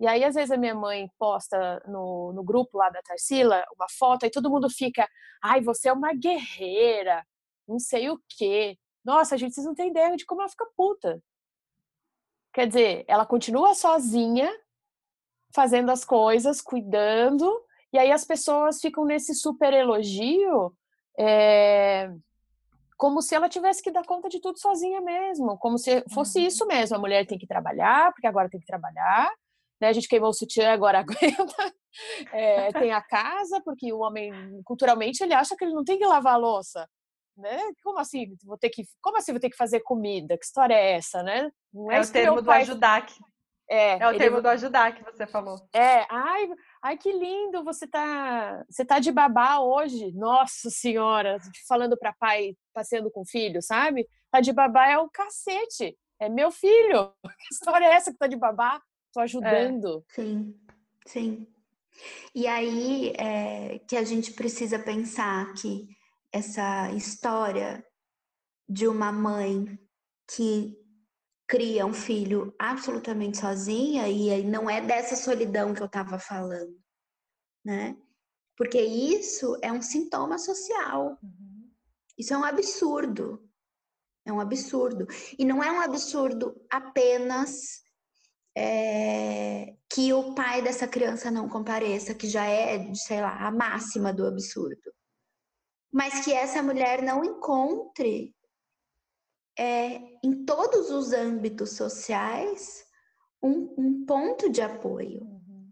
E 0.00 0.06
aí, 0.06 0.24
às 0.24 0.34
vezes, 0.34 0.50
a 0.50 0.56
minha 0.56 0.74
mãe 0.74 1.08
posta 1.18 1.80
no, 1.86 2.32
no 2.32 2.42
grupo 2.42 2.78
lá 2.78 2.90
da 2.90 3.00
Tarsila 3.02 3.64
uma 3.76 3.86
foto, 3.88 4.26
e 4.26 4.30
todo 4.30 4.50
mundo 4.50 4.68
fica, 4.68 5.08
ai, 5.40 5.60
você 5.60 5.88
é 5.88 5.92
uma 5.92 6.12
guerreira, 6.12 7.24
não 7.68 7.78
sei 7.78 8.10
o 8.10 8.20
quê. 8.28 8.76
Nossa, 9.04 9.38
gente, 9.38 9.54
vocês 9.54 9.66
não 9.66 9.74
têm 9.74 9.90
ideia 9.90 10.16
de 10.16 10.24
como 10.24 10.40
ela 10.40 10.50
fica 10.50 10.66
puta. 10.76 11.22
Quer 12.52 12.66
dizer, 12.66 13.04
ela 13.06 13.24
continua 13.24 13.74
sozinha, 13.74 14.50
fazendo 15.54 15.90
as 15.90 16.04
coisas, 16.04 16.60
cuidando, 16.60 17.64
e 17.92 17.98
aí 17.98 18.10
as 18.10 18.24
pessoas 18.24 18.80
ficam 18.80 19.04
nesse 19.04 19.34
super 19.34 19.72
elogio 19.72 20.74
é, 21.18 22.10
como 22.96 23.20
se 23.20 23.34
ela 23.34 23.48
tivesse 23.48 23.82
que 23.82 23.90
dar 23.90 24.04
conta 24.04 24.28
de 24.28 24.40
tudo 24.40 24.58
sozinha 24.58 25.00
mesmo, 25.00 25.58
como 25.58 25.76
se 25.76 26.04
fosse 26.12 26.38
uhum. 26.38 26.46
isso 26.46 26.66
mesmo. 26.66 26.96
A 26.96 27.00
mulher 27.00 27.26
tem 27.26 27.38
que 27.38 27.46
trabalhar, 27.46 28.12
porque 28.12 28.26
agora 28.26 28.48
tem 28.48 28.60
que 28.60 28.66
trabalhar, 28.66 29.28
né? 29.80 29.88
A 29.88 29.92
gente 29.92 30.06
queimou 30.06 30.30
o 30.30 30.32
sutiã, 30.32 30.72
agora 30.72 31.00
aguenta. 31.02 31.74
É, 32.32 32.72
tem 32.72 32.92
a 32.92 33.02
casa, 33.02 33.60
porque 33.64 33.92
o 33.92 33.98
homem, 33.98 34.32
culturalmente, 34.64 35.22
ele 35.22 35.34
acha 35.34 35.56
que 35.56 35.64
ele 35.64 35.74
não 35.74 35.84
tem 35.84 35.98
que 35.98 36.06
lavar 36.06 36.34
a 36.34 36.38
louça. 36.38 36.88
Né? 37.36 37.58
Como 37.82 37.98
assim? 37.98 38.36
Vou 38.44 38.56
ter 38.56 38.70
que, 38.70 38.84
como 39.00 39.16
assim 39.16 39.32
vou 39.32 39.40
ter 39.40 39.50
que 39.50 39.56
fazer 39.56 39.80
comida? 39.80 40.38
Que 40.38 40.44
história 40.44 40.74
é 40.74 40.92
essa, 40.92 41.22
né? 41.22 41.50
Não 41.72 41.90
é, 41.90 41.96
é 41.96 42.00
o 42.00 42.12
termo 42.12 42.40
do 42.40 42.46
pai... 42.46 42.62
ajudar. 42.62 43.06
É, 43.68 43.98
é 43.98 44.08
o 44.08 44.16
termo 44.16 44.40
do 44.40 44.48
ajudar 44.48 44.94
que 44.94 45.02
você 45.02 45.26
falou. 45.26 45.56
É, 45.72 46.06
ai, 46.10 46.48
ai 46.82 46.98
que 46.98 47.12
lindo, 47.12 47.62
você 47.62 47.86
tá, 47.86 48.64
você 48.68 48.84
tá 48.84 48.98
de 48.98 49.12
babá 49.12 49.60
hoje. 49.60 50.12
Nossa 50.12 50.68
senhora, 50.68 51.38
falando 51.68 51.96
para 51.96 52.12
pai 52.12 52.56
passeando 52.74 53.10
com 53.10 53.24
filho, 53.24 53.62
sabe? 53.62 54.08
Tá 54.30 54.40
de 54.40 54.52
babá 54.52 54.88
é 54.88 54.98
o 54.98 55.08
cacete. 55.08 55.96
É 56.20 56.28
meu 56.28 56.50
filho. 56.50 57.12
Que 57.38 57.54
história 57.54 57.86
é 57.86 57.94
essa 57.94 58.12
que 58.12 58.18
tá 58.18 58.26
de 58.26 58.36
babá? 58.36 58.80
Tô 59.12 59.20
é. 59.20 59.24
ajudando. 59.24 60.04
É. 60.10 60.14
Sim, 60.14 60.60
sim. 61.06 61.46
E 62.34 62.46
aí 62.46 63.12
é, 63.18 63.78
que 63.86 63.96
a 63.96 64.02
gente 64.02 64.32
precisa 64.32 64.78
pensar 64.78 65.52
que 65.54 65.88
essa 66.32 66.90
história 66.92 67.84
de 68.68 68.88
uma 68.88 69.12
mãe 69.12 69.78
que 70.34 70.81
cria 71.52 71.84
um 71.84 71.92
filho 71.92 72.54
absolutamente 72.58 73.36
sozinha 73.36 74.08
e 74.08 74.42
não 74.42 74.70
é 74.70 74.80
dessa 74.80 75.14
solidão 75.14 75.74
que 75.74 75.82
eu 75.82 75.86
estava 75.86 76.18
falando, 76.18 76.74
né? 77.62 77.94
Porque 78.56 78.80
isso 78.80 79.58
é 79.60 79.70
um 79.70 79.82
sintoma 79.82 80.38
social. 80.38 81.18
Uhum. 81.22 81.70
Isso 82.16 82.32
é 82.32 82.38
um 82.38 82.44
absurdo. 82.44 83.46
É 84.24 84.32
um 84.32 84.40
absurdo. 84.40 85.06
E 85.38 85.44
não 85.44 85.62
é 85.62 85.70
um 85.70 85.82
absurdo 85.82 86.58
apenas 86.70 87.82
é, 88.56 89.74
que 89.92 90.10
o 90.14 90.34
pai 90.34 90.62
dessa 90.62 90.88
criança 90.88 91.30
não 91.30 91.50
compareça, 91.50 92.14
que 92.14 92.30
já 92.30 92.46
é, 92.46 92.94
sei 92.94 93.20
lá, 93.20 93.46
a 93.46 93.50
máxima 93.50 94.10
do 94.10 94.26
absurdo. 94.26 94.90
Mas 95.92 96.24
que 96.24 96.32
essa 96.32 96.62
mulher 96.62 97.02
não 97.02 97.22
encontre 97.22 98.34
é, 99.58 100.00
em 100.22 100.44
todos 100.44 100.90
os 100.90 101.12
âmbitos 101.12 101.76
sociais, 101.76 102.84
um, 103.42 103.74
um 103.76 104.06
ponto 104.06 104.48
de 104.50 104.60
apoio. 104.60 105.22
Uhum. 105.22 105.70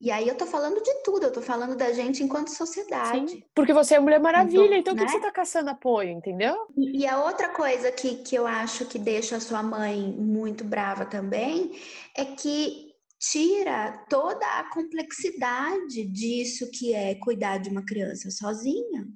E 0.00 0.10
aí 0.10 0.28
eu 0.28 0.36
tô 0.36 0.46
falando 0.46 0.82
de 0.82 1.02
tudo, 1.02 1.24
eu 1.24 1.32
tô 1.32 1.42
falando 1.42 1.76
da 1.76 1.92
gente 1.92 2.22
enquanto 2.22 2.48
sociedade. 2.48 3.30
Sim, 3.30 3.42
porque 3.54 3.72
você 3.72 3.94
é 3.94 4.00
Mulher 4.00 4.20
Maravilha, 4.20 4.76
então, 4.76 4.92
então 4.92 4.94
né? 4.94 5.04
que 5.04 5.10
você 5.10 5.20
tá 5.20 5.30
caçando 5.30 5.70
apoio, 5.70 6.10
entendeu? 6.10 6.66
E, 6.76 7.00
e 7.00 7.06
a 7.06 7.22
outra 7.24 7.48
coisa 7.48 7.90
que, 7.90 8.16
que 8.16 8.36
eu 8.36 8.46
acho 8.46 8.86
que 8.86 8.98
deixa 8.98 9.36
a 9.36 9.40
sua 9.40 9.62
mãe 9.62 10.00
muito 10.12 10.64
brava 10.64 11.04
também 11.04 11.72
é 12.16 12.24
que 12.24 12.94
tira 13.18 14.04
toda 14.08 14.46
a 14.58 14.70
complexidade 14.70 16.06
disso 16.06 16.70
que 16.70 16.92
é 16.92 17.14
cuidar 17.14 17.58
de 17.58 17.70
uma 17.70 17.84
criança 17.84 18.30
sozinha. 18.30 19.06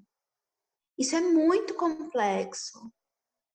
Isso 0.99 1.15
é 1.15 1.21
muito 1.21 1.75
complexo. 1.75 2.91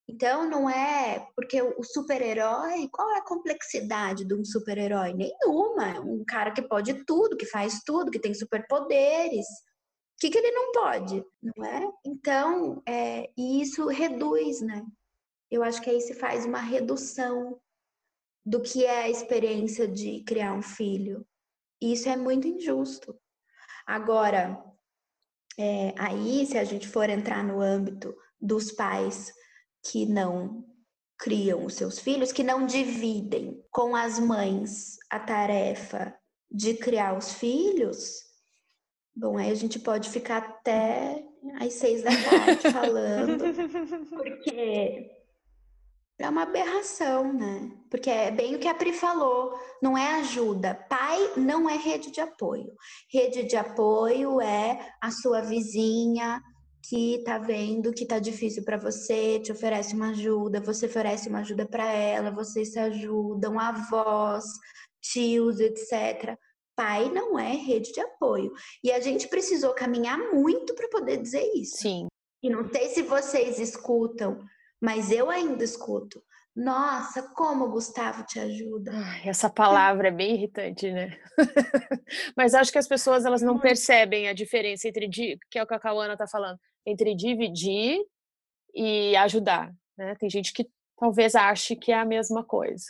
Então, 0.08 0.50
não 0.50 0.70
é 0.70 1.28
porque 1.36 1.62
o 1.62 1.84
super-herói, 1.84 2.90
qual 2.92 3.10
é 3.12 3.20
a 3.20 3.26
complexidade 3.26 4.26
de 4.26 4.34
um 4.34 4.44
super-herói? 4.44 5.14
Nenhuma. 5.14 5.96
É 5.96 6.00
um 6.00 6.24
cara 6.26 6.52
que 6.52 6.62
pode 6.62 7.06
tudo, 7.06 7.38
que 7.38 7.46
faz 7.46 7.82
tudo, 7.86 8.12
que 8.12 8.20
tem 8.20 8.34
superpoderes. 8.34 9.46
O 9.46 10.20
que, 10.20 10.30
que 10.30 10.38
ele 10.38 10.52
não 10.52 10.72
pode, 10.74 11.24
não 11.42 11.66
é? 11.66 11.90
Então, 12.06 12.82
é, 12.88 13.30
e 13.38 13.62
isso 13.62 13.88
reduz, 13.88 14.62
né? 14.62 14.86
Eu 15.50 15.64
acho 15.64 15.82
que 15.82 15.90
aí 15.90 16.02
se 16.02 16.14
faz 16.16 16.46
uma 16.46 16.60
redução 16.60 17.60
do 18.46 18.62
que 18.62 18.86
é 18.86 19.04
a 19.04 19.10
experiência 19.10 19.88
de 19.88 20.22
criar 20.24 20.54
um 20.54 20.62
filho. 20.62 21.26
E 21.82 21.94
isso 21.94 22.10
é 22.10 22.18
muito 22.18 22.48
injusto. 22.48 23.18
Agora, 23.86 24.62
é, 25.58 25.94
aí, 25.98 26.46
se 26.46 26.58
a 26.58 26.64
gente 26.64 26.88
for 26.88 27.10
entrar 27.10 27.44
no 27.44 27.62
âmbito 27.62 28.16
dos 28.42 28.72
pais 28.72 29.32
que 29.84 30.06
não 30.06 30.66
criam 31.18 31.66
os 31.66 31.76
seus 31.76 32.00
filhos, 32.00 32.32
que 32.32 32.44
não 32.44 32.66
dividem 32.66 33.64
com 33.72 33.96
as 33.96 34.20
mães 34.20 34.98
a 35.10 35.20
tarefa 35.20 36.14
de 36.52 36.76
criar 36.76 37.18
os 37.18 37.34
filhos, 37.34 38.22
bom, 39.16 39.38
aí 39.38 39.50
a 39.50 39.56
gente 39.56 39.80
pode 39.80 40.10
ficar 40.10 40.38
até 40.38 41.24
às 41.60 41.74
seis 41.74 42.04
da 42.04 42.12
tarde 42.12 42.72
falando, 42.72 43.44
porque 44.10 45.12
é 46.20 46.30
uma 46.30 46.44
aberração, 46.44 47.34
né? 47.34 47.72
Porque 47.90 48.10
é 48.10 48.32
bem 48.32 48.56
o 48.56 48.60
que 48.60 48.68
a 48.68 48.74
Pri 48.74 48.94
falou, 48.94 49.60
não 49.82 49.98
é 49.98 50.20
ajuda. 50.20 50.76
Pai 50.90 51.34
não 51.36 51.70
é 51.70 51.76
rede 51.76 52.12
de 52.12 52.22
apoio. 52.22 52.72
Rede 53.12 53.44
de 53.44 53.56
apoio 53.56 54.40
é 54.40 54.94
a 55.02 55.12
sua 55.12 55.42
vizinha 55.42 56.42
que 56.84 57.22
tá 57.24 57.38
vendo 57.38 57.94
que 57.94 58.06
tá 58.06 58.20
difícil 58.20 58.64
para 58.64 58.78
você, 58.78 59.40
te 59.40 59.52
oferece 59.52 59.96
uma 59.96 60.10
ajuda, 60.10 60.60
você 60.60 60.86
oferece 60.86 61.30
uma 61.30 61.40
ajuda 61.40 61.66
para 61.66 61.90
ela, 61.92 62.32
vocês 62.32 62.74
se 62.74 62.80
ajudam, 62.80 63.60
avós, 63.60 64.46
tios, 65.02 65.60
etc. 65.60 66.38
Pai 66.76 67.10
não 67.10 67.40
é 67.40 67.54
rede 67.54 67.92
de 67.92 68.00
apoio. 68.00 68.52
E 68.84 68.92
a 68.92 69.00
gente 69.00 69.28
precisou 69.28 69.74
caminhar 69.74 70.18
muito 70.18 70.74
para 70.76 70.90
poder 70.90 71.18
dizer 71.18 71.50
isso. 71.56 71.78
Sim. 71.78 72.08
E 72.42 72.50
não 72.50 72.68
sei 72.70 72.90
se 72.90 73.02
vocês 73.04 73.60
escutam 73.60 74.44
mas 74.84 75.12
eu 75.12 75.30
ainda 75.30 75.64
escuto. 75.64 76.22
Nossa, 76.54 77.24
como 77.34 77.66
o 77.66 77.72
Gustavo 77.72 78.26
te 78.26 78.38
ajuda. 78.38 78.92
Ai, 78.94 79.30
essa 79.30 79.50
palavra 79.50 80.10
é 80.10 80.12
bem 80.12 80.36
irritante, 80.36 80.92
né? 80.92 81.18
Mas 82.36 82.54
acho 82.54 82.72
que 82.72 82.78
as 82.78 82.88
pessoas 82.88 83.26
elas 83.26 83.42
não 83.42 83.58
percebem 83.58 84.28
a 84.28 84.34
diferença 84.34 84.88
entre 84.88 85.10
que 85.10 85.58
é 85.58 85.64
o 85.64 85.66
que 85.66 85.74
a 85.74 85.80
Cauana 85.80 86.14
está 86.14 86.28
falando, 86.28 86.60
entre 86.86 87.16
dividir 87.16 88.00
e 88.74 89.16
ajudar, 89.18 89.74
né? 89.98 90.16
Tem 90.16 90.30
gente 90.30 90.52
que 90.54 90.70
talvez 90.98 91.36
ache 91.36 91.76
que 91.76 91.92
é 91.92 92.00
a 92.00 92.06
mesma 92.06 92.44
coisa. 92.44 92.86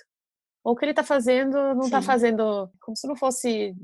Ou 0.64 0.76
que 0.76 0.86
ele 0.86 0.92
está 0.92 1.04
fazendo, 1.04 1.58
não 1.76 1.86
está 1.86 2.02
fazendo 2.02 2.70
como 2.80 2.96
se 2.96 3.08
não 3.08 3.16
fosse 3.16 3.76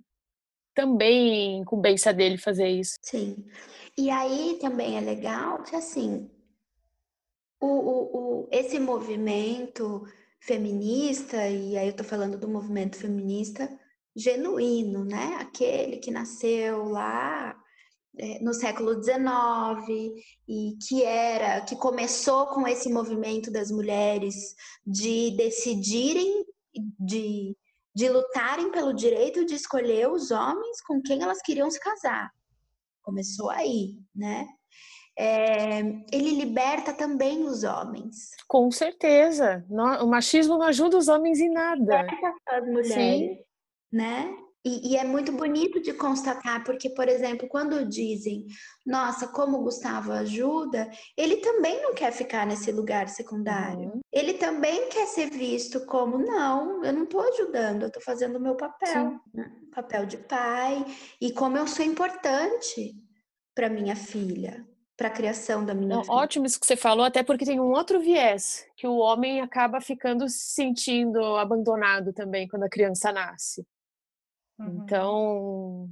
também 0.74 1.60
incumbência 1.60 2.14
dele 2.14 2.38
fazer 2.38 2.70
isso. 2.70 2.96
Sim. 3.02 3.46
E 3.98 4.10
aí 4.10 4.58
também 4.62 4.98
é 4.98 5.02
legal 5.02 5.62
que 5.64 5.76
assim, 5.76 6.32
o, 7.60 7.68
o, 7.68 8.18
o, 8.18 8.48
esse 8.50 8.80
movimento 8.80 10.08
feminista, 10.40 11.50
e 11.50 11.78
aí 11.78 11.88
eu 11.90 11.96
tô 11.96 12.04
falando 12.04 12.38
do 12.38 12.48
movimento 12.48 12.98
feminista 12.98 13.70
genuíno, 14.16 15.04
né? 15.04 15.38
Aquele 15.40 15.98
que 15.98 16.12
nasceu 16.12 16.86
lá 16.86 17.62
no 18.42 18.54
século 18.54 19.02
XIX 19.02 20.14
e 20.48 20.78
que 20.88 21.04
era, 21.04 21.62
que 21.62 21.76
começou 21.76 22.48
com 22.48 22.68
esse 22.68 22.92
movimento 22.92 23.52
das 23.52 23.72
mulheres 23.72 24.56
de 24.86 25.32
decidirem, 25.38 26.46
de, 27.00 27.56
de 27.96 28.10
lutarem 28.10 28.72
pelo 28.72 28.94
direito 28.94 29.46
de 29.46 29.56
escolher 29.56 30.10
os 30.12 30.32
homens 30.32 30.82
com 30.82 31.02
quem 31.02 31.22
elas 31.22 31.42
queriam 31.42 31.70
se 31.70 31.80
casar. 31.80 32.30
Começou 33.02 33.50
aí, 33.50 34.00
né? 34.14 34.48
é, 35.20 35.80
ele 36.14 36.32
liberta 36.32 36.94
também 36.94 37.44
os 37.44 37.66
homens. 37.66 38.32
Com 38.48 38.72
certeza. 38.72 39.66
O 39.70 40.08
machismo 40.08 40.58
não 40.58 40.66
ajuda 40.66 40.98
os 40.98 41.10
homens 41.10 41.42
em 41.42 41.52
nada. 41.52 42.04
Liberta 42.04 42.32
as 42.48 42.66
mulheres, 42.66 43.38
Sim. 43.38 43.44
né? 43.92 44.34
E, 44.66 44.92
e, 44.92 44.98
é 44.98 45.06
muito 45.06 45.32
bonito 45.32 45.82
de 45.82 45.94
constatar, 45.94 46.66
porque, 46.66 46.90
por 46.90 47.08
exemplo, 47.08 47.48
quando 47.48 47.86
dizem, 47.86 48.46
nossa, 48.86 49.28
como 49.28 49.58
o 49.58 49.64
Gustavo 49.64 50.12
ajuda, 50.12 50.90
ele 51.16 51.38
também 51.38 51.82
não 51.82 51.94
quer 51.94 52.12
ficar 52.12 52.46
nesse 52.46 52.70
lugar 52.72 53.08
secundário. 53.08 53.94
Uhum. 53.94 54.02
Ele 54.12 54.34
também 54.34 54.90
quer 54.90 55.06
ser 55.08 55.30
visto 55.30 55.86
como, 55.86 56.18
não, 56.18 56.84
eu 56.84 56.92
não 56.92 57.04
estou 57.04 57.22
ajudando, 57.22 57.84
eu 57.84 57.88
estou 57.88 58.04
fazendo 58.04 58.36
o 58.36 58.42
meu 58.42 58.56
papel, 58.56 59.18
né? 59.34 59.50
papel 59.74 60.06
de 60.06 60.18
pai, 60.18 60.86
e 61.22 61.32
como 61.32 61.58
eu 61.58 61.66
sou 61.66 61.86
importante 61.86 62.96
para 63.56 63.70
minha 63.70 63.96
filha 63.96 64.68
para 65.00 65.08
a 65.08 65.12
criação 65.12 65.64
da 65.64 65.74
minha 65.74 65.96
Não, 65.96 66.04
filha. 66.04 66.14
Ótimo 66.14 66.46
isso 66.46 66.60
que 66.60 66.68
você 66.68 66.76
falou, 66.76 67.06
até 67.06 67.24
porque 67.24 67.46
tem 67.46 67.58
um 67.58 67.72
outro 67.72 68.02
viés, 68.02 68.66
que 68.76 68.86
o 68.86 68.98
homem 68.98 69.40
acaba 69.40 69.80
ficando 69.80 70.28
se 70.28 70.56
sentindo 70.56 71.24
abandonado 71.38 72.12
também 72.12 72.50
quando 72.50 72.64
a 72.64 72.70
criança 72.70 73.10
nasce. 73.10 73.66
Uhum. 74.60 74.84
Então, 74.84 75.90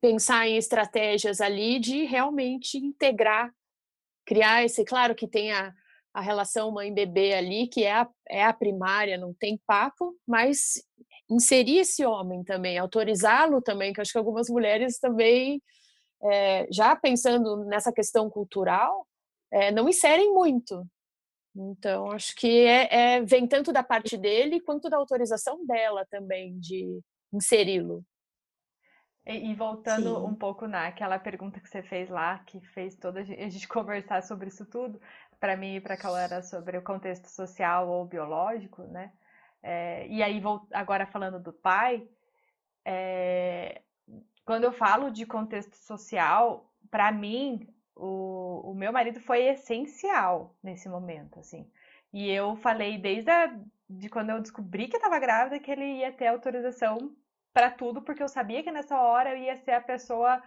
pensar 0.00 0.46
em 0.46 0.56
estratégias 0.56 1.40
ali 1.40 1.78
de 1.78 2.04
realmente 2.04 2.76
integrar, 2.76 3.52
criar 4.26 4.64
esse, 4.64 4.84
claro 4.84 5.14
que 5.14 5.26
tem 5.26 5.52
a, 5.52 5.72
a 6.12 6.20
relação 6.20 6.70
mãe-bebê 6.70 7.32
ali, 7.34 7.66
que 7.66 7.84
é 7.84 7.92
a, 7.92 8.08
é 8.28 8.44
a 8.44 8.52
primária, 8.52 9.16
não 9.16 9.32
tem 9.32 9.60
papo, 9.66 10.14
mas 10.26 10.82
inserir 11.30 11.78
esse 11.78 12.04
homem 12.04 12.44
também, 12.44 12.78
autorizá-lo 12.78 13.62
também, 13.62 13.92
que 13.92 14.00
acho 14.00 14.12
que 14.12 14.18
algumas 14.18 14.48
mulheres 14.48 14.98
também 14.98 15.62
é, 16.22 16.66
já 16.70 16.94
pensando 16.94 17.64
nessa 17.64 17.92
questão 17.92 18.28
cultural, 18.28 19.06
é, 19.50 19.70
não 19.70 19.88
inserem 19.88 20.32
muito. 20.32 20.86
Então, 21.54 22.10
acho 22.10 22.34
que 22.36 22.64
é, 22.64 22.88
é, 23.16 23.22
vem 23.22 23.46
tanto 23.46 23.72
da 23.72 23.82
parte 23.82 24.16
dele 24.16 24.60
quanto 24.60 24.88
da 24.88 24.96
autorização 24.96 25.64
dela 25.66 26.06
também 26.10 26.58
de 26.58 27.00
inseri-lo. 27.32 28.04
E, 29.24 29.50
e, 29.50 29.54
voltando 29.54 30.16
Sim. 30.16 30.26
um 30.26 30.34
pouco 30.34 30.66
naquela 30.66 31.18
pergunta 31.18 31.60
que 31.60 31.68
você 31.68 31.82
fez 31.82 32.10
lá, 32.10 32.40
que 32.40 32.60
fez 32.68 32.96
toda 32.96 33.20
a 33.20 33.22
gente, 33.22 33.66
conversar 33.68 34.22
sobre 34.22 34.48
isso 34.48 34.66
tudo, 34.66 35.00
para 35.38 35.56
mim 35.56 35.76
e 35.76 35.80
para 35.80 35.94
a 35.94 36.20
era 36.20 36.42
sobre 36.42 36.76
o 36.76 36.82
contexto 36.82 37.28
social 37.28 37.88
ou 37.88 38.04
biológico, 38.04 38.82
né? 38.84 39.12
É, 39.62 40.06
e 40.08 40.22
aí, 40.22 40.42
agora 40.72 41.06
falando 41.06 41.38
do 41.38 41.52
pai, 41.52 42.08
é, 42.84 43.82
quando 44.44 44.64
eu 44.64 44.72
falo 44.72 45.10
de 45.10 45.24
contexto 45.24 45.76
social, 45.76 46.68
para 46.90 47.12
mim, 47.12 47.68
o, 47.94 48.72
o 48.72 48.74
meu 48.74 48.92
marido 48.92 49.20
foi 49.20 49.44
essencial 49.44 50.56
nesse 50.62 50.88
momento, 50.88 51.38
assim. 51.38 51.70
E 52.12 52.28
eu 52.28 52.56
falei 52.56 52.98
desde 52.98 53.30
a, 53.30 53.56
de 53.88 54.08
quando 54.08 54.30
eu 54.30 54.40
descobri 54.40 54.88
que 54.88 54.96
estava 54.96 55.18
grávida 55.20 55.60
que 55.60 55.70
ele 55.70 55.98
ia 55.98 56.12
ter 56.12 56.26
autorização 56.26 57.14
para 57.52 57.70
tudo, 57.70 58.02
porque 58.02 58.22
eu 58.22 58.28
sabia 58.28 58.62
que 58.62 58.70
nessa 58.70 59.00
hora 59.00 59.30
eu 59.30 59.36
ia 59.36 59.56
ser 59.56 59.72
a 59.72 59.80
pessoa 59.80 60.42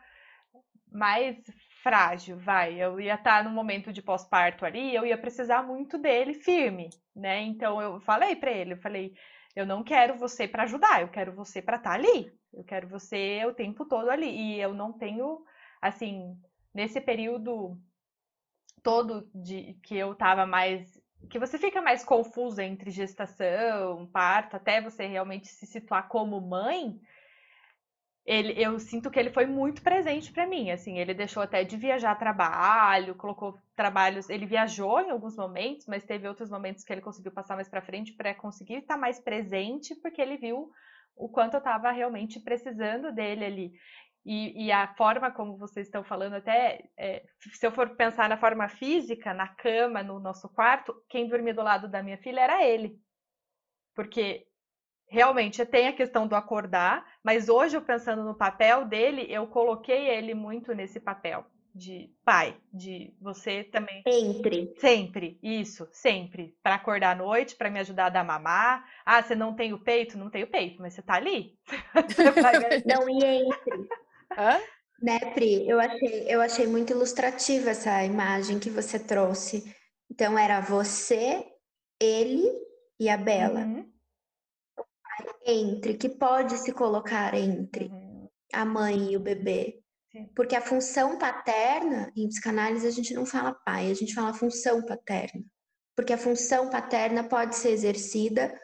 mais 0.92 1.38
frágil, 1.84 2.38
vai. 2.38 2.82
Eu 2.82 3.00
ia 3.00 3.16
estar 3.16 3.44
no 3.44 3.50
momento 3.50 3.94
de 3.94 4.02
pós-parto 4.02 4.66
ali, 4.66 4.96
eu 4.96 5.06
ia 5.06 5.18
precisar 5.18 5.64
muito 5.64 5.98
dele 5.98 6.34
firme, 6.34 6.90
né? 7.16 7.42
Então 7.42 7.82
eu 7.82 8.00
falei 8.02 8.36
para 8.36 8.52
ele, 8.52 8.74
eu 8.74 8.78
falei, 8.78 9.14
eu 9.56 9.66
não 9.66 9.84
quero 9.84 10.18
você 10.18 10.48
para 10.48 10.64
ajudar, 10.64 11.02
eu 11.02 11.08
quero 11.08 11.34
você 11.34 11.62
para 11.62 11.78
estar 11.78 11.92
tá 11.92 11.96
ali. 11.96 12.32
Eu 12.54 12.64
quero 12.64 12.88
você 12.88 13.46
o 13.46 13.54
tempo 13.54 13.86
todo 13.86 14.10
ali. 14.10 14.30
E 14.30 14.60
eu 14.60 14.74
não 14.74 14.94
tenho, 14.94 15.44
assim, 15.82 16.38
nesse 16.74 17.02
período 17.02 17.78
todo 18.82 19.30
de 19.34 19.74
que 19.84 19.96
eu 19.96 20.16
tava 20.16 20.46
mais. 20.46 21.00
Que 21.30 21.40
você 21.40 21.58
fica 21.58 21.82
mais 21.82 22.04
confusa 22.04 22.64
entre 22.64 22.92
gestação, 22.92 24.08
parto, 24.08 24.56
até 24.56 24.82
você 24.82 25.06
realmente 25.06 25.48
se 25.48 25.66
situar 25.66 26.08
como 26.08 26.40
mãe. 26.42 27.00
Ele, 28.26 28.54
eu 28.58 28.80
sinto 28.80 29.12
que 29.12 29.20
ele 29.20 29.30
foi 29.30 29.46
muito 29.46 29.84
presente 29.84 30.32
para 30.32 30.48
mim, 30.48 30.72
assim, 30.72 30.98
ele 30.98 31.14
deixou 31.14 31.44
até 31.44 31.64
de 31.64 31.78
viajar 31.78 32.12
a 32.12 32.16
trabalho, 32.16 33.14
colocou 33.14 33.60
trabalhos, 33.76 34.30
ele 34.30 34.48
viajou 34.48 35.00
em 35.00 35.12
alguns 35.12 35.36
momentos, 35.38 35.86
mas 35.86 36.04
teve 36.04 36.28
outros 36.28 36.50
momentos 36.50 36.84
que 36.84 36.92
ele 36.92 37.02
conseguiu 37.02 37.32
passar 37.32 37.56
mais 37.56 37.70
para 37.70 37.84
frente 37.84 38.14
para 38.14 38.34
conseguir 38.34 38.78
estar 38.78 38.98
mais 38.98 39.20
presente, 39.20 39.94
porque 39.96 40.20
ele 40.20 40.38
viu 40.38 40.72
o 41.16 41.30
quanto 41.30 41.54
eu 41.54 41.60
estava 41.60 41.92
realmente 41.92 42.40
precisando 42.40 43.12
dele 43.12 43.46
ali. 43.46 43.74
E, 44.26 44.66
e, 44.66 44.72
a 44.72 44.88
forma 44.96 45.32
como 45.32 45.56
vocês 45.56 45.86
estão 45.86 46.04
falando, 46.04 46.34
até 46.34 46.90
é, 46.98 47.24
se 47.54 47.66
eu 47.66 47.72
for 47.72 47.96
pensar 47.96 48.28
na 48.28 48.38
forma 48.38 48.68
física, 48.68 49.36
na 49.36 49.48
cama, 49.48 50.02
no 50.02 50.20
nosso 50.20 50.50
quarto, 50.50 50.96
quem 51.08 51.28
dormia 51.28 51.54
do 51.54 51.62
lado 51.62 51.88
da 51.88 52.02
minha 52.02 52.18
filha 52.18 52.42
era 52.42 52.66
ele. 52.66 53.00
Porque 53.94 54.48
realmente 55.08 55.64
tem 55.64 55.88
a 55.88 55.94
questão 55.94 56.28
do 56.28 56.36
acordar, 56.36 57.06
mas 57.24 57.50
hoje 57.50 57.78
eu 57.78 57.84
pensando 57.84 58.24
no 58.24 58.36
papel 58.36 58.86
dele, 58.86 59.28
eu 59.30 59.46
coloquei 59.46 60.10
ele 60.10 60.34
muito 60.34 60.74
nesse 60.74 61.00
papel 61.00 61.46
de 61.76 62.10
pai, 62.24 62.56
de 62.74 63.14
você 63.22 63.66
também. 63.66 64.02
Sempre. 64.10 64.74
Sempre, 64.78 65.40
isso, 65.44 65.88
sempre. 65.92 66.56
Para 66.64 66.76
acordar 66.76 67.12
à 67.12 67.16
noite, 67.16 67.56
para 67.56 67.70
me 67.70 67.80
ajudar 67.80 68.06
a 68.06 68.10
dar 68.10 68.24
mamar. 68.24 68.86
Ah, 69.06 69.22
você 69.22 69.36
não 69.36 69.54
tem 69.54 69.74
o 69.74 69.84
peito? 69.84 70.18
Não 70.18 70.30
tem 70.30 70.44
o 70.44 70.48
peito, 70.50 70.82
mas 70.82 70.94
você 70.94 71.02
tá 71.02 71.16
ali. 71.16 71.60
não, 72.88 73.10
e 73.10 73.24
entre. 73.24 73.88
Hã? 74.38 74.60
Né, 75.02 75.20
Pri? 75.34 75.68
Eu 75.68 75.80
achei, 75.80 76.26
eu 76.28 76.42
achei 76.42 76.68
muito 76.68 76.92
ilustrativa 76.92 77.70
essa 77.72 78.04
imagem 78.04 78.60
que 78.60 78.70
você 78.70 78.98
trouxe. 78.98 79.76
Então, 80.10 80.38
era 80.38 80.62
você 80.62 81.46
ele 82.00 82.50
e 83.00 83.10
a 83.10 83.18
Bela. 83.18 83.62
Uhum. 83.62 83.92
Entre, 85.46 85.94
que 85.96 86.10
pode 86.10 86.58
se 86.58 86.72
colocar 86.72 87.34
entre 87.34 87.86
Uhum. 87.86 88.30
a 88.54 88.66
mãe 88.66 89.12
e 89.12 89.18
o 89.18 89.20
bebê. 89.20 89.82
Sim. 90.12 90.30
Porque 90.36 90.56
a 90.56 90.62
função 90.62 91.18
paterna, 91.18 92.12
em 92.16 92.28
psicanálise, 92.28 92.88
a 92.88 92.92
gente 92.92 93.14
não 93.14 93.26
fala 93.26 93.54
pai, 93.54 93.92
a 93.92 93.94
gente 93.94 94.14
fala 94.14 94.34
função 94.34 94.84
paterna. 94.84 95.44
Porque 95.96 96.14
a 96.14 96.18
função 96.18 96.70
paterna 96.70 97.24
pode 97.24 97.56
ser 97.56 97.70
exercida 97.70 98.58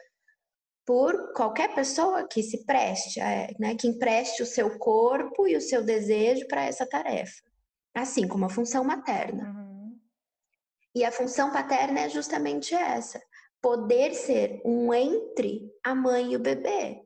por 0.84 1.32
qualquer 1.32 1.74
pessoa 1.74 2.26
que 2.26 2.42
se 2.42 2.64
preste, 2.64 3.20
é, 3.20 3.54
né, 3.58 3.74
que 3.76 3.86
empreste 3.86 4.42
o 4.42 4.46
seu 4.46 4.78
corpo 4.78 5.46
e 5.46 5.56
o 5.56 5.60
seu 5.60 5.84
desejo 5.84 6.46
para 6.48 6.64
essa 6.64 6.86
tarefa. 6.86 7.42
Assim 7.94 8.26
como 8.26 8.46
a 8.46 8.50
função 8.50 8.82
materna. 8.82 9.44
Uhum. 9.44 9.98
E 10.94 11.04
a 11.04 11.12
função 11.12 11.52
paterna 11.52 12.00
é 12.00 12.08
justamente 12.08 12.74
essa: 12.74 13.20
poder 13.60 14.14
ser 14.14 14.60
um 14.64 14.92
entre 14.92 15.70
a 15.84 15.94
mãe 15.94 16.32
e 16.32 16.36
o 16.36 16.40
bebê. 16.40 17.00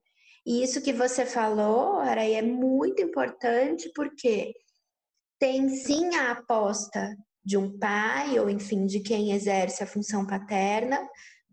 E 0.45 0.62
isso 0.62 0.81
que 0.81 0.93
você 0.93 1.27
falou, 1.27 1.99
Araí, 1.99 2.35
é 2.35 2.43
muito 2.43 3.03
importante 3.03 3.91
porque 3.95 4.55
tem 5.39 5.68
sim 5.68 6.14
a 6.14 6.33
aposta 6.33 7.14
de 7.45 7.57
um 7.57 7.79
pai, 7.79 8.39
ou 8.39 8.49
enfim, 8.49 8.87
de 8.87 9.01
quem 9.01 9.33
exerce 9.33 9.83
a 9.83 9.87
função 9.87 10.27
paterna, 10.27 10.99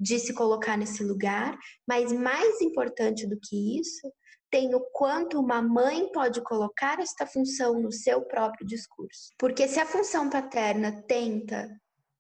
de 0.04 0.20
se 0.20 0.34
colocar 0.34 0.78
nesse 0.78 1.02
lugar, 1.02 1.58
mas 1.88 2.12
mais 2.12 2.60
importante 2.60 3.26
do 3.26 3.40
que 3.40 3.80
isso, 3.80 4.12
tem 4.52 4.76
o 4.76 4.82
quanto 4.92 5.40
uma 5.40 5.62
mãe 5.62 6.12
pode 6.12 6.42
colocar 6.42 7.00
esta 7.00 7.26
função 7.26 7.82
no 7.82 7.92
seu 7.92 8.22
próprio 8.22 8.68
discurso. 8.68 9.32
Porque 9.40 9.66
se 9.66 9.80
a 9.80 9.86
função 9.86 10.30
paterna 10.30 10.92
tenta 11.08 11.70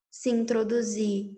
se 0.09 0.29
introduzir 0.29 1.31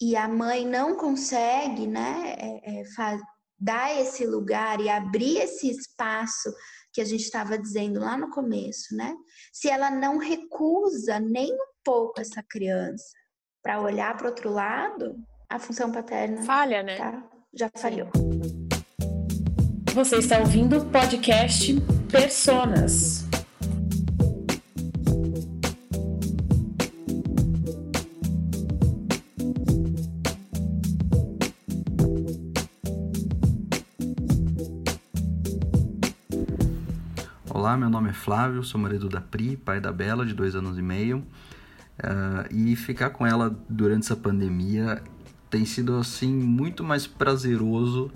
e 0.00 0.16
a 0.16 0.26
mãe 0.26 0.66
não 0.66 0.96
consegue, 0.96 1.86
né, 1.86 2.34
é, 2.38 2.80
é, 2.80 2.84
faz, 2.96 3.20
dar 3.56 3.96
esse 4.00 4.26
lugar 4.26 4.80
e 4.80 4.88
abrir 4.88 5.38
esse 5.38 5.70
espaço 5.70 6.52
que 6.92 7.00
a 7.00 7.04
gente 7.04 7.22
estava 7.22 7.56
dizendo 7.56 8.00
lá 8.00 8.18
no 8.18 8.30
começo, 8.30 8.96
né? 8.96 9.14
Se 9.52 9.68
ela 9.68 9.90
não 9.90 10.18
recusa 10.18 11.20
nem 11.20 11.52
um 11.52 11.66
pouco 11.84 12.20
essa 12.20 12.42
criança 12.42 13.16
para 13.62 13.80
olhar 13.80 14.16
para 14.16 14.28
outro 14.28 14.50
lado, 14.50 15.16
a 15.50 15.58
função 15.58 15.90
paterna 15.90 16.42
Falha, 16.42 16.82
né? 16.82 16.96
tá, 16.96 17.22
já 17.54 17.70
falhou. 17.74 18.10
Você 19.94 20.16
está 20.16 20.38
ouvindo 20.40 20.78
o 20.78 20.84
podcast 20.84 21.74
Personas. 22.12 23.26
Olá, 37.48 37.74
meu 37.76 37.88
nome 37.88 38.10
é 38.10 38.12
Flávio, 38.12 38.62
sou 38.62 38.78
marido 38.78 39.08
da 39.08 39.22
Pri, 39.22 39.56
pai 39.56 39.80
da 39.80 39.90
Bela, 39.90 40.26
de 40.26 40.34
dois 40.34 40.54
anos 40.54 40.78
e 40.78 40.82
meio. 40.82 41.26
Uh, 41.98 42.54
e 42.54 42.76
ficar 42.76 43.10
com 43.10 43.26
ela 43.26 43.58
durante 43.68 44.04
essa 44.04 44.14
pandemia 44.14 45.02
tem 45.50 45.64
sido 45.64 45.96
assim 45.96 46.32
muito 46.32 46.84
mais 46.84 47.06
prazeroso, 47.06 48.10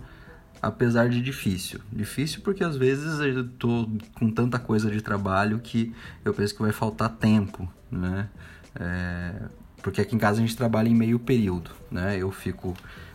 apesar 0.60 1.08
de 1.08 1.20
difícil. 1.20 1.80
Difícil 1.92 2.40
porque 2.42 2.62
às 2.62 2.76
vezes 2.76 3.18
eu 3.20 3.48
tô 3.48 3.88
com 4.14 4.30
tanta 4.30 4.58
coisa 4.58 4.90
de 4.90 5.00
trabalho 5.00 5.58
que 5.58 5.92
eu 6.24 6.32
penso 6.32 6.54
que 6.54 6.62
vai 6.62 6.72
faltar 6.72 7.10
tempo, 7.10 7.68
né? 7.90 8.28
É, 8.74 9.42
porque 9.82 10.00
aqui 10.00 10.14
em 10.14 10.18
casa 10.18 10.38
a 10.38 10.40
gente 10.40 10.56
trabalha 10.56 10.88
em 10.88 10.94
meio 10.94 11.18
período, 11.18 11.70
né? 11.90 12.16
Eu 12.16 12.30
fico 12.30 12.74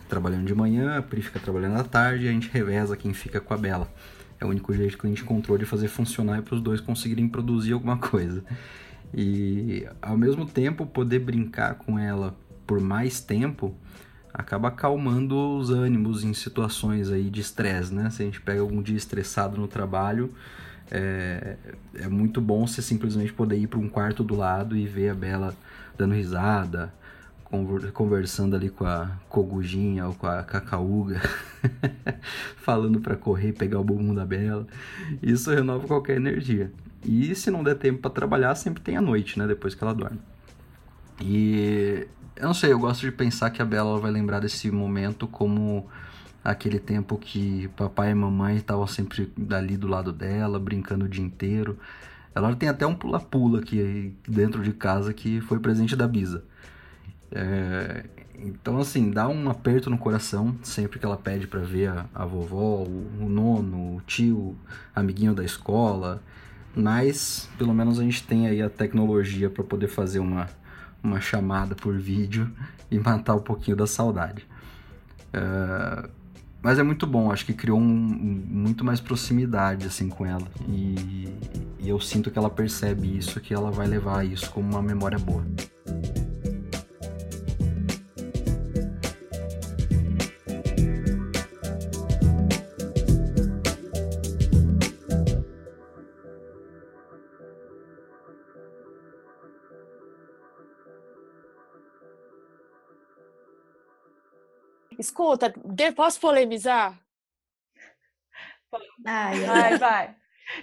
trabalhando 0.09 0.45
de 0.45 0.53
manhã, 0.53 0.97
a 0.97 1.01
Pri 1.01 1.21
fica 1.21 1.39
trabalhando 1.39 1.77
à 1.77 1.83
tarde 1.83 2.25
e 2.25 2.29
a 2.29 2.31
gente 2.31 2.49
reveza 2.49 2.95
quem 2.95 3.13
fica 3.13 3.39
com 3.39 3.53
a 3.53 3.57
Bela. 3.57 3.91
É 4.39 4.45
o 4.45 4.49
único 4.49 4.73
jeito 4.73 4.97
que 4.97 5.05
a 5.05 5.09
gente 5.09 5.23
encontrou 5.23 5.57
de 5.57 5.65
fazer 5.65 5.87
funcionar 5.87 6.39
e 6.39 6.41
para 6.41 6.55
os 6.55 6.61
dois 6.61 6.79
conseguirem 6.79 7.27
produzir 7.27 7.73
alguma 7.73 7.97
coisa. 7.97 8.43
E 9.13 9.87
ao 10.01 10.17
mesmo 10.17 10.45
tempo 10.45 10.85
poder 10.85 11.19
brincar 11.19 11.75
com 11.75 11.97
ela 11.97 12.37
por 12.65 12.79
mais 12.79 13.21
tempo 13.21 13.75
acaba 14.33 14.67
acalmando 14.67 15.57
os 15.57 15.69
ânimos 15.69 16.23
em 16.23 16.33
situações 16.33 17.11
aí 17.11 17.29
de 17.29 17.41
estresse, 17.41 17.93
né? 17.93 18.09
Se 18.09 18.21
a 18.21 18.25
gente 18.25 18.41
pega 18.41 18.61
algum 18.61 18.81
dia 18.81 18.97
estressado 18.97 19.59
no 19.59 19.67
trabalho, 19.67 20.33
é, 20.91 21.57
é 21.95 22.07
muito 22.07 22.39
bom 22.39 22.65
você 22.65 22.81
simplesmente 22.81 23.33
poder 23.33 23.57
ir 23.57 23.67
para 23.67 23.79
um 23.79 23.89
quarto 23.89 24.23
do 24.23 24.35
lado 24.35 24.75
e 24.75 24.85
ver 24.85 25.09
a 25.09 25.15
Bela 25.15 25.55
dando 25.97 26.13
risada, 26.13 26.93
conversando 27.93 28.55
ali 28.55 28.69
com 28.69 28.85
a 28.85 29.11
Cogujinha 29.29 30.07
ou 30.07 30.13
com 30.13 30.27
a 30.27 30.43
Cacaúga, 30.43 31.21
falando 32.57 32.99
para 32.99 33.15
correr, 33.15 33.53
pegar 33.53 33.79
o 33.79 33.83
bumbum 33.83 34.13
da 34.13 34.25
Bela. 34.25 34.67
Isso 35.21 35.49
renova 35.49 35.87
qualquer 35.87 36.17
energia. 36.17 36.71
E 37.03 37.33
se 37.35 37.49
não 37.49 37.63
der 37.63 37.75
tempo 37.75 37.99
para 37.99 38.11
trabalhar, 38.11 38.53
sempre 38.55 38.81
tem 38.81 38.97
a 38.97 39.01
noite, 39.01 39.39
né? 39.39 39.47
Depois 39.47 39.73
que 39.73 39.83
ela 39.83 39.93
dorme. 39.93 40.19
E 41.21 42.07
eu 42.39 42.47
não 42.47 42.53
sei, 42.53 42.71
eu 42.71 42.79
gosto 42.79 43.01
de 43.01 43.11
pensar 43.11 43.49
que 43.49 43.61
a 43.61 43.65
Bela 43.65 43.99
vai 43.99 44.11
lembrar 44.11 44.39
desse 44.39 44.69
momento 44.71 45.27
como 45.27 45.87
aquele 46.43 46.79
tempo 46.79 47.17
que 47.17 47.67
papai 47.75 48.11
e 48.11 48.15
mamãe 48.15 48.57
estavam 48.57 48.87
sempre 48.87 49.31
ali 49.49 49.75
do 49.75 49.87
lado 49.87 50.13
dela, 50.13 50.59
brincando 50.59 51.05
o 51.05 51.09
dia 51.09 51.23
inteiro. 51.23 51.77
Ela 52.33 52.55
tem 52.55 52.69
até 52.69 52.85
um 52.85 52.93
pula-pula 52.93 53.59
aqui 53.59 54.13
dentro 54.27 54.61
de 54.63 54.71
casa 54.71 55.13
que 55.13 55.41
foi 55.41 55.59
presente 55.59 55.95
da 55.95 56.07
Bisa. 56.07 56.43
É, 57.31 58.05
então, 58.39 58.77
assim, 58.77 59.09
dá 59.09 59.27
um 59.27 59.49
aperto 59.49 59.89
no 59.89 59.97
coração 59.97 60.55
sempre 60.61 60.99
que 60.99 61.05
ela 61.05 61.17
pede 61.17 61.47
para 61.47 61.61
ver 61.61 61.89
a, 61.89 62.05
a 62.13 62.25
vovó, 62.25 62.83
o, 62.83 63.07
o, 63.19 63.27
nono, 63.27 63.97
o 63.97 64.01
tio, 64.05 64.55
amiguinho 64.95 65.33
da 65.33 65.43
escola. 65.43 66.21
Mas, 66.75 67.49
pelo 67.57 67.73
menos, 67.73 67.99
a 67.99 68.03
gente 68.03 68.23
tem 68.23 68.47
aí 68.47 68.61
a 68.61 68.69
tecnologia 68.69 69.49
para 69.49 69.63
poder 69.63 69.87
fazer 69.87 70.19
uma, 70.19 70.47
uma 71.07 71.21
chamada 71.21 71.73
por 71.73 71.97
vídeo 71.97 72.51
e 72.91 72.99
matar 72.99 73.35
um 73.35 73.41
pouquinho 73.41 73.75
da 73.77 73.87
saudade. 73.87 74.45
É, 75.33 76.09
mas 76.61 76.79
é 76.79 76.83
muito 76.83 77.07
bom, 77.07 77.31
acho 77.31 77.45
que 77.45 77.53
criou 77.53 77.79
um, 77.79 77.83
muito 77.83 78.83
mais 78.83 78.99
proximidade 78.99 79.85
assim 79.85 80.09
com 80.09 80.25
ela. 80.25 80.47
E, 80.67 81.29
e 81.79 81.89
eu 81.89 81.99
sinto 81.99 82.29
que 82.29 82.37
ela 82.37 82.49
percebe 82.49 83.17
isso, 83.17 83.39
que 83.39 83.53
ela 83.53 83.71
vai 83.71 83.87
levar 83.87 84.25
isso 84.25 84.51
como 84.51 84.69
uma 84.69 84.81
memória 84.81 85.17
boa. 85.17 85.45
Escuta, 104.97 105.53
posso 105.95 106.19
polemizar? 106.19 106.99
Ai, 109.05 109.39
Vai, 109.41 109.77
vai. 109.77 110.15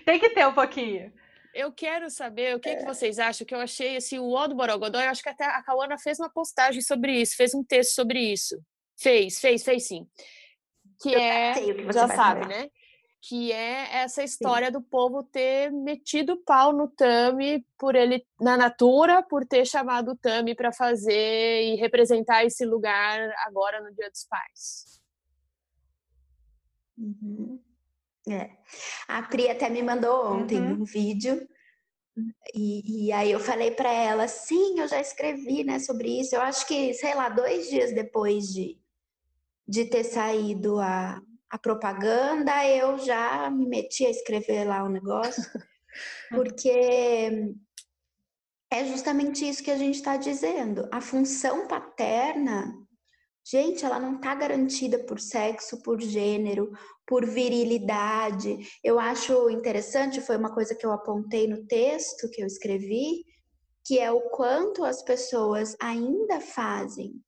Tem 0.04 0.18
que 0.18 0.30
ter 0.30 0.46
um 0.46 0.54
pouquinho. 0.54 1.12
Eu 1.54 1.72
quero 1.72 2.10
saber 2.10 2.56
o 2.56 2.60
que, 2.60 2.74
que 2.76 2.84
vocês 2.84 3.18
acham, 3.18 3.46
que 3.46 3.54
eu 3.54 3.60
achei 3.60 3.96
assim, 3.96 4.18
o 4.18 4.24
O 4.34 4.48
do 4.48 4.56
Borogodó, 4.56 5.00
eu 5.00 5.08
acho 5.10 5.22
que 5.22 5.28
até 5.28 5.44
a 5.44 5.62
Cauana 5.62 5.96
fez 5.96 6.18
uma 6.18 6.28
postagem 6.30 6.82
sobre 6.82 7.20
isso, 7.20 7.36
fez 7.36 7.54
um 7.54 7.62
texto 7.62 7.94
sobre 7.94 8.18
isso. 8.18 8.60
Fez, 8.98 9.38
fez, 9.38 9.62
fez 9.62 9.86
sim. 9.86 10.06
Que 11.00 11.12
Eu 11.12 11.20
é, 11.20 11.54
sei 11.54 11.70
o 11.72 11.76
que 11.76 11.84
você 11.84 11.98
já 11.98 12.08
sabe, 12.08 12.42
falar. 12.42 12.48
né? 12.48 12.68
Que 13.26 13.52
é 13.52 14.02
essa 14.02 14.22
história 14.22 14.70
do 14.70 14.82
povo 14.82 15.22
ter 15.22 15.72
metido 15.72 16.36
pau 16.44 16.74
no 16.74 16.88
Tami 16.88 17.66
por 17.78 17.94
ele 17.94 18.26
na 18.38 18.54
Natura, 18.54 19.22
por 19.22 19.46
ter 19.46 19.64
chamado 19.66 20.10
o 20.10 20.16
Tami 20.16 20.54
para 20.54 20.70
fazer 20.72 21.62
e 21.62 21.76
representar 21.76 22.44
esse 22.44 22.66
lugar 22.66 23.32
agora 23.46 23.80
no 23.80 23.94
Dia 23.94 24.10
dos 24.10 24.24
Pais. 24.24 25.00
Uhum. 26.98 27.58
É. 28.28 28.50
A 29.08 29.22
Pri 29.22 29.48
até 29.48 29.70
me 29.70 29.82
mandou 29.82 30.26
ontem 30.26 30.60
Uhum. 30.60 30.82
um 30.82 30.84
vídeo 30.84 31.48
e, 32.54 33.06
e 33.06 33.12
aí 33.12 33.32
eu 33.32 33.40
falei 33.40 33.70
para 33.70 33.90
ela, 33.90 34.28
sim, 34.28 34.78
eu 34.78 34.86
já 34.86 35.00
escrevi, 35.00 35.64
né, 35.64 35.78
sobre 35.78 36.20
isso. 36.20 36.34
Eu 36.34 36.42
acho 36.42 36.66
que, 36.66 36.92
sei 36.94 37.14
lá, 37.14 37.28
dois 37.30 37.68
dias 37.70 37.92
depois 37.94 38.44
de, 38.52 38.78
de 39.66 39.86
ter 39.86 40.04
saído 40.04 40.78
a, 40.78 41.20
a 41.54 41.58
propaganda, 41.58 42.66
eu 42.66 42.98
já 42.98 43.48
me 43.48 43.64
meti 43.64 44.04
a 44.04 44.10
escrever 44.10 44.64
lá 44.64 44.82
o 44.82 44.88
negócio, 44.88 45.40
porque 46.30 47.54
é 48.72 48.84
justamente 48.86 49.48
isso 49.48 49.62
que 49.62 49.70
a 49.70 49.78
gente 49.78 49.94
está 49.94 50.16
dizendo. 50.16 50.88
A 50.90 51.00
função 51.00 51.68
paterna, 51.68 52.74
gente, 53.46 53.84
ela 53.84 54.00
não 54.00 54.16
está 54.16 54.34
garantida 54.34 54.98
por 55.04 55.20
sexo, 55.20 55.80
por 55.80 56.00
gênero, 56.00 56.72
por 57.06 57.24
virilidade. 57.24 58.58
Eu 58.82 58.98
acho 58.98 59.48
interessante, 59.48 60.20
foi 60.20 60.36
uma 60.36 60.52
coisa 60.52 60.74
que 60.74 60.84
eu 60.84 60.90
apontei 60.90 61.46
no 61.46 61.64
texto 61.68 62.28
que 62.32 62.42
eu 62.42 62.48
escrevi, 62.48 63.24
que 63.86 64.00
é 64.00 64.10
o 64.10 64.22
quanto 64.30 64.84
as 64.84 65.04
pessoas 65.04 65.76
ainda 65.80 66.40
fazem 66.40 67.22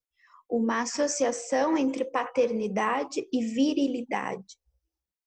uma 0.49 0.83
associação 0.83 1.77
entre 1.77 2.05
paternidade 2.05 3.27
e 3.33 3.45
virilidade, 3.45 4.57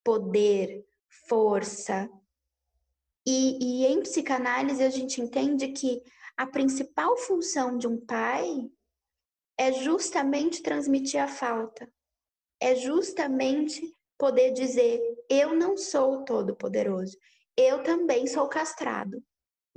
poder, 0.03 0.85
força. 1.27 2.09
E, 3.25 3.83
e 3.83 3.85
em 3.85 4.01
psicanálise 4.01 4.83
a 4.83 4.89
gente 4.89 5.21
entende 5.21 5.69
que 5.69 6.01
a 6.37 6.47
principal 6.47 7.17
função 7.17 7.77
de 7.77 7.87
um 7.87 7.99
pai 7.99 8.69
é 9.57 9.73
justamente 9.73 10.63
transmitir 10.63 11.21
a 11.21 11.27
falta, 11.27 11.91
é 12.61 12.75
justamente 12.75 13.93
poder 14.17 14.51
dizer: 14.51 15.01
eu 15.29 15.53
não 15.53 15.75
sou 15.75 16.23
todo-poderoso, 16.23 17.17
eu 17.57 17.83
também 17.83 18.25
sou 18.25 18.47
castrado. 18.47 19.21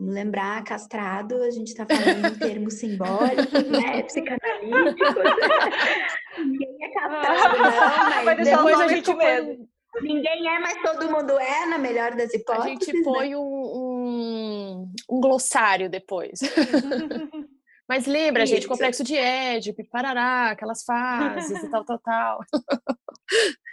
Vamos 0.03 0.17
lembrar, 0.17 0.65
castrado, 0.65 1.41
a 1.45 1.51
gente 1.53 1.69
está 1.69 1.87
falando 1.87 2.27
em 2.27 2.39
termos 2.39 2.75
simbólicos, 2.75 3.71
né? 3.71 4.03
Psicanalíticos. 4.03 5.15
Ninguém 6.39 6.77
é 6.83 6.89
castrado, 6.89 7.59
não, 7.63 8.25
mas 8.25 8.45
depois 8.45 8.81
a 8.81 8.89
gente 8.89 9.15
põe... 9.15 9.69
Ninguém 10.01 10.49
é, 10.49 10.59
mas 10.59 10.83
todo 10.83 11.09
mundo 11.09 11.39
é, 11.39 11.67
na 11.67 11.79
melhor 11.79 12.17
das 12.17 12.35
hipóteses. 12.35 12.67
A 12.67 12.69
gente 12.71 13.03
põe 13.05 13.31
né? 13.31 13.37
um, 13.37 13.43
um, 13.43 14.93
um 15.09 15.21
glossário 15.21 15.89
depois. 15.89 16.41
Mas 17.89 18.07
lembra, 18.07 18.43
Isso. 18.43 18.55
gente, 18.55 18.67
complexo 18.67 19.05
de 19.05 19.15
Édipo, 19.15 19.85
parará, 19.89 20.51
aquelas 20.51 20.83
fases 20.83 21.63
e 21.63 21.69
tal, 21.69 21.85
tal, 21.85 21.99
tal. 21.99 22.41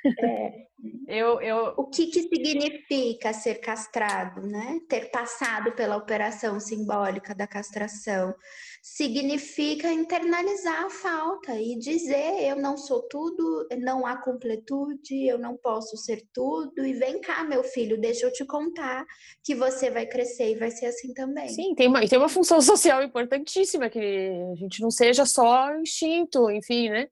É. 0.05 0.69
Eu, 1.07 1.41
eu... 1.41 1.73
O 1.77 1.87
que, 1.87 2.07
que 2.07 2.21
significa 2.21 3.33
ser 3.33 3.55
castrado, 3.55 4.41
né? 4.41 4.79
Ter 4.87 5.11
passado 5.11 5.73
pela 5.73 5.97
operação 5.97 6.59
simbólica 6.59 7.35
da 7.35 7.45
castração 7.45 8.33
significa 8.81 9.91
internalizar 9.91 10.85
a 10.85 10.89
falta 10.89 11.59
e 11.59 11.77
dizer 11.77 12.47
eu 12.47 12.55
não 12.55 12.77
sou 12.77 13.01
tudo, 13.09 13.67
não 13.77 14.05
há 14.05 14.21
completude, 14.21 15.27
eu 15.27 15.37
não 15.37 15.57
posso 15.57 15.97
ser 15.97 16.23
tudo 16.33 16.85
e 16.85 16.93
vem 16.93 17.19
cá, 17.19 17.43
meu 17.43 17.63
filho, 17.63 17.99
deixa 17.99 18.25
eu 18.25 18.31
te 18.31 18.45
contar 18.45 19.05
que 19.43 19.53
você 19.53 19.91
vai 19.91 20.05
crescer 20.05 20.51
e 20.51 20.57
vai 20.57 20.71
ser 20.71 20.85
assim 20.85 21.13
também. 21.13 21.49
Sim, 21.49 21.75
tem 21.75 21.87
uma, 21.89 22.07
tem 22.07 22.17
uma 22.17 22.29
função 22.29 22.61
social 22.63 23.03
importantíssima 23.03 23.89
que 23.89 23.99
a 23.99 24.55
gente 24.55 24.81
não 24.81 24.89
seja 24.91 25.25
só 25.25 25.75
instinto, 25.75 26.49
enfim, 26.49 26.89
né? 26.89 27.09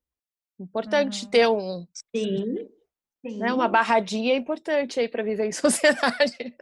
Importante 0.60 1.26
uhum. 1.26 1.30
ter 1.30 1.48
um 1.48 1.86
Sim. 2.16 2.68
Sim. 3.30 3.40
Né, 3.40 3.54
uma 3.54 3.68
barradinha 3.68 4.36
importante 4.36 5.00
aí 5.00 5.08
para 5.08 5.24
viver 5.24 5.46
em 5.46 5.52
sociedade. 5.54 6.56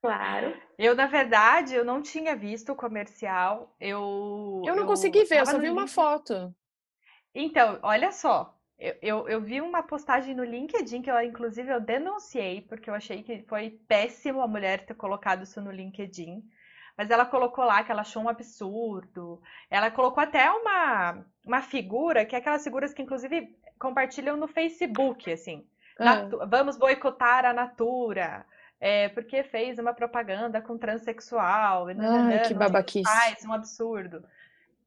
Claro. 0.00 0.56
Eu, 0.76 0.96
na 0.96 1.06
verdade, 1.06 1.74
eu 1.74 1.84
não 1.84 2.02
tinha 2.02 2.34
visto 2.34 2.72
o 2.72 2.76
comercial. 2.76 3.74
Eu, 3.78 4.62
eu 4.66 4.74
não 4.74 4.82
eu 4.82 4.86
consegui 4.86 5.24
ver, 5.24 5.40
eu 5.40 5.46
só 5.46 5.58
vi 5.58 5.70
uma 5.70 5.86
foto. 5.86 6.54
Então, 7.34 7.78
olha 7.82 8.10
só. 8.10 8.58
Eu, 8.78 8.96
eu, 9.00 9.28
eu, 9.28 9.40
vi 9.40 9.60
uma 9.60 9.80
postagem 9.80 10.34
no 10.34 10.42
LinkedIn 10.42 11.02
que 11.02 11.10
eu, 11.10 11.20
inclusive, 11.22 11.70
eu 11.70 11.80
denunciei, 11.80 12.62
porque 12.62 12.90
eu 12.90 12.94
achei 12.94 13.22
que 13.22 13.44
foi 13.44 13.78
péssimo 13.86 14.40
a 14.40 14.48
mulher 14.48 14.84
ter 14.84 14.94
colocado 14.94 15.44
isso 15.44 15.60
no 15.60 15.70
LinkedIn. 15.70 16.42
Mas 16.96 17.10
ela 17.10 17.24
colocou 17.24 17.64
lá 17.64 17.82
que 17.82 17.90
ela 17.90 18.02
achou 18.02 18.22
um 18.22 18.28
absurdo. 18.28 19.40
Ela 19.70 19.90
colocou 19.90 20.22
até 20.22 20.50
uma, 20.50 21.24
uma 21.46 21.62
figura, 21.62 22.24
que 22.24 22.34
é 22.34 22.38
aquelas 22.38 22.62
figuras 22.62 22.92
que, 22.92 23.02
inclusive, 23.02 23.56
compartilham 23.78 24.36
no 24.36 24.46
Facebook, 24.46 25.30
assim. 25.32 25.66
Ah. 25.98 26.28
Vamos 26.46 26.76
boicotar 26.76 27.44
a 27.44 27.52
Natura 27.52 28.44
é, 28.82 29.08
porque 29.10 29.44
fez 29.44 29.78
uma 29.78 29.94
propaganda 29.94 30.60
com 30.60 30.76
transexual. 30.76 31.86
Ai, 31.86 31.94
nananã, 31.94 32.38
que 32.40 32.52
babaquice. 32.52 33.04
Faz 33.04 33.44
um 33.44 33.52
absurdo. 33.52 34.24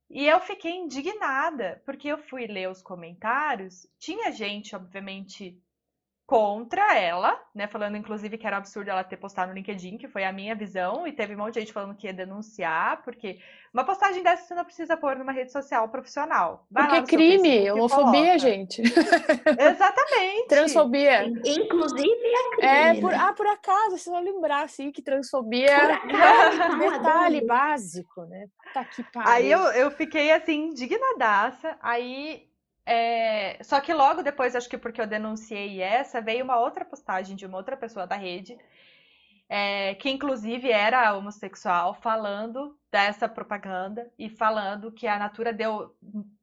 E 0.10 0.28
eu 0.28 0.38
fiquei 0.42 0.76
indignada, 0.76 1.82
porque 1.86 2.10
eu 2.10 2.18
fui 2.18 2.46
ler 2.46 2.70
os 2.70 2.82
comentários. 2.82 3.88
Tinha 3.98 4.34
gente, 4.34 4.76
obviamente, 4.76 5.58
contra 6.26 6.98
ela, 6.98 7.40
né? 7.54 7.68
Falando, 7.68 7.98
inclusive, 7.98 8.38
que 8.38 8.48
era 8.48 8.58
absurdo 8.58 8.90
ela 8.90 9.04
ter 9.04 9.18
postado 9.18 9.50
no 9.50 9.54
LinkedIn, 9.54 9.98
que 9.98 10.08
foi 10.08 10.24
a 10.24 10.32
minha 10.32 10.56
visão, 10.56 11.06
e 11.06 11.12
teve 11.12 11.36
um 11.36 11.38
monte 11.38 11.54
de 11.54 11.60
gente 11.60 11.74
falando 11.74 11.96
que 11.96 12.08
ia 12.08 12.14
denunciar, 12.14 13.04
porque 13.04 13.38
uma 13.72 13.84
postagem 13.84 14.24
dessa 14.24 14.44
você 14.44 14.56
não 14.56 14.66
precisa 14.66 14.98
pôr 14.98 15.16
numa 15.16 15.32
rede 15.32 15.52
social 15.52 15.88
profissional. 15.90 16.66
Vai 16.72 16.84
porque 16.84 17.16
é 17.16 17.18
crime, 17.18 17.72
homofobia, 17.72 18.40
gente. 18.40 18.82
Exatamente. 19.60 20.48
transfobia. 20.48 21.26
Inclusive 21.26 22.10
é 22.10 22.56
crime. 22.56 22.68
É, 22.68 23.02
por, 23.02 23.12
né? 23.12 23.18
ah, 23.22 23.34
por 23.34 23.46
acaso, 23.46 23.98
você 23.98 24.10
vai 24.10 24.24
lembrar, 24.24 24.64
assim, 24.64 24.92
que 24.92 25.04
transfobia 25.04 25.68
é 25.68 26.70
um 26.72 26.80
detalhe 26.80 27.46
básico, 27.46 28.24
né? 28.26 28.48
Tá 28.74 28.82
aqui, 28.82 29.06
Aí 29.18 29.52
eu, 29.52 29.60
eu 29.74 29.92
fiquei, 29.92 30.32
assim, 30.32 30.70
indignadaça, 30.70 31.78
aí 31.82 32.48
é, 32.86 33.64
só 33.64 33.82
que 33.82 33.94
logo 33.94 34.22
depois, 34.22 34.56
acho 34.56 34.70
que 34.70 34.78
porque 34.78 35.02
eu 35.02 35.08
denunciei 35.08 35.82
essa, 35.82 36.22
veio 36.22 36.44
uma 36.44 36.60
outra 36.60 36.86
postagem 36.86 37.36
de 37.36 37.46
uma 37.46 37.58
outra 37.58 37.76
pessoa 37.76 38.06
da 38.06 38.16
rede, 38.16 38.58
é, 39.50 39.96
que 39.96 40.10
inclusive 40.10 40.72
era 40.72 41.14
homossexual, 41.16 41.96
falando 41.96 42.78
dessa 42.92 43.28
propaganda 43.28 44.12
e 44.18 44.30
falando 44.30 44.92
que 44.92 45.08
a 45.08 45.18
Natura 45.18 45.52
deu. 45.52 45.96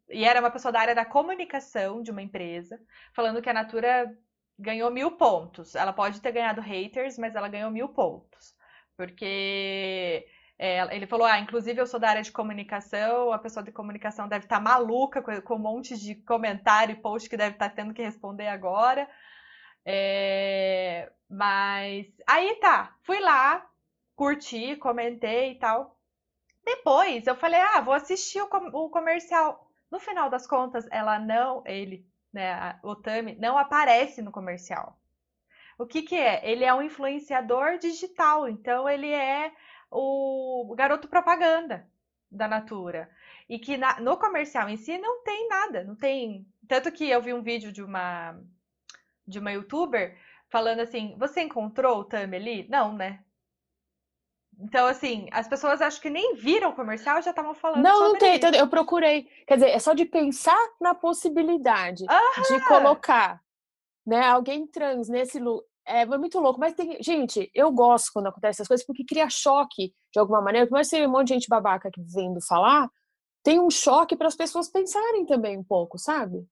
E 0.09 0.24
era 0.24 0.40
uma 0.40 0.51
pessoa 0.51 0.72
da 0.72 0.80
área 0.80 0.95
da 0.95 1.05
comunicação 1.05 2.03
de 2.03 2.11
uma 2.11 2.22
empresa, 2.22 2.80
falando 3.14 3.40
que 3.40 3.49
a 3.49 3.55
Natura 3.55 4.12
ganhou 4.59 4.90
mil 4.90 5.12
pontos. 5.12 5.74
Ela 5.74 5.93
pode 5.93 6.20
ter 6.20 6.32
ganhado 6.32 6.61
haters, 6.61 7.18
mas 7.18 7.34
ela 7.34 7.49
ganhou 7.49 7.70
mil 7.70 7.88
pontos. 7.88 8.55
Porque 8.97 10.26
é, 10.64 10.94
ele 10.94 11.08
falou, 11.08 11.26
ah, 11.26 11.40
inclusive 11.40 11.80
eu 11.80 11.86
sou 11.88 11.98
da 11.98 12.08
área 12.08 12.22
de 12.22 12.30
comunicação, 12.30 13.32
a 13.32 13.38
pessoa 13.38 13.64
de 13.64 13.72
comunicação 13.72 14.28
deve 14.28 14.44
estar 14.44 14.58
tá 14.58 14.62
maluca 14.62 15.20
com, 15.20 15.42
com, 15.42 15.56
um 15.56 15.58
monte 15.58 15.98
de 15.98 16.14
comentário 16.14 16.92
e 16.92 17.00
post 17.00 17.28
que 17.28 17.36
deve 17.36 17.56
estar 17.56 17.68
tá 17.68 17.74
tendo 17.74 17.92
que 17.92 18.00
responder 18.00 18.46
agora. 18.46 19.10
É, 19.84 21.10
mas 21.28 22.06
aí 22.24 22.54
tá, 22.60 22.94
fui 23.02 23.18
lá, 23.18 23.68
curti, 24.14 24.76
comentei 24.76 25.50
e 25.50 25.58
tal. 25.58 25.98
Depois 26.64 27.26
eu 27.26 27.34
falei, 27.34 27.60
ah, 27.60 27.80
vou 27.80 27.94
assistir 27.94 28.40
o, 28.40 28.46
com 28.46 28.58
o 28.68 28.88
comercial. 28.88 29.68
No 29.90 29.98
final 29.98 30.30
das 30.30 30.46
contas, 30.46 30.86
ela 30.92 31.18
não, 31.18 31.64
ele, 31.66 32.06
né, 32.32 32.78
o 32.84 32.94
Tami, 32.94 33.34
não 33.34 33.58
aparece 33.58 34.22
no 34.22 34.30
comercial. 34.30 34.96
O 35.76 35.86
que 35.86 36.02
que 36.02 36.14
é? 36.14 36.48
Ele 36.48 36.64
é 36.64 36.72
um 36.72 36.82
influenciador 36.82 37.78
digital, 37.78 38.48
então 38.48 38.88
ele 38.88 39.10
é 39.10 39.52
o 39.93 40.74
garoto 40.74 41.09
propaganda 41.09 41.86
da 42.30 42.49
Natura. 42.49 43.11
E 43.49 43.59
que 43.59 43.76
na, 43.76 44.01
no 44.01 44.16
comercial 44.16 44.68
em 44.68 44.76
si 44.76 44.97
não 44.99 45.22
tem 45.22 45.49
nada, 45.49 45.84
não 45.84 45.95
tem. 45.95 46.47
Tanto 46.66 46.90
que 46.90 47.09
eu 47.09 47.20
vi 47.20 47.34
um 47.34 47.43
vídeo 47.43 47.72
de 47.72 47.82
uma 47.82 48.38
de 49.26 49.38
uma 49.38 49.53
youtuber 49.53 50.16
falando 50.49 50.80
assim: 50.80 51.14
você 51.18 51.43
encontrou 51.43 51.99
o 51.99 52.05
Tami 52.05 52.36
ali? 52.36 52.68
Não, 52.68 52.93
né? 52.93 53.22
Então, 54.59 54.86
assim, 54.86 55.28
as 55.32 55.49
pessoas 55.49 55.80
acho 55.80 56.01
que 56.01 56.11
nem 56.11 56.34
viram 56.36 56.70
o 56.70 56.74
comercial 56.74 57.18
e 57.18 57.22
já 57.22 57.30
estavam 57.30 57.55
falando. 57.55 57.82
Não, 57.82 58.12
não 58.12 58.18
tem. 58.18 58.36
Isso. 58.36 58.47
Eu 58.55 58.68
procurei. 58.68 59.24
Quer 59.47 59.55
dizer, 59.55 59.70
é 59.70 59.78
só 59.78 59.93
de 59.93 60.05
pensar 60.05 60.59
na 60.80 60.95
possibilidade 60.95 62.05
de 62.49 62.61
colocar 62.68 63.43
né, 64.07 64.24
alguém 64.24 64.66
trans 64.66 65.09
nesse, 65.09 65.40
é, 65.87 66.07
muito 66.07 66.39
louco, 66.39 66.61
mas 66.61 66.74
tem. 66.74 67.03
Gente, 67.03 67.51
eu 67.55 67.70
gosto 67.72 68.11
quando 68.12 68.28
acontece 68.28 68.57
essas 68.57 68.68
coisas 68.68 68.87
porque 68.87 69.05
cria 69.05 69.28
choque 69.28 69.93
de 70.12 70.18
alguma 70.20 70.41
maneira. 70.41 70.66
Por 70.66 70.74
mais 70.74 70.89
que 70.89 71.07
um 71.07 71.11
monte 71.11 71.28
de 71.28 71.35
gente 71.35 71.49
babaca 71.49 71.89
aqui 71.89 72.03
vendo 72.03 72.41
falar, 72.47 72.89
tem 73.43 73.61
um 73.61 73.70
choque 73.70 74.16
para 74.16 74.28
as 74.28 74.37
pessoas 74.37 74.70
pensarem 74.70 75.26
também 75.26 75.59
um 75.59 75.64
pouco, 75.64 75.99
sabe? 75.99 76.47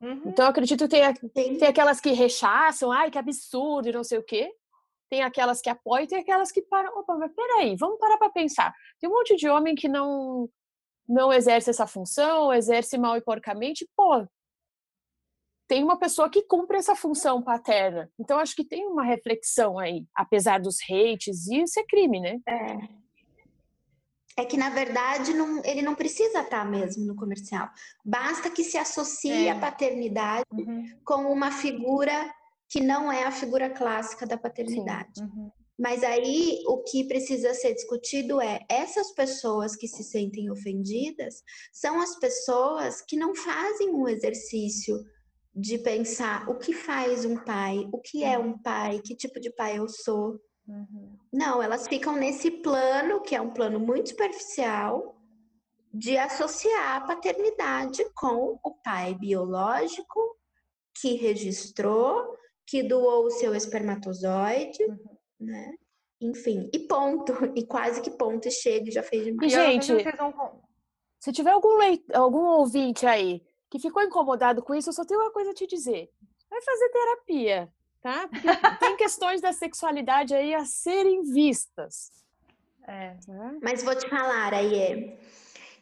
Uhum. 0.00 0.22
Então, 0.26 0.44
eu 0.44 0.50
acredito 0.50 0.86
que 0.86 1.28
tem, 1.30 1.58
tem 1.58 1.68
aquelas 1.68 2.00
que 2.00 2.10
rechaçam, 2.10 2.92
ai, 2.92 3.10
que 3.10 3.18
absurdo, 3.18 3.88
e 3.88 3.92
não 3.92 4.04
sei 4.04 4.18
o 4.18 4.22
quê. 4.22 4.52
Tem 5.08 5.22
aquelas 5.22 5.60
que 5.60 5.70
apoiam 5.70 6.04
e 6.04 6.08
tem 6.08 6.18
aquelas 6.18 6.52
que 6.52 6.60
param. 6.62 6.98
Opa, 6.98 7.16
mas 7.16 7.32
peraí, 7.32 7.76
vamos 7.76 7.98
parar 7.98 8.18
para 8.18 8.30
pensar. 8.30 8.74
Tem 9.00 9.08
um 9.08 9.14
monte 9.14 9.36
de 9.36 9.48
homem 9.48 9.74
que 9.74 9.88
não 9.88 10.48
não 11.08 11.32
exerce 11.32 11.70
essa 11.70 11.86
função, 11.86 12.52
exerce 12.52 12.98
mal 12.98 13.16
e 13.16 13.20
porcamente. 13.20 13.88
Pô, 13.96 14.26
tem 15.68 15.82
uma 15.82 15.98
pessoa 15.98 16.30
que 16.30 16.42
cumpre 16.42 16.78
essa 16.78 16.94
função 16.94 17.42
paterna. 17.42 18.10
Então, 18.18 18.38
acho 18.38 18.54
que 18.54 18.64
tem 18.64 18.86
uma 18.86 19.04
reflexão 19.04 19.78
aí, 19.78 20.04
apesar 20.14 20.60
dos 20.60 20.76
hates, 20.88 21.46
e 21.48 21.62
isso 21.62 21.80
é 21.80 21.84
crime, 21.84 22.20
né? 22.20 22.38
É. 22.48 23.06
É 24.38 24.44
que, 24.44 24.56
na 24.58 24.68
verdade, 24.68 25.32
não, 25.32 25.64
ele 25.64 25.80
não 25.80 25.94
precisa 25.94 26.42
estar 26.42 26.64
mesmo 26.64 27.06
no 27.06 27.16
comercial. 27.16 27.70
Basta 28.04 28.50
que 28.50 28.62
se 28.62 28.76
associe 28.76 29.46
é. 29.46 29.50
a 29.50 29.58
paternidade 29.58 30.44
uhum. 30.52 30.84
com 31.04 31.32
uma 31.32 31.50
figura 31.50 32.12
que 32.68 32.82
não 32.82 33.10
é 33.10 33.24
a 33.24 33.30
figura 33.30 33.70
clássica 33.70 34.26
da 34.26 34.36
paternidade. 34.36 35.22
Uhum. 35.22 35.50
Mas 35.78 36.02
aí 36.02 36.62
o 36.66 36.82
que 36.82 37.04
precisa 37.04 37.52
ser 37.54 37.74
discutido 37.74 38.40
é 38.40 38.60
essas 38.68 39.12
pessoas 39.12 39.76
que 39.76 39.86
se 39.86 40.02
sentem 40.02 40.50
ofendidas 40.50 41.42
são 41.72 42.00
as 42.00 42.18
pessoas 42.18 43.02
que 43.02 43.16
não 43.16 43.34
fazem 43.34 43.90
um 43.90 44.08
exercício 44.08 45.04
de 45.58 45.78
pensar 45.78 46.46
o 46.50 46.56
que 46.58 46.74
faz 46.74 47.24
um 47.24 47.36
pai, 47.42 47.88
o 47.90 47.98
que 47.98 48.22
é 48.22 48.38
um 48.38 48.58
pai, 48.58 49.00
que 49.02 49.16
tipo 49.16 49.40
de 49.40 49.50
pai 49.50 49.78
eu 49.78 49.88
sou. 49.88 50.38
Uhum. 50.68 51.16
Não, 51.32 51.62
elas 51.62 51.88
ficam 51.88 52.14
nesse 52.14 52.50
plano, 52.50 53.22
que 53.22 53.34
é 53.34 53.40
um 53.40 53.50
plano 53.54 53.80
muito 53.80 54.10
superficial, 54.10 55.16
de 55.94 56.18
associar 56.18 56.96
a 56.96 57.06
paternidade 57.06 58.04
com 58.14 58.58
o 58.62 58.74
pai 58.84 59.14
biológico 59.14 60.20
que 61.00 61.14
registrou, 61.14 62.36
que 62.66 62.82
doou 62.82 63.24
o 63.24 63.30
seu 63.30 63.54
espermatozoide, 63.54 64.82
Uhum. 64.84 65.16
né? 65.40 65.72
Enfim, 66.20 66.68
e 66.72 66.80
ponto. 66.80 67.32
E 67.54 67.64
quase 67.66 68.00
que 68.02 68.10
ponto, 68.10 68.46
e 68.48 68.50
chega, 68.50 68.88
e 68.88 68.92
já 68.92 69.02
fez. 69.02 69.26
E, 69.26 69.30
E 69.30 69.32
não 69.32 69.40
sei 69.48 69.50
gente, 69.50 69.86
se 71.18 71.32
tiver 71.32 71.50
algum, 71.50 71.76
leit- 71.78 72.14
algum 72.14 72.44
ouvinte 72.44 73.06
aí 73.06 73.42
que 73.70 73.78
ficou 73.78 74.02
incomodado 74.02 74.62
com 74.62 74.74
isso, 74.74 74.88
eu 74.90 74.92
só 74.94 75.04
tenho 75.04 75.20
uma 75.20 75.32
coisa 75.32 75.50
a 75.50 75.54
te 75.54 75.66
dizer. 75.66 76.10
Vai 76.48 76.62
fazer 76.62 76.88
terapia, 76.90 77.72
tá? 78.00 78.28
Porque 78.28 78.48
tem 78.78 78.96
questões 78.96 79.40
da 79.40 79.52
sexualidade 79.52 80.34
aí 80.34 80.54
a 80.54 80.64
serem 80.64 81.22
vistas. 81.22 82.10
É. 82.86 83.16
tá? 83.26 83.54
Mas 83.62 83.82
vou 83.82 83.94
te 83.96 84.08
falar, 84.08 84.54
aí 84.54 85.18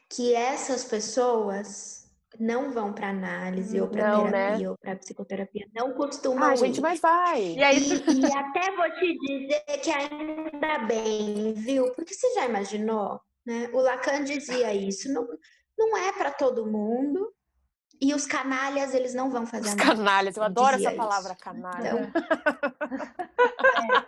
que 0.08 0.34
essas 0.34 0.84
pessoas 0.84 2.04
não 2.38 2.72
vão 2.72 2.92
para 2.92 3.10
análise 3.10 3.80
ou 3.80 3.88
para 3.88 4.18
né? 4.18 4.24
terapia 4.30 4.70
ou 4.70 4.76
para 4.78 4.96
psicoterapia, 4.96 5.66
não 5.74 5.92
costumam 5.92 6.50
Ah, 6.50 6.56
gente, 6.56 6.78
ir. 6.78 6.80
mas 6.80 7.00
vai. 7.00 7.42
E 7.54 7.62
aí, 7.62 7.78
E, 7.78 8.20
e 8.20 8.32
até 8.36 8.74
vou 8.76 8.90
te 8.92 9.18
dizer 9.18 9.60
que 9.82 9.90
ainda 9.90 10.78
bem, 10.86 11.52
viu? 11.54 11.92
Porque 11.92 12.14
você 12.14 12.32
já 12.34 12.46
imaginou, 12.46 13.20
né? 13.46 13.70
O 13.72 13.78
Lacan 13.80 14.24
dizia 14.24 14.74
isso, 14.74 15.12
não, 15.12 15.28
não 15.78 15.96
é 15.96 16.12
para 16.12 16.30
todo 16.32 16.66
mundo. 16.66 17.32
E 18.04 18.12
os 18.12 18.26
canalhas, 18.26 18.92
eles 18.92 19.14
não 19.14 19.30
vão 19.30 19.46
fazer 19.46 19.68
Os 19.68 19.72
análise. 19.72 19.96
canalhas, 19.96 20.36
eu 20.36 20.42
adoro 20.42 20.76
essa 20.76 20.92
palavra 20.92 21.32
isso. 21.32 21.40
canalha. 21.42 22.12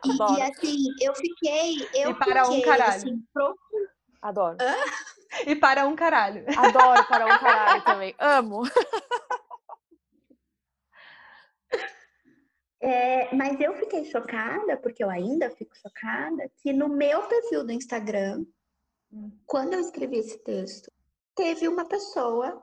E, 0.04 0.10
Adoro. 0.12 0.38
e 0.38 0.42
assim, 0.42 0.76
eu 1.00 1.14
fiquei, 1.14 1.76
eu 1.94 2.10
E 2.10 2.14
para 2.14 2.44
um 2.48 2.52
fiquei 2.56 2.62
caralho. 2.64 2.92
assim, 3.00 3.24
pro- 3.32 3.58
Adoro. 4.22 4.56
e 5.46 5.56
para 5.56 5.86
um 5.86 5.96
caralho. 5.96 6.44
Adoro 6.56 7.04
para 7.06 7.24
um 7.26 7.28
caralho 7.40 7.82
também. 7.84 8.14
Amo. 8.18 8.62
É, 12.80 13.34
mas 13.34 13.58
eu 13.60 13.74
fiquei 13.76 14.04
chocada, 14.04 14.76
porque 14.76 15.02
eu 15.02 15.10
ainda 15.10 15.50
fico 15.50 15.76
chocada, 15.76 16.48
que 16.62 16.72
no 16.72 16.88
meu 16.88 17.22
perfil 17.22 17.64
do 17.64 17.72
Instagram, 17.72 18.44
Hum. 19.12 19.30
quando 19.46 19.72
eu 19.74 19.80
escrevi 19.80 20.18
esse 20.18 20.38
texto, 20.44 20.90
teve 21.34 21.66
uma 21.68 21.84
pessoa 21.86 22.62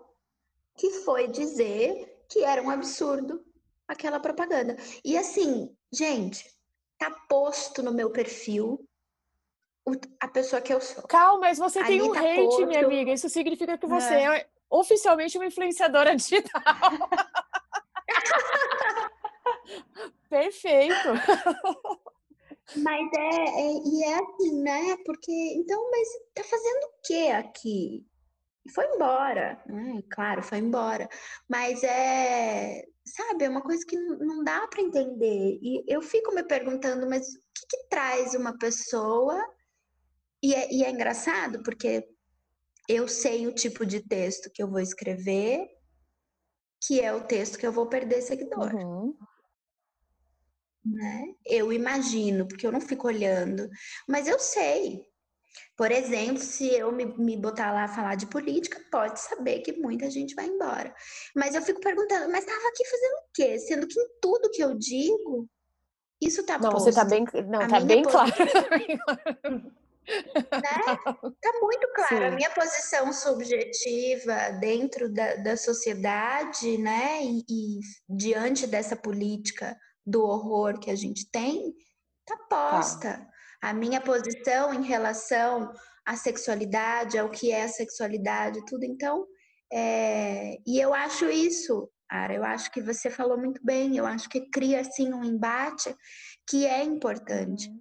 que 0.76 0.90
foi 1.04 1.28
dizer 1.28 2.24
que 2.30 2.44
era 2.44 2.62
um 2.62 2.70
absurdo 2.70 3.44
aquela 3.88 4.20
propaganda. 4.20 4.76
E 5.04 5.18
assim, 5.18 5.76
gente, 5.92 6.46
tá 6.98 7.12
posto 7.30 7.84
no 7.84 7.92
meu 7.94 8.10
perfil 8.10 8.84
a 10.20 10.28
pessoa 10.28 10.62
que 10.62 10.74
eu 10.74 10.80
sou. 10.80 11.04
Calma, 11.04 11.42
mas 11.42 11.58
você 11.58 11.84
tem 11.84 12.00
Ali 12.00 12.10
um 12.10 12.14
tá 12.14 12.22
hate, 12.22 12.36
posto. 12.36 12.66
minha 12.68 12.86
amiga. 12.86 13.12
Isso 13.12 13.28
significa 13.30 13.78
que 13.78 13.86
você 13.86 14.14
é 14.14 14.48
oficialmente 14.70 15.38
uma 15.38 15.46
influenciadora 15.46 16.16
digital. 16.16 16.62
Perfeito. 20.30 20.96
Mas 22.78 23.12
é, 23.14 23.62
é- 23.62 23.82
e 23.86 24.04
é 24.04 24.16
assim, 24.16 24.62
né? 24.62 24.98
Porque, 25.06 25.32
então, 25.58 25.92
mas 25.92 26.08
tá 26.34 26.44
fazendo 26.44 26.84
o 26.86 26.94
que 27.06 27.30
aqui? 27.30 28.06
E 28.66 28.72
foi 28.72 28.86
embora, 28.96 29.62
né? 29.68 30.02
Claro, 30.10 30.42
foi 30.42 30.60
embora. 30.60 31.10
Mas 31.50 31.84
é, 31.84 32.84
sabe, 33.06 33.44
é 33.46 33.50
uma 33.50 33.62
coisa 33.62 33.86
que 33.86 33.98
não 33.98 34.18
não 34.20 34.44
dá 34.44 34.68
para 34.68 34.82
entender. 34.82 35.60
E 35.62 35.84
eu 35.88 36.02
fico 36.02 36.34
me 36.34 36.44
perguntando, 36.44 37.08
mas 37.10 37.28
o 37.28 37.40
que 37.54 37.66
que 37.70 37.88
traz 37.90 38.34
uma 38.36 38.58
pessoa? 38.58 39.38
E 40.42 40.54
é, 40.54 40.74
e 40.74 40.84
é 40.84 40.90
engraçado, 40.90 41.62
porque 41.64 42.08
eu 42.88 43.08
sei 43.08 43.48
o 43.48 43.54
tipo 43.54 43.86
de 43.86 44.02
texto 44.02 44.50
que 44.54 44.62
eu 44.62 44.70
vou 44.70 44.80
escrever, 44.80 45.68
que 46.86 47.00
é 47.00 47.14
o 47.14 47.26
texto 47.26 47.58
que 47.58 47.66
eu 47.66 47.72
vou 47.72 47.88
perder 47.88 48.22
seguidor 48.22 48.74
Uhum. 48.74 49.16
né? 50.86 51.34
Eu 51.46 51.72
imagino, 51.72 52.48
porque 52.48 52.68
eu 52.68 52.72
não 52.72 52.82
fico 52.82 53.08
olhando, 53.08 53.70
mas 54.08 54.28
eu 54.28 54.38
sei. 54.38 55.02
Por 55.78 55.92
exemplo, 55.92 56.38
se 56.40 56.68
eu 56.74 56.92
me, 56.92 57.06
me 57.18 57.38
botar 57.38 57.72
lá 57.72 57.84
a 57.86 57.88
falar 57.88 58.16
de 58.16 58.26
política, 58.28 58.80
pode 58.92 59.20
saber 59.20 59.60
que 59.60 59.74
muita 59.74 60.10
gente 60.10 60.36
vai 60.36 60.46
embora. 60.46 60.94
Mas 61.36 61.56
eu 61.56 61.62
fico 61.62 61.80
perguntando, 61.80 62.32
mas 62.32 62.46
estava 62.46 62.68
aqui 62.68 62.86
fazendo 62.88 63.14
o 63.14 63.24
quê? 63.34 63.60
Sendo 63.60 63.88
que 63.88 64.00
em 64.00 64.08
tudo 64.22 64.50
que 64.52 64.64
eu 64.64 64.76
digo, 64.76 65.48
isso 66.22 66.46
tá 66.46 66.58
Não, 66.60 66.72
posto, 66.72 66.86
você 66.86 66.94
tá 66.94 67.06
bem, 67.06 67.26
não, 67.48 67.62
A 67.62 67.68
tá 67.68 67.80
bem 67.80 68.02
posi- 68.04 68.16
claro. 68.16 68.32
né? 70.52 70.80
Tá 71.42 71.54
muito 71.62 71.88
claro. 71.96 72.26
A 72.26 72.30
Sim. 72.30 72.36
minha 72.36 72.50
posição 72.52 73.14
subjetiva 73.14 74.52
dentro 74.60 75.12
da, 75.12 75.36
da 75.36 75.58
sociedade, 75.58 76.78
né? 76.78 77.24
E, 77.24 77.44
e 77.50 77.80
diante 78.10 78.68
dessa 78.68 78.96
política 78.96 79.78
do 80.06 80.24
horror 80.24 80.80
que 80.80 80.92
a 80.92 80.96
gente 80.96 81.30
tem, 81.32 81.74
tá 82.26 82.38
posta. 82.50 83.28
A 83.64 83.74
minha 83.74 84.02
posição 84.02 84.74
em 84.74 84.84
relação 84.84 85.72
à 86.06 86.18
sexualidade, 86.18 87.18
ao 87.18 87.30
que 87.30 87.50
é 87.50 87.64
a 87.64 87.70
sexualidade, 87.70 88.66
tudo. 88.66 88.84
Então, 88.84 89.26
é, 89.72 90.58
e 90.68 90.78
eu 90.82 90.94
acho 90.94 91.30
isso, 91.30 91.90
Ara, 92.12 92.34
eu 92.34 92.44
acho 92.44 92.70
que 92.72 92.82
você 92.82 93.10
falou 93.10 93.38
muito 93.38 93.64
bem. 93.64 93.96
Eu 93.96 94.06
acho 94.06 94.28
que 94.28 94.50
cria 94.50 94.82
assim 94.82 95.14
um 95.14 95.24
embate 95.24 95.96
que 96.46 96.66
é 96.66 96.84
importante 96.84 97.72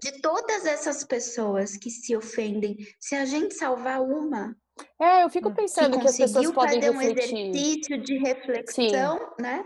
de 0.00 0.22
todas 0.22 0.64
essas 0.64 1.02
pessoas 1.02 1.76
que 1.76 1.90
se 1.90 2.16
ofendem, 2.16 2.76
se 3.00 3.16
a 3.16 3.24
gente 3.24 3.54
salvar 3.54 4.00
uma 4.00 4.56
É, 5.00 5.24
eu 5.24 5.28
fico 5.28 5.52
pensando 5.52 5.96
que 5.96 6.04
que 6.04 6.08
as 6.08 6.16
pessoas 6.16 6.52
podem 6.52 6.80
fazer 6.80 6.90
um 6.90 6.98
refletir. 7.00 7.50
exercício 7.50 8.00
de 8.00 8.16
reflexão, 8.16 9.34
né? 9.40 9.64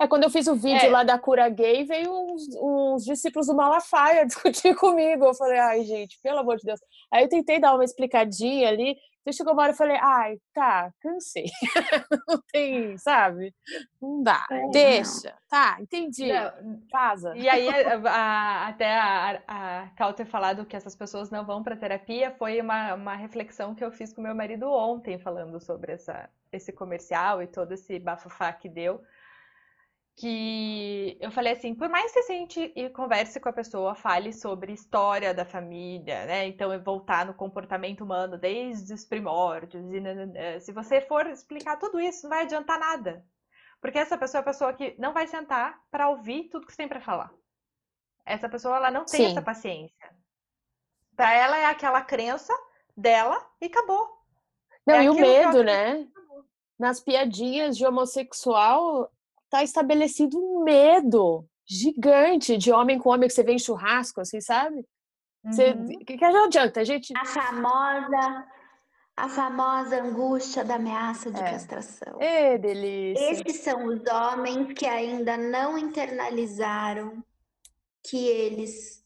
É, 0.00 0.06
quando 0.06 0.24
eu 0.24 0.30
fiz 0.30 0.46
o 0.46 0.54
vídeo 0.54 0.86
É. 0.86 0.90
lá 0.90 1.02
da 1.04 1.18
cura 1.18 1.48
gay, 1.48 1.84
veio 1.84 2.10
uns, 2.12 2.42
uns 2.60 3.04
discípulos 3.04 3.46
do 3.46 3.54
Malafaia 3.54 4.26
discutir 4.26 4.74
comigo. 4.76 5.24
Eu 5.26 5.34
falei, 5.34 5.58
ai, 5.58 5.84
gente, 5.84 6.18
pelo 6.22 6.38
amor 6.40 6.56
de 6.56 6.64
Deus. 6.64 6.80
Aí 7.12 7.24
eu 7.24 7.28
tentei 7.28 7.58
dar 7.58 7.74
uma 7.74 7.84
explicadinha 7.84 8.68
ali. 8.68 8.96
Então 9.22 9.32
chegou 9.32 9.54
uma 9.54 9.62
hora 9.62 9.72
eu 9.72 9.76
falei, 9.76 9.96
ai, 10.00 10.36
tá, 10.54 10.92
cansei. 11.00 11.46
não 12.28 12.40
tem, 12.52 12.96
sabe? 12.98 13.52
Não 14.00 14.22
dá. 14.22 14.46
É, 14.50 14.62
não. 14.62 14.70
Deixa. 14.70 15.34
Tá, 15.48 15.78
entendi. 15.80 16.32
Não, 16.32 16.80
Vaza. 16.92 17.36
E 17.36 17.48
aí, 17.48 17.68
a- 17.68 18.68
até 18.68 18.94
a, 18.94 19.42
a 19.48 19.88
Cal 19.96 20.12
ter 20.12 20.26
falado 20.26 20.64
que 20.64 20.76
essas 20.76 20.94
pessoas 20.94 21.28
não 21.30 21.44
vão 21.44 21.60
para 21.62 21.74
terapia 21.76 22.30
foi 22.38 22.60
uma, 22.60 22.94
uma 22.94 23.14
reflexão 23.16 23.74
que 23.74 23.84
eu 23.84 23.90
fiz 23.90 24.12
com 24.12 24.20
meu 24.22 24.34
marido 24.34 24.70
ontem, 24.70 25.18
falando 25.18 25.58
sobre 25.58 25.92
essa, 25.94 26.30
esse 26.52 26.72
comercial 26.72 27.42
e 27.42 27.48
todo 27.48 27.72
esse 27.72 27.98
bafafá 27.98 28.52
que 28.52 28.68
deu. 28.68 29.02
Que 30.16 31.18
eu 31.20 31.30
falei 31.30 31.52
assim: 31.52 31.74
por 31.74 31.90
mais 31.90 32.10
que 32.10 32.20
você 32.20 32.22
sente 32.22 32.72
e 32.74 32.88
converse 32.88 33.38
com 33.38 33.50
a 33.50 33.52
pessoa, 33.52 33.94
fale 33.94 34.32
sobre 34.32 34.72
história 34.72 35.34
da 35.34 35.44
família, 35.44 36.24
né? 36.24 36.46
Então, 36.46 36.72
é 36.72 36.78
voltar 36.78 37.26
no 37.26 37.34
comportamento 37.34 38.02
humano 38.02 38.38
desde 38.38 38.94
os 38.94 39.04
primórdios. 39.04 39.84
E 39.92 40.60
se 40.60 40.72
você 40.72 41.02
for 41.02 41.26
explicar 41.26 41.76
tudo 41.76 42.00
isso, 42.00 42.22
não 42.22 42.30
vai 42.30 42.44
adiantar 42.44 42.80
nada. 42.80 43.24
Porque 43.78 43.98
essa 43.98 44.16
pessoa 44.16 44.40
é 44.40 44.42
a 44.42 44.46
pessoa 44.46 44.72
que 44.72 44.94
não 44.98 45.12
vai 45.12 45.26
sentar 45.26 45.78
para 45.90 46.08
ouvir 46.08 46.48
tudo 46.48 46.64
que 46.66 46.72
você 46.72 46.78
tem 46.78 46.88
para 46.88 47.00
falar. 47.00 47.30
Essa 48.24 48.48
pessoa 48.48 48.76
ela 48.76 48.90
não 48.90 49.04
tem 49.04 49.20
Sim. 49.20 49.32
essa 49.32 49.42
paciência. 49.42 50.16
Para 51.14 51.34
ela 51.34 51.58
é 51.58 51.66
aquela 51.66 52.00
crença 52.00 52.52
dela 52.96 53.38
e 53.60 53.66
acabou. 53.66 54.08
Não, 54.86 54.94
É 54.94 55.04
e 55.04 55.10
o 55.10 55.14
medo, 55.14 55.62
né? 55.62 56.08
Nas 56.78 57.00
piadinhas 57.00 57.76
de 57.76 57.86
homossexual, 57.86 59.12
tá 59.58 59.64
estabelecido 59.64 60.38
um 60.38 60.62
medo 60.62 61.46
gigante 61.68 62.56
de 62.56 62.70
homem 62.72 62.98
com 62.98 63.10
homem 63.10 63.28
que 63.28 63.34
você 63.34 63.42
vê 63.42 63.52
em 63.52 63.58
churrasco, 63.58 64.20
assim, 64.20 64.40
sabe? 64.40 64.86
Você, 65.44 65.72
Uhum. 65.72 65.86
que, 66.04 66.16
que 66.16 66.28
não 66.28 66.44
adianta, 66.46 66.80
a 66.80 66.84
gente. 66.84 67.12
A 67.16 67.24
famosa, 67.24 68.46
a 69.16 69.28
famosa 69.28 70.02
angústia 70.02 70.64
da 70.64 70.74
ameaça 70.76 71.30
de 71.30 71.40
É. 71.40 71.50
castração. 71.52 72.20
Ê, 72.20 72.58
delícia. 72.58 73.30
Esses 73.32 73.60
são 73.62 73.86
os 73.86 74.00
homens 74.06 74.72
que 74.74 74.86
ainda 74.86 75.36
não 75.36 75.78
internalizaram 75.78 77.22
que 78.02 78.26
eles 78.26 79.04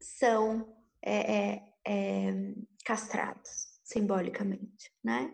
são 0.00 0.66
é, 1.02 1.34
é, 1.36 1.62
é, 1.86 2.34
castrados 2.84 3.78
simbolicamente, 3.84 4.90
né? 5.02 5.30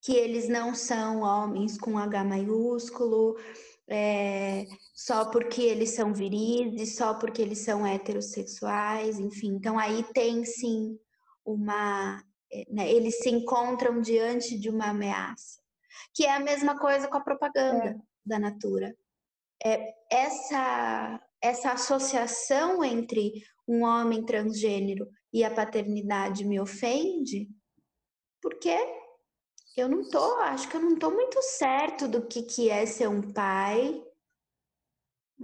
Que 0.00 0.14
eles 0.16 0.48
não 0.48 0.74
são 0.74 1.20
homens 1.20 1.78
com 1.78 1.98
H 1.98 2.24
maiúsculo, 2.24 3.36
é, 3.88 4.66
só 4.94 5.26
porque 5.26 5.62
eles 5.62 5.90
são 5.90 6.12
viris 6.12 6.96
só 6.96 7.14
porque 7.14 7.42
eles 7.42 7.58
são 7.58 7.86
heterossexuais, 7.86 9.18
enfim. 9.18 9.54
Então 9.54 9.78
aí 9.78 10.02
tem 10.14 10.44
sim 10.44 10.98
uma, 11.44 12.22
é, 12.52 12.64
né, 12.70 12.90
eles 12.90 13.18
se 13.18 13.30
encontram 13.30 14.00
diante 14.00 14.58
de 14.58 14.70
uma 14.70 14.90
ameaça, 14.90 15.60
que 16.14 16.24
é 16.24 16.32
a 16.34 16.40
mesma 16.40 16.78
coisa 16.78 17.08
com 17.08 17.16
a 17.16 17.24
propaganda 17.24 18.00
da 18.24 18.38
Natura. 18.38 18.96
É, 19.64 19.94
essa 20.10 21.20
essa 21.44 21.72
associação 21.72 22.82
entre 22.82 23.44
um 23.68 23.84
homem 23.84 24.24
transgênero 24.24 25.06
e 25.30 25.44
a 25.44 25.50
paternidade 25.50 26.42
me 26.42 26.58
ofende, 26.58 27.50
porque 28.40 28.74
eu 29.76 29.88
não 29.88 30.08
tô, 30.08 30.36
acho 30.40 30.68
que 30.68 30.76
eu 30.76 30.80
não 30.80 30.96
tô 30.96 31.10
muito 31.10 31.40
certo 31.42 32.06
do 32.06 32.26
que, 32.26 32.42
que 32.42 32.70
é 32.70 32.86
ser 32.86 33.08
um 33.08 33.32
pai. 33.32 34.02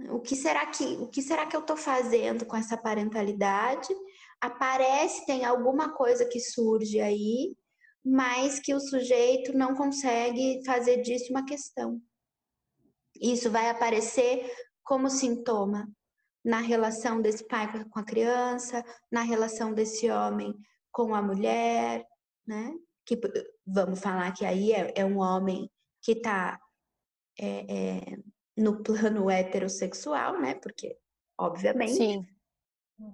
O 0.09 0.19
que 0.19 0.35
será 0.35 0.65
que, 0.65 0.83
o 0.97 1.07
que 1.07 1.21
será 1.21 1.45
que 1.45 1.55
eu 1.55 1.61
tô 1.61 1.75
fazendo 1.75 2.45
com 2.45 2.55
essa 2.55 2.77
parentalidade? 2.77 3.89
Aparece, 4.39 5.25
tem 5.25 5.43
alguma 5.43 5.93
coisa 5.93 6.25
que 6.25 6.39
surge 6.39 6.99
aí, 6.99 7.55
mas 8.03 8.59
que 8.59 8.73
o 8.73 8.79
sujeito 8.79 9.53
não 9.53 9.75
consegue 9.75 10.61
fazer 10.65 11.01
disso 11.01 11.31
uma 11.31 11.45
questão. 11.45 12.01
Isso 13.21 13.51
vai 13.51 13.69
aparecer 13.69 14.49
como 14.81 15.09
sintoma 15.09 15.87
na 16.43 16.59
relação 16.59 17.21
desse 17.21 17.45
pai 17.47 17.69
com 17.89 17.99
a 17.99 18.03
criança, 18.03 18.83
na 19.11 19.21
relação 19.21 19.73
desse 19.73 20.09
homem 20.09 20.55
com 20.91 21.13
a 21.13 21.21
mulher, 21.21 22.05
né? 22.47 22.73
Que 23.05 23.19
vamos 23.65 23.99
falar 23.99 24.31
que 24.33 24.45
aí 24.45 24.71
é, 24.73 24.93
é 24.95 25.05
um 25.05 25.19
homem 25.19 25.69
que 26.01 26.13
está 26.13 26.59
é, 27.39 27.65
é, 27.69 28.17
no 28.57 28.83
plano 28.83 29.29
heterossexual, 29.29 30.39
né? 30.39 30.55
Porque, 30.55 30.97
obviamente, 31.37 32.21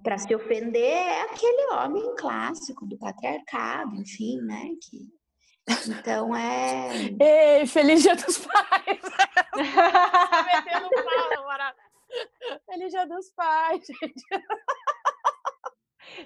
para 0.03 0.17
se 0.17 0.33
ofender 0.35 0.81
é 0.83 1.21
aquele 1.23 1.73
homem 1.73 2.15
clássico 2.15 2.85
do 2.85 2.97
patriarcado, 2.97 3.95
enfim, 3.95 4.41
né? 4.41 4.69
Que, 4.81 5.13
então 5.89 6.35
é. 6.35 6.89
Ei, 7.59 7.67
feliz 7.67 8.01
dia 8.01 8.15
dos 8.15 8.37
pais! 8.39 9.01
metendo 9.55 10.89
pau, 10.89 11.73
Feliz 12.65 12.91
dia 12.91 13.05
dos 13.05 13.29
pais, 13.31 13.85
gente. 13.85 14.23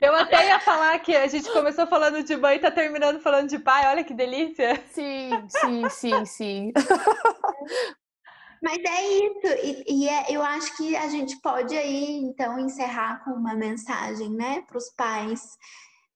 Eu 0.01 0.15
até 0.15 0.47
ia 0.47 0.59
falar 0.59 0.97
que 0.99 1.15
a 1.15 1.27
gente 1.27 1.51
começou 1.51 1.85
falando 1.87 2.23
de 2.23 2.35
mãe 2.35 2.57
e 2.57 2.59
tá 2.59 2.71
terminando 2.71 3.19
falando 3.19 3.49
de 3.49 3.59
pai, 3.59 3.87
olha 3.87 4.03
que 4.03 4.13
delícia. 4.13 4.81
Sim, 4.91 5.29
sim, 5.49 5.89
sim, 5.89 6.25
sim. 6.25 6.73
Mas 8.61 8.77
é 8.77 9.07
isso, 9.25 9.47
e, 9.63 9.83
e 9.87 10.07
é, 10.07 10.25
eu 10.29 10.43
acho 10.43 10.77
que 10.77 10.95
a 10.95 11.07
gente 11.07 11.35
pode 11.41 11.75
aí, 11.75 12.17
então, 12.17 12.59
encerrar 12.59 13.23
com 13.23 13.31
uma 13.31 13.55
mensagem, 13.55 14.29
né, 14.29 14.61
para 14.67 14.77
os 14.77 14.87
pais, 14.91 15.57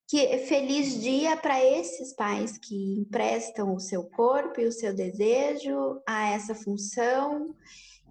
que 0.08 0.38
feliz 0.46 1.00
dia 1.02 1.36
para 1.36 1.60
esses 1.60 2.14
pais 2.14 2.56
que 2.56 3.00
emprestam 3.00 3.74
o 3.74 3.80
seu 3.80 4.04
corpo 4.04 4.60
e 4.60 4.66
o 4.66 4.72
seu 4.72 4.94
desejo 4.94 6.00
a 6.06 6.28
essa 6.28 6.54
função 6.54 7.52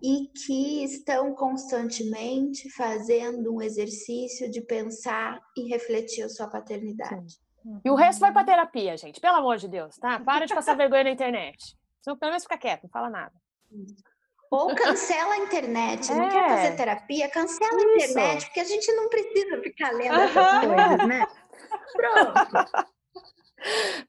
e 0.06 0.28
que 0.28 0.84
estão 0.84 1.34
constantemente 1.34 2.70
fazendo 2.76 3.56
um 3.56 3.60
exercício 3.60 4.52
de 4.52 4.62
pensar 4.62 5.42
e 5.58 5.68
refletir 5.68 6.24
a 6.24 6.30
sua 6.30 6.48
paternidade. 6.48 7.40
E 7.84 7.90
o 7.90 7.96
resto 7.96 8.20
vai 8.20 8.32
para 8.32 8.46
terapia, 8.46 8.96
gente, 8.96 9.20
pelo 9.20 9.38
amor 9.38 9.58
de 9.58 9.68
Deus, 9.68 9.98
tá? 9.98 10.20
Para 10.20 10.46
de 10.46 10.54
passar 10.54 10.78
vergonha 10.78 11.06
na 11.06 11.10
internet. 11.10 11.76
Senão, 12.04 12.16
pelo 12.20 12.30
menos 12.30 12.44
fica 12.44 12.56
quieto, 12.56 12.84
não 12.84 12.90
fala 12.92 13.10
nada. 13.10 13.34
Ou 14.52 14.76
cancela 14.76 15.34
a 15.34 15.38
internet, 15.40 16.14
não 16.14 16.30
quer 16.30 16.50
fazer 16.50 16.68
é. 16.68 16.76
terapia, 16.76 17.32
cancela 17.32 17.76
Isso. 17.76 17.88
a 17.88 17.96
internet, 17.96 18.46
porque 18.46 18.60
a 18.60 18.64
gente 18.64 18.92
não 18.94 19.10
precisa 19.10 19.60
ficar 19.60 19.92
lendo 19.92 20.20
essas 20.20 20.60
coisas, 20.60 21.08
né? 21.08 21.28
Pronto. 21.94 22.86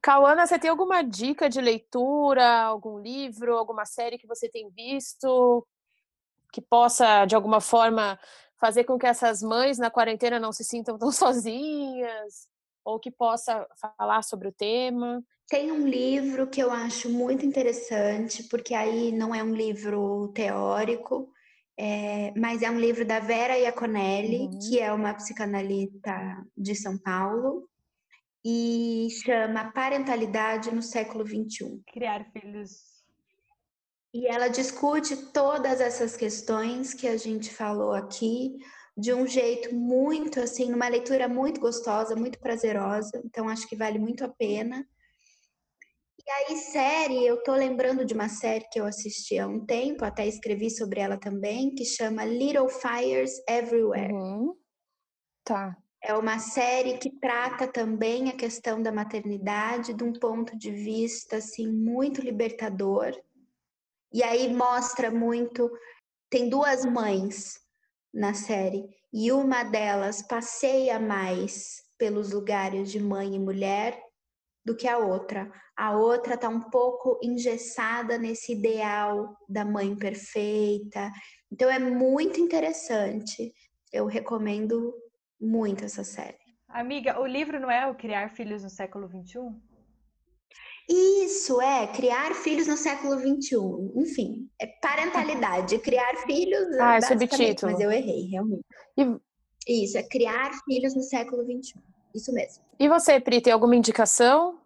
Cauana, 0.02 0.46
você 0.46 0.58
tem 0.58 0.68
alguma 0.68 1.00
dica 1.00 1.48
de 1.48 1.58
leitura, 1.58 2.64
algum 2.64 2.98
livro, 2.98 3.56
alguma 3.56 3.86
série 3.86 4.18
que 4.18 4.26
você 4.26 4.46
tem 4.46 4.68
visto 4.68 5.66
que 6.56 6.62
possa, 6.62 7.26
de 7.26 7.34
alguma 7.34 7.60
forma, 7.60 8.18
fazer 8.58 8.84
com 8.84 8.98
que 8.98 9.04
essas 9.04 9.42
mães 9.42 9.76
na 9.76 9.90
quarentena 9.90 10.40
não 10.40 10.52
se 10.52 10.64
sintam 10.64 10.96
tão 10.96 11.12
sozinhas? 11.12 12.48
Ou 12.82 12.98
que 12.98 13.10
possa 13.10 13.66
falar 13.98 14.22
sobre 14.22 14.48
o 14.48 14.52
tema? 14.52 15.22
Tem 15.50 15.70
um 15.70 15.86
livro 15.86 16.46
que 16.46 16.62
eu 16.62 16.70
acho 16.70 17.10
muito 17.10 17.44
interessante, 17.44 18.44
porque 18.44 18.74
aí 18.74 19.12
não 19.12 19.34
é 19.34 19.42
um 19.42 19.54
livro 19.54 20.28
teórico, 20.28 21.28
é, 21.78 22.32
mas 22.34 22.62
é 22.62 22.70
um 22.70 22.80
livro 22.80 23.04
da 23.04 23.20
Vera 23.20 23.58
Iaconelli, 23.58 24.46
uhum. 24.46 24.58
que 24.58 24.80
é 24.80 24.90
uma 24.90 25.12
psicanalista 25.12 26.42
de 26.56 26.74
São 26.74 26.96
Paulo, 26.96 27.68
e 28.42 29.08
chama 29.24 29.72
Parentalidade 29.72 30.74
no 30.74 30.80
século 30.80 31.26
XXI. 31.26 31.82
Criar 31.92 32.24
filhos. 32.32 32.95
E 34.16 34.26
ela 34.26 34.48
discute 34.48 35.14
todas 35.30 35.78
essas 35.78 36.16
questões 36.16 36.94
que 36.94 37.06
a 37.06 37.18
gente 37.18 37.52
falou 37.52 37.92
aqui 37.92 38.56
de 38.96 39.12
um 39.12 39.26
jeito 39.26 39.74
muito 39.74 40.40
assim, 40.40 40.70
numa 40.70 40.88
leitura 40.88 41.28
muito 41.28 41.60
gostosa, 41.60 42.16
muito 42.16 42.38
prazerosa. 42.38 43.20
Então 43.26 43.46
acho 43.46 43.68
que 43.68 43.76
vale 43.76 43.98
muito 43.98 44.24
a 44.24 44.28
pena. 44.30 44.88
E 46.18 46.30
aí, 46.30 46.56
série, 46.56 47.26
eu 47.26 47.42
tô 47.42 47.52
lembrando 47.52 48.06
de 48.06 48.14
uma 48.14 48.30
série 48.30 48.66
que 48.72 48.80
eu 48.80 48.86
assisti 48.86 49.38
há 49.38 49.46
um 49.46 49.66
tempo, 49.66 50.02
até 50.02 50.26
escrevi 50.26 50.70
sobre 50.70 50.98
ela 50.98 51.18
também, 51.18 51.74
que 51.74 51.84
chama 51.84 52.24
Little 52.24 52.70
Fires 52.70 53.32
Everywhere. 53.46 54.14
Uhum. 54.14 54.56
Tá. 55.44 55.76
É 56.02 56.14
uma 56.14 56.38
série 56.38 56.96
que 56.96 57.10
trata 57.20 57.68
também 57.68 58.30
a 58.30 58.32
questão 58.34 58.80
da 58.80 58.90
maternidade 58.90 59.92
de 59.92 60.02
um 60.02 60.14
ponto 60.14 60.56
de 60.56 60.70
vista 60.70 61.36
assim 61.36 61.70
muito 61.70 62.22
libertador. 62.22 63.12
E 64.12 64.22
aí 64.22 64.52
mostra 64.52 65.10
muito. 65.10 65.70
Tem 66.30 66.48
duas 66.48 66.84
mães 66.84 67.58
na 68.12 68.32
série, 68.32 68.88
e 69.12 69.30
uma 69.30 69.62
delas 69.62 70.22
passeia 70.22 70.98
mais 70.98 71.82
pelos 71.98 72.32
lugares 72.32 72.90
de 72.90 72.98
mãe 72.98 73.34
e 73.34 73.38
mulher 73.38 74.00
do 74.64 74.74
que 74.74 74.88
a 74.88 74.98
outra. 74.98 75.50
A 75.76 75.96
outra 75.96 76.34
está 76.34 76.48
um 76.48 76.60
pouco 76.70 77.18
engessada 77.22 78.18
nesse 78.18 78.52
ideal 78.52 79.36
da 79.48 79.64
mãe 79.64 79.94
perfeita. 79.94 81.12
Então 81.52 81.70
é 81.70 81.78
muito 81.78 82.40
interessante. 82.40 83.52
Eu 83.92 84.06
recomendo 84.06 84.92
muito 85.40 85.84
essa 85.84 86.02
série. 86.02 86.38
Amiga, 86.68 87.20
o 87.20 87.26
livro 87.26 87.60
não 87.60 87.70
é 87.70 87.86
o 87.86 87.94
Criar 87.94 88.30
Filhos 88.30 88.64
no 88.64 88.70
Século 88.70 89.08
XXI? 89.08 89.38
Isso 90.88 91.60
é 91.60 91.86
criar 91.88 92.34
filhos 92.34 92.68
no 92.68 92.76
século 92.76 93.18
XXI. 93.18 93.56
Enfim, 93.96 94.48
é 94.60 94.66
parentalidade, 94.80 95.78
criar 95.80 96.14
filhos. 96.24 96.78
Ah, 96.78 96.96
é 96.96 97.00
subtítulo. 97.00 97.72
Mas 97.72 97.80
eu 97.80 97.90
errei, 97.90 98.28
realmente. 98.28 98.64
E... 98.96 99.84
Isso, 99.84 99.98
é 99.98 100.02
criar 100.04 100.52
filhos 100.64 100.94
no 100.94 101.02
século 101.02 101.42
XXI. 101.42 101.74
Isso 102.14 102.32
mesmo. 102.32 102.64
E 102.78 102.88
você, 102.88 103.18
Pri, 103.18 103.40
tem 103.40 103.52
alguma 103.52 103.74
indicação? 103.74 104.60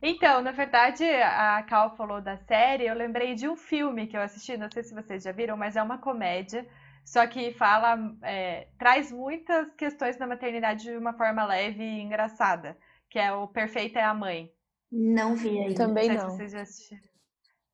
Então, 0.00 0.42
na 0.42 0.52
verdade, 0.52 1.04
a 1.04 1.62
Cal 1.62 1.96
falou 1.96 2.20
da 2.20 2.36
série, 2.36 2.86
eu 2.86 2.94
lembrei 2.94 3.34
de 3.34 3.48
um 3.48 3.56
filme 3.56 4.06
que 4.06 4.16
eu 4.16 4.20
assisti, 4.20 4.56
não 4.56 4.70
sei 4.70 4.82
se 4.82 4.94
vocês 4.94 5.22
já 5.22 5.32
viram, 5.32 5.56
mas 5.56 5.76
é 5.76 5.82
uma 5.82 5.98
comédia, 5.98 6.66
só 7.04 7.26
que 7.26 7.52
fala, 7.52 7.96
é, 8.22 8.68
traz 8.78 9.10
muitas 9.10 9.72
questões 9.74 10.16
da 10.18 10.26
maternidade 10.26 10.84
de 10.84 10.96
uma 10.96 11.14
forma 11.14 11.44
leve 11.46 11.82
e 11.82 12.02
engraçada, 12.02 12.76
que 13.08 13.18
é 13.18 13.32
o 13.32 13.48
Perfeita 13.48 13.98
é 13.98 14.04
a 14.04 14.14
Mãe. 14.14 14.50
Não 14.96 15.34
vi 15.34 15.58
ainda. 15.58 15.74
Também 15.74 16.08
não. 16.08 16.30
Vocês 16.30 16.52
já 16.52 16.60
assistiram. 16.60 17.02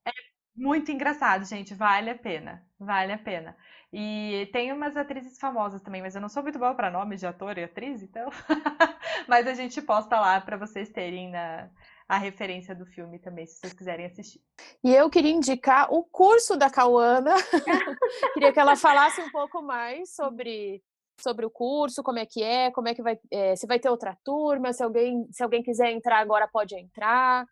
É 0.06 0.10
muito 0.56 0.90
engraçado, 0.90 1.44
gente. 1.44 1.74
Vale 1.74 2.09
a 2.09 2.18
pena. 2.18 2.66
Vale 2.78 3.12
a 3.12 3.18
pena. 3.18 3.55
E 3.92 4.48
tem 4.55 4.72
umas 4.72 4.97
atrizes 4.97 5.38
famosas 5.38 5.82
também, 5.82 6.01
mas 6.01 6.14
eu 6.14 6.20
não 6.22 6.30
sou 6.30 6.42
muito 6.42 6.59
boa 6.59 6.74
para 6.74 6.90
nomes 6.90 7.20
de 7.20 7.26
ator 7.26 7.59
e 7.59 7.64
atriz, 7.64 8.02
então. 8.02 8.30
mas 9.28 9.47
a 9.47 9.52
gente 9.52 9.82
posta 9.82 10.18
lá 10.18 10.40
para 10.40 10.56
vocês 10.56 10.88
terem 10.88 11.30
na, 11.30 11.68
a 12.09 12.16
referência 12.16 12.74
do 12.74 12.86
filme 12.86 13.18
também, 13.18 13.47
se 13.47 13.59
vocês 13.59 13.74
quiserem 13.74 14.06
assistir. 14.06 14.40
E 14.82 14.94
eu 14.94 15.10
queria 15.10 15.32
indicar 15.32 15.92
o 15.92 16.02
curso 16.02 16.56
da 16.56 16.70
Cauana. 16.70 17.34
queria 18.32 18.51
que 18.51 18.60
ela 18.60 18.76
falasse 18.76 19.20
um 19.20 19.30
pouco 19.30 19.60
mais 19.60 20.14
sobre 20.14 20.82
sobre 21.22 21.47
o 21.47 21.51
curso, 21.51 22.02
como 22.02 22.18
é 22.18 22.26
que 22.26 22.42
é, 22.42 22.70
como 22.70 22.88
é 22.88 22.94
que 22.94 23.02
vai, 23.02 23.18
é, 23.30 23.56
se 23.56 23.66
vai 23.66 23.78
ter 23.78 23.88
outra 23.88 24.16
turma, 24.24 24.72
se 24.72 24.82
alguém, 24.82 25.26
se 25.30 25.42
alguém 25.42 25.62
quiser 25.62 25.90
entrar 25.90 26.18
agora 26.18 26.48
pode 26.48 26.74
entrar. 26.74 27.47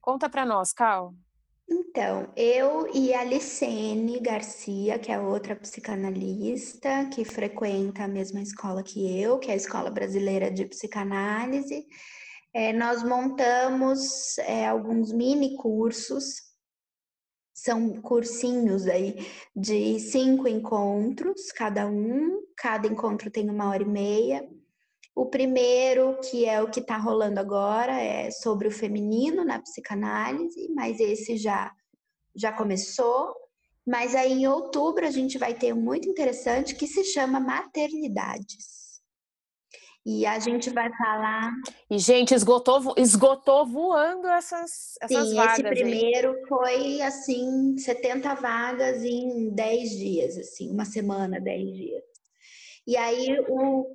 Conta 0.00 0.28
para 0.28 0.44
nós, 0.44 0.72
Cal. 0.72 1.14
Então, 1.70 2.32
eu 2.34 2.88
e 2.94 3.12
a 3.12 3.22
Licene 3.22 4.18
Garcia, 4.20 4.98
que 4.98 5.12
é 5.12 5.20
outra 5.20 5.54
psicanalista 5.54 7.04
que 7.12 7.26
frequenta 7.26 8.04
a 8.04 8.08
mesma 8.08 8.40
escola 8.40 8.82
que 8.82 9.20
eu, 9.20 9.38
que 9.38 9.50
é 9.50 9.52
a 9.52 9.56
Escola 9.56 9.90
Brasileira 9.90 10.50
de 10.50 10.64
Psicanálise, 10.64 11.86
é, 12.54 12.72
nós 12.72 13.02
montamos 13.02 14.38
é, 14.38 14.66
alguns 14.66 15.12
mini 15.12 15.56
cursos 15.56 16.47
são 17.62 18.00
cursinhos 18.00 18.86
aí 18.86 19.26
de 19.54 19.98
cinco 19.98 20.46
encontros, 20.46 21.50
cada 21.50 21.88
um, 21.88 22.40
cada 22.56 22.86
encontro 22.86 23.30
tem 23.30 23.50
uma 23.50 23.68
hora 23.68 23.82
e 23.82 23.86
meia. 23.86 24.48
O 25.14 25.26
primeiro, 25.26 26.20
que 26.20 26.44
é 26.44 26.62
o 26.62 26.70
que 26.70 26.78
está 26.78 26.96
rolando 26.96 27.40
agora, 27.40 28.00
é 28.00 28.30
sobre 28.30 28.68
o 28.68 28.70
feminino 28.70 29.44
na 29.44 29.60
psicanálise, 29.60 30.68
mas 30.72 31.00
esse 31.00 31.36
já, 31.36 31.72
já 32.34 32.52
começou. 32.52 33.34
Mas 33.84 34.14
aí 34.14 34.32
em 34.32 34.46
outubro 34.46 35.04
a 35.04 35.10
gente 35.10 35.36
vai 35.36 35.52
ter 35.52 35.72
um 35.72 35.80
muito 35.82 36.08
interessante 36.08 36.76
que 36.76 36.86
se 36.86 37.02
chama 37.02 37.40
Maternidades. 37.40 38.77
E 40.10 40.24
a 40.24 40.38
gente 40.38 40.70
vai 40.70 40.90
falar. 40.96 41.52
E, 41.90 41.98
gente, 41.98 42.34
esgotou, 42.34 42.94
esgotou 42.96 43.66
voando 43.66 44.26
essas, 44.26 44.96
essas 45.02 45.28
Sim, 45.28 45.34
vagas. 45.34 45.58
esse 45.58 45.68
primeiro 45.68 46.34
foi 46.48 47.02
assim, 47.02 47.76
70 47.76 48.34
vagas 48.36 49.04
em 49.04 49.50
10 49.50 49.90
dias, 49.90 50.38
assim, 50.38 50.70
uma 50.70 50.86
semana, 50.86 51.38
10 51.38 51.74
dias. 51.74 52.02
E 52.86 52.96
aí 52.96 53.38
o, 53.50 53.86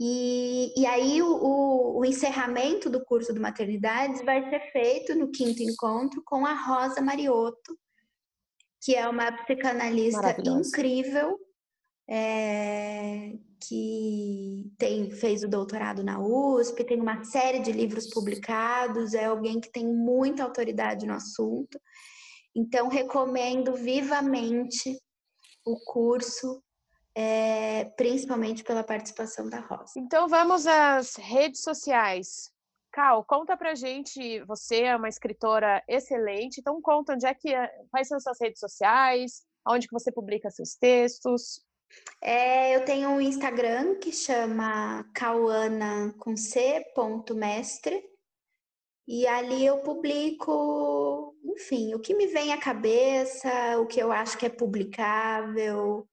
e, 0.00 0.72
e 0.76 0.86
aí 0.86 1.22
o, 1.22 1.28
o, 1.28 1.98
o, 2.00 2.04
encerramento 2.04 2.90
do 2.90 3.04
curso 3.04 3.32
do 3.32 3.40
Maternidades 3.40 4.24
vai 4.24 4.48
ser 4.50 4.72
feito 4.72 5.14
no 5.14 5.30
quinto 5.30 5.62
encontro 5.62 6.20
com 6.24 6.44
a 6.44 6.52
Rosa 6.52 7.00
Mariotto, 7.00 7.78
que 8.82 8.94
é 8.94 9.08
uma 9.08 9.30
psicanalista 9.30 10.36
incrível, 10.40 11.38
é, 12.08 13.34
que 13.60 14.70
tem, 14.76 15.10
fez 15.12 15.44
o 15.44 15.48
doutorado 15.48 16.02
na 16.02 16.20
USP, 16.20 16.84
tem 16.84 17.00
uma 17.00 17.22
série 17.24 17.60
de 17.60 17.70
livros 17.70 18.08
publicados, 18.10 19.14
é 19.14 19.26
alguém 19.26 19.60
que 19.60 19.70
tem 19.70 19.86
muita 19.86 20.42
autoridade 20.42 21.06
no 21.06 21.14
assunto. 21.14 21.80
Então, 22.54 22.88
recomendo 22.88 23.74
vivamente 23.74 24.98
o 25.64 25.76
curso 25.84 26.62
é, 27.14 27.84
principalmente 27.96 28.64
pela 28.64 28.82
participação 28.82 29.48
da 29.48 29.60
Rosa. 29.60 29.92
Então 29.96 30.28
vamos 30.28 30.66
às 30.66 31.14
redes 31.16 31.62
sociais. 31.62 32.52
Cal, 32.92 33.24
conta 33.24 33.56
pra 33.56 33.74
gente, 33.74 34.40
você 34.44 34.82
é 34.82 34.96
uma 34.96 35.08
escritora 35.08 35.82
excelente, 35.88 36.60
então 36.60 36.80
conta 36.80 37.14
onde 37.14 37.26
é 37.26 37.34
que 37.34 37.52
é, 37.52 37.68
quais 37.90 38.06
são 38.06 38.20
suas 38.20 38.38
redes 38.40 38.60
sociais, 38.60 39.42
onde 39.66 39.88
que 39.88 39.92
você 39.92 40.12
publica 40.12 40.50
seus 40.50 40.74
textos. 40.76 41.60
É, 42.20 42.74
eu 42.74 42.84
tenho 42.84 43.10
um 43.10 43.20
Instagram 43.20 43.96
que 43.96 44.12
chama 44.12 45.04
cauana 45.12 46.12
com 46.18 46.36
c 46.36 46.84
ponto 46.94 47.34
mestre 47.34 48.02
e 49.06 49.26
ali 49.26 49.66
eu 49.66 49.78
publico, 49.78 51.36
enfim, 51.44 51.94
o 51.94 52.00
que 52.00 52.14
me 52.14 52.26
vem 52.26 52.52
à 52.52 52.58
cabeça, 52.58 53.78
o 53.78 53.86
que 53.86 54.00
eu 54.00 54.10
acho 54.10 54.38
que 54.38 54.46
é 54.46 54.50
publicável, 54.50 56.08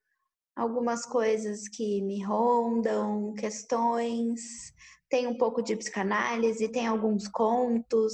algumas 0.56 1.06
coisas 1.06 1.68
que 1.68 2.02
me 2.02 2.24
rondam, 2.24 3.34
questões. 3.34 4.74
Tem 5.10 5.28
um 5.28 5.38
pouco 5.38 5.62
de 5.62 5.76
psicanálise, 5.76 6.72
tem 6.72 6.88
alguns 6.88 7.28
contos, 7.28 8.14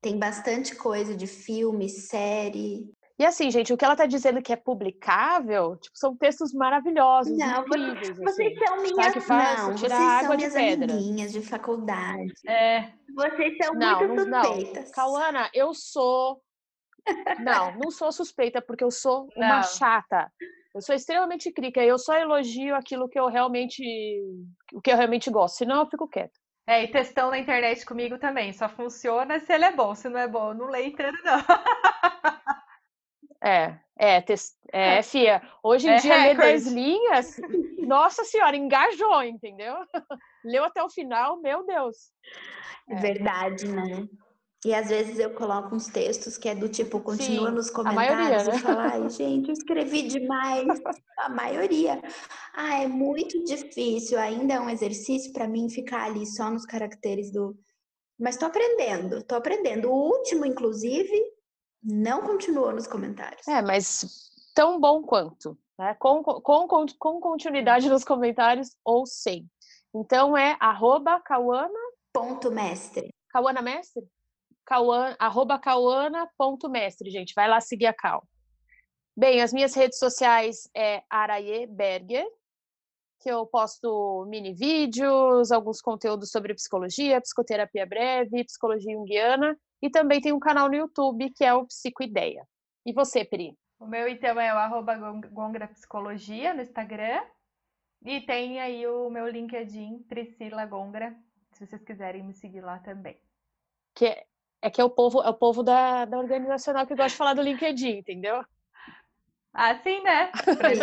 tem 0.00 0.18
bastante 0.18 0.74
coisa 0.74 1.14
de 1.14 1.26
filme, 1.26 1.88
série. 1.88 2.90
E 3.16 3.24
assim, 3.24 3.48
gente, 3.50 3.72
o 3.72 3.76
que 3.76 3.84
ela 3.84 3.94
está 3.94 4.06
dizendo 4.06 4.42
que 4.42 4.52
é 4.52 4.56
publicável, 4.56 5.76
tipo, 5.76 5.96
são 5.96 6.16
textos 6.16 6.52
maravilhosos, 6.52 7.36
não, 7.36 7.60
incríveis. 7.62 8.18
Vocês 8.18 8.56
assim. 8.56 8.66
são 8.66 8.76
minhas, 8.82 9.14
não, 9.28 9.72
vocês 9.72 9.92
são 9.92 10.36
minhas 10.36 10.56
amiguinhas 10.56 11.32
de 11.32 11.40
faculdade. 11.40 12.32
É. 12.48 12.92
Vocês 13.14 13.56
são 13.62 13.74
não, 13.74 14.08
muito 14.08 14.22
suspeitas. 14.24 14.84
Não. 14.86 14.92
Cauana, 14.92 15.50
eu 15.54 15.72
sou... 15.72 16.42
Não, 17.38 17.78
não 17.78 17.90
sou 17.90 18.10
suspeita, 18.10 18.60
porque 18.60 18.82
eu 18.82 18.90
sou 18.90 19.28
uma 19.36 19.62
chata. 19.62 20.32
Eu 20.74 20.82
sou 20.82 20.94
extremamente 20.94 21.52
crítica, 21.52 21.82
eu 21.82 21.96
só 21.96 22.14
elogio 22.16 22.74
aquilo 22.74 23.08
que 23.08 23.18
eu 23.18 23.28
realmente, 23.28 23.82
o 24.72 24.80
que 24.80 24.90
eu 24.90 24.96
realmente 24.96 25.30
gosto, 25.30 25.58
senão 25.58 25.80
eu 25.80 25.86
fico 25.86 26.08
quieta. 26.08 26.38
É, 26.66 26.82
e 26.82 26.88
testão 26.88 27.30
na 27.30 27.38
internet 27.38 27.84
comigo 27.86 28.18
também, 28.18 28.52
só 28.52 28.68
funciona 28.68 29.38
se 29.38 29.52
ele 29.52 29.66
é 29.66 29.72
bom, 29.72 29.94
se 29.94 30.08
não 30.08 30.18
é 30.18 30.26
bom, 30.26 30.48
eu 30.48 30.54
não 30.54 30.66
leio 30.66 30.88
inteiro 30.88 31.16
não. 31.22 31.38
É, 33.46 33.78
é, 33.98 34.22
test... 34.22 34.56
é, 34.72 35.02
fia, 35.02 35.42
hoje 35.62 35.86
em 35.86 35.92
é 35.92 35.96
dia 35.96 36.16
ler 36.16 36.36
10 36.38 36.66
linhas, 36.68 37.36
nossa 37.86 38.24
senhora, 38.24 38.56
engajou, 38.56 39.22
entendeu? 39.22 39.76
Leu 40.42 40.64
até 40.64 40.82
o 40.82 40.88
final, 40.88 41.38
meu 41.42 41.62
Deus. 41.66 42.10
É 42.88 42.94
verdade, 42.94 43.68
né? 43.68 44.08
E 44.64 44.74
às 44.74 44.88
vezes 44.88 45.18
eu 45.18 45.34
coloco 45.34 45.74
uns 45.74 45.88
textos 45.88 46.38
que 46.38 46.48
é 46.48 46.54
do 46.54 46.70
tipo, 46.70 46.98
continua 46.98 47.50
Sim, 47.50 47.54
nos 47.54 47.70
comentários 47.70 48.16
maioria, 48.16 48.44
né? 48.44 48.56
e 48.56 48.58
fala, 48.60 48.82
ai, 48.92 49.10
gente, 49.10 49.48
eu 49.48 49.52
escrevi 49.52 50.08
demais. 50.08 50.66
a 51.18 51.28
maioria. 51.28 52.00
Ah, 52.54 52.82
é 52.82 52.88
muito 52.88 53.44
difícil. 53.44 54.18
Ainda 54.18 54.54
é 54.54 54.60
um 54.60 54.70
exercício 54.70 55.34
para 55.34 55.46
mim 55.46 55.68
ficar 55.68 56.04
ali 56.04 56.26
só 56.26 56.50
nos 56.50 56.64
caracteres 56.64 57.30
do. 57.30 57.54
Mas 58.18 58.38
tô 58.38 58.46
aprendendo, 58.46 59.22
tô 59.22 59.34
aprendendo. 59.34 59.90
O 59.90 60.08
último, 60.08 60.46
inclusive, 60.46 61.22
não 61.82 62.22
continuou 62.22 62.72
nos 62.72 62.86
comentários. 62.86 63.46
É, 63.46 63.60
mas 63.60 64.30
tão 64.54 64.80
bom 64.80 65.02
quanto. 65.02 65.58
Né? 65.78 65.94
Com, 65.98 66.22
com, 66.22 66.40
com, 66.40 66.86
com 66.98 67.20
continuidade 67.20 67.90
nos 67.90 68.02
comentários 68.02 68.70
ou 68.82 69.04
sem. 69.04 69.46
Então 69.94 70.34
é 70.34 70.56
arroba 70.58 71.20
cauana. 71.20 71.78
Ponto 72.14 72.50
mestre. 72.50 73.12
Cauana 73.28 73.60
mestre? 73.60 74.02
Arroba 75.18 75.58
cauana.mestre, 75.58 77.10
gente. 77.10 77.34
Vai 77.34 77.48
lá 77.48 77.60
seguir 77.60 77.86
a 77.86 77.92
Cal. 77.92 78.26
Bem, 79.16 79.40
as 79.40 79.52
minhas 79.52 79.74
redes 79.74 79.98
sociais 79.98 80.68
é 80.74 81.02
Araye 81.08 81.66
Berger, 81.66 82.26
que 83.20 83.30
eu 83.30 83.46
posto 83.46 84.26
mini 84.28 84.52
vídeos, 84.52 85.52
alguns 85.52 85.80
conteúdos 85.80 86.30
sobre 86.30 86.54
psicologia, 86.54 87.20
psicoterapia 87.20 87.86
breve, 87.86 88.44
psicologia 88.44 88.92
junguiana, 88.92 89.56
e 89.80 89.88
também 89.88 90.20
tem 90.20 90.32
um 90.32 90.40
canal 90.40 90.68
no 90.68 90.74
YouTube 90.74 91.30
que 91.30 91.44
é 91.44 91.54
o 91.54 91.66
Psicoideia. 91.66 92.46
E 92.84 92.92
você, 92.92 93.24
Pri? 93.24 93.56
O 93.78 93.86
meu, 93.86 94.08
então, 94.08 94.40
é 94.40 94.52
o 94.52 94.56
arroba 94.56 94.94
Gongra 94.96 95.68
Psicologia 95.68 96.52
no 96.54 96.62
Instagram. 96.62 97.22
E 98.04 98.20
tem 98.20 98.60
aí 98.60 98.86
o 98.86 99.08
meu 99.08 99.26
LinkedIn, 99.28 100.02
Priscila 100.08 100.66
Gongra, 100.66 101.16
se 101.52 101.66
vocês 101.66 101.82
quiserem 101.82 102.22
me 102.22 102.34
seguir 102.34 102.60
lá 102.60 102.78
também. 102.78 103.18
Que 103.94 104.26
é 104.64 104.70
que 104.70 104.80
é 104.80 104.84
o 104.84 104.88
povo, 104.88 105.22
é 105.22 105.28
o 105.28 105.34
povo 105.34 105.62
da, 105.62 106.06
da 106.06 106.18
organizacional 106.18 106.86
que 106.86 106.94
gosta 106.94 107.10
de 107.10 107.16
falar 107.16 107.34
do 107.34 107.42
LinkedIn, 107.42 107.98
entendeu? 107.98 108.42
Assim, 109.52 110.00
né? 110.00 110.32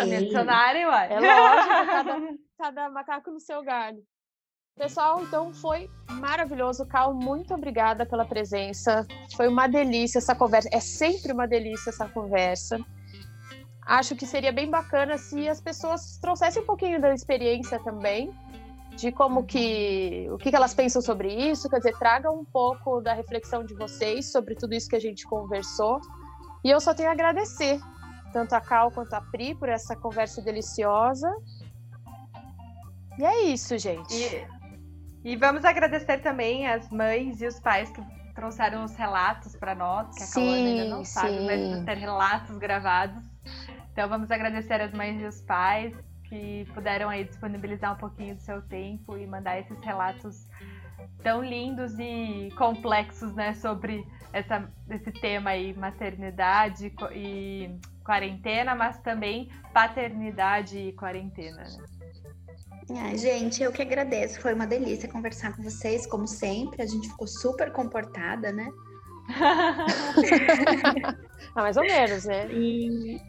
Me 0.06 0.16
adicionarem, 0.16 0.86
uai. 0.86 1.12
É 1.12 1.18
lógico, 1.18 1.86
cada, 1.90 2.20
cada 2.56 2.90
macaco 2.90 3.32
no 3.32 3.40
seu 3.40 3.60
galho. 3.64 4.00
Pessoal, 4.76 5.20
então 5.24 5.52
foi 5.52 5.90
maravilhoso. 6.08 6.86
Cal, 6.86 7.12
muito 7.12 7.52
obrigada 7.54 8.06
pela 8.06 8.24
presença. 8.24 9.04
Foi 9.36 9.48
uma 9.48 9.66
delícia 9.66 10.18
essa 10.18 10.34
conversa. 10.36 10.68
É 10.72 10.78
sempre 10.78 11.32
uma 11.32 11.48
delícia 11.48 11.90
essa 11.90 12.08
conversa. 12.08 12.78
Acho 13.84 14.14
que 14.14 14.24
seria 14.24 14.52
bem 14.52 14.70
bacana 14.70 15.18
se 15.18 15.48
as 15.48 15.60
pessoas 15.60 16.20
trouxessem 16.20 16.62
um 16.62 16.66
pouquinho 16.66 17.00
da 17.00 17.12
experiência 17.12 17.80
também 17.80 18.32
de 18.96 19.10
como 19.10 19.44
que 19.44 20.28
o 20.30 20.38
que 20.38 20.54
elas 20.54 20.74
pensam 20.74 21.00
sobre 21.00 21.32
isso, 21.32 21.68
quer 21.68 21.78
dizer, 21.78 21.96
traga 21.98 22.30
um 22.30 22.44
pouco 22.44 23.00
da 23.00 23.12
reflexão 23.12 23.64
de 23.64 23.74
vocês 23.74 24.30
sobre 24.30 24.54
tudo 24.54 24.74
isso 24.74 24.88
que 24.88 24.96
a 24.96 25.00
gente 25.00 25.26
conversou. 25.26 26.00
E 26.64 26.70
eu 26.70 26.80
só 26.80 26.94
tenho 26.94 27.08
a 27.08 27.12
agradecer 27.12 27.80
tanto 28.32 28.54
a 28.54 28.60
Cal 28.60 28.90
quanto 28.90 29.12
a 29.14 29.20
Pri 29.20 29.54
por 29.54 29.68
essa 29.68 29.96
conversa 29.96 30.40
deliciosa. 30.40 31.30
E 33.18 33.24
é 33.24 33.42
isso, 33.44 33.76
gente. 33.78 34.14
E, 34.14 35.32
e 35.32 35.36
vamos 35.36 35.64
agradecer 35.64 36.18
também 36.18 36.66
as 36.66 36.88
mães 36.90 37.40
e 37.40 37.46
os 37.46 37.60
pais 37.60 37.90
que 37.90 38.02
trouxeram 38.34 38.84
os 38.84 38.94
relatos 38.94 39.54
para 39.56 39.74
nós, 39.74 40.14
que 40.16 40.22
a 40.22 40.26
Cauana 40.26 40.56
ainda 40.56 40.84
não 40.86 41.04
sim. 41.04 41.12
sabe, 41.12 41.44
mas 41.44 41.84
ter 41.84 41.98
relatos 41.98 42.56
gravados. 42.56 43.22
Então 43.92 44.08
vamos 44.08 44.30
agradecer 44.30 44.80
as 44.80 44.92
mães 44.92 45.20
e 45.20 45.26
os 45.26 45.40
pais 45.42 45.94
que 46.32 46.66
puderam 46.72 47.10
aí 47.10 47.24
disponibilizar 47.24 47.92
um 47.92 47.98
pouquinho 47.98 48.34
do 48.34 48.40
seu 48.40 48.62
tempo 48.62 49.18
e 49.18 49.26
mandar 49.26 49.60
esses 49.60 49.78
relatos 49.80 50.48
tão 51.22 51.44
lindos 51.44 51.98
e 51.98 52.50
complexos, 52.56 53.34
né, 53.34 53.52
sobre 53.52 54.06
essa, 54.32 54.66
esse 54.88 55.12
tema 55.12 55.50
aí, 55.50 55.74
maternidade 55.74 56.90
e 57.14 57.78
quarentena, 58.02 58.74
mas 58.74 58.98
também 59.00 59.50
paternidade 59.74 60.78
e 60.78 60.92
quarentena. 60.94 61.64
Né? 62.88 63.14
Gente, 63.18 63.62
eu 63.62 63.70
que 63.70 63.82
agradeço. 63.82 64.40
Foi 64.40 64.54
uma 64.54 64.66
delícia 64.66 65.10
conversar 65.10 65.54
com 65.54 65.62
vocês, 65.62 66.06
como 66.06 66.26
sempre. 66.26 66.80
A 66.80 66.86
gente 66.86 67.10
ficou 67.10 67.26
super 67.26 67.70
comportada, 67.72 68.50
né? 68.50 68.70
ah, 71.54 71.62
mais 71.62 71.76
ou 71.76 71.82
menos, 71.82 72.24
né? 72.24 72.50
E 72.50 73.20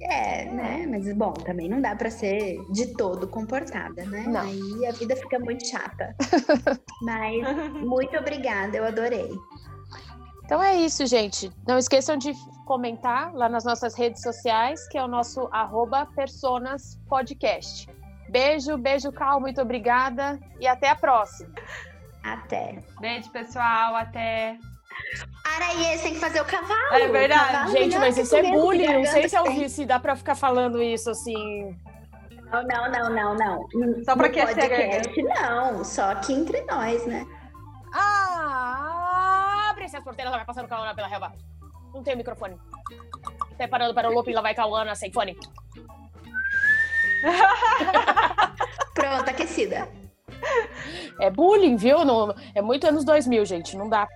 é, 0.00 0.44
né? 0.44 0.86
Mas 0.88 1.12
bom, 1.14 1.32
também 1.32 1.68
não 1.68 1.80
dá 1.80 1.94
para 1.94 2.10
ser 2.10 2.58
de 2.70 2.94
todo 2.94 3.26
comportada, 3.26 4.04
né? 4.04 4.24
Não. 4.26 4.40
Aí 4.40 4.86
a 4.86 4.92
vida 4.92 5.16
fica 5.16 5.38
muito 5.38 5.66
chata. 5.66 6.14
Mas 7.02 7.72
muito 7.84 8.16
obrigada, 8.16 8.76
eu 8.76 8.84
adorei. 8.84 9.30
Então 10.44 10.62
é 10.62 10.76
isso, 10.76 11.06
gente. 11.06 11.52
Não 11.66 11.76
esqueçam 11.76 12.16
de 12.16 12.32
comentar 12.64 13.34
lá 13.34 13.48
nas 13.48 13.64
nossas 13.64 13.94
redes 13.94 14.22
sociais, 14.22 14.88
que 14.88 14.96
é 14.96 15.04
o 15.04 15.08
nosso 15.08 15.48
arroba 15.52 16.06
Personas 16.06 16.98
Podcast. 17.08 17.88
Beijo, 18.30 18.76
beijo, 18.76 19.10
Cal, 19.10 19.40
muito 19.40 19.60
obrigada 19.60 20.38
e 20.60 20.66
até 20.66 20.90
a 20.90 20.96
próxima. 20.96 21.50
Até. 22.22 22.82
Beijo, 23.00 23.30
pessoal, 23.30 23.96
até. 23.96 24.58
Araíês 25.56 26.02
tem 26.02 26.14
que 26.14 26.20
fazer 26.20 26.40
o 26.40 26.44
cavalo. 26.44 26.92
É 26.92 27.08
verdade. 27.08 27.52
Cavalo 27.52 27.70
Gente, 27.72 27.86
melhor 27.86 28.00
mas 28.00 28.18
isso 28.18 28.36
é 28.36 28.42
bullying. 28.42 28.92
Não 28.92 29.04
sei 29.06 29.28
se 29.28 29.36
eu 29.36 29.42
que 29.42 29.48
tem. 29.48 29.56
ouvi, 29.58 29.70
se 29.70 29.86
dá 29.86 29.98
pra 29.98 30.16
ficar 30.16 30.34
falando 30.34 30.82
isso 30.82 31.10
assim. 31.10 31.76
Não, 32.52 32.62
não, 32.62 32.90
não, 32.90 33.10
não, 33.10 33.34
não. 33.34 34.04
Só 34.04 34.14
pra 34.16 34.28
No 34.28 34.34
aquecer 34.34 34.64
a 34.64 34.68
podcast, 34.68 35.22
não. 35.22 35.84
Só 35.84 36.10
aqui 36.12 36.32
entre 36.32 36.62
nós, 36.62 37.06
né? 37.06 37.26
Ah, 37.94 39.68
abre 39.70 39.84
essas 39.84 40.02
porteiras, 40.02 40.30
ela 40.32 40.38
vai 40.38 40.46
passando 40.46 40.68
calana 40.68 40.94
pela 40.94 41.08
relva. 41.08 41.32
Não 41.92 42.02
tem 42.02 42.16
microfone. 42.16 42.56
Preparando 43.56 43.94
para 43.94 44.08
o 44.10 44.14
looping, 44.14 44.32
lá 44.32 44.40
vai 44.42 44.54
calana 44.54 44.94
sem 44.94 45.12
fone. 45.12 45.36
Pronto, 48.94 49.28
aquecida. 49.28 49.88
É 51.20 51.30
bullying, 51.30 51.76
viu? 51.76 52.04
Não, 52.04 52.34
é 52.54 52.62
muito 52.62 52.86
anos 52.86 53.04
2000, 53.04 53.44
gente. 53.44 53.76
Não 53.76 53.88
dá. 53.88 54.06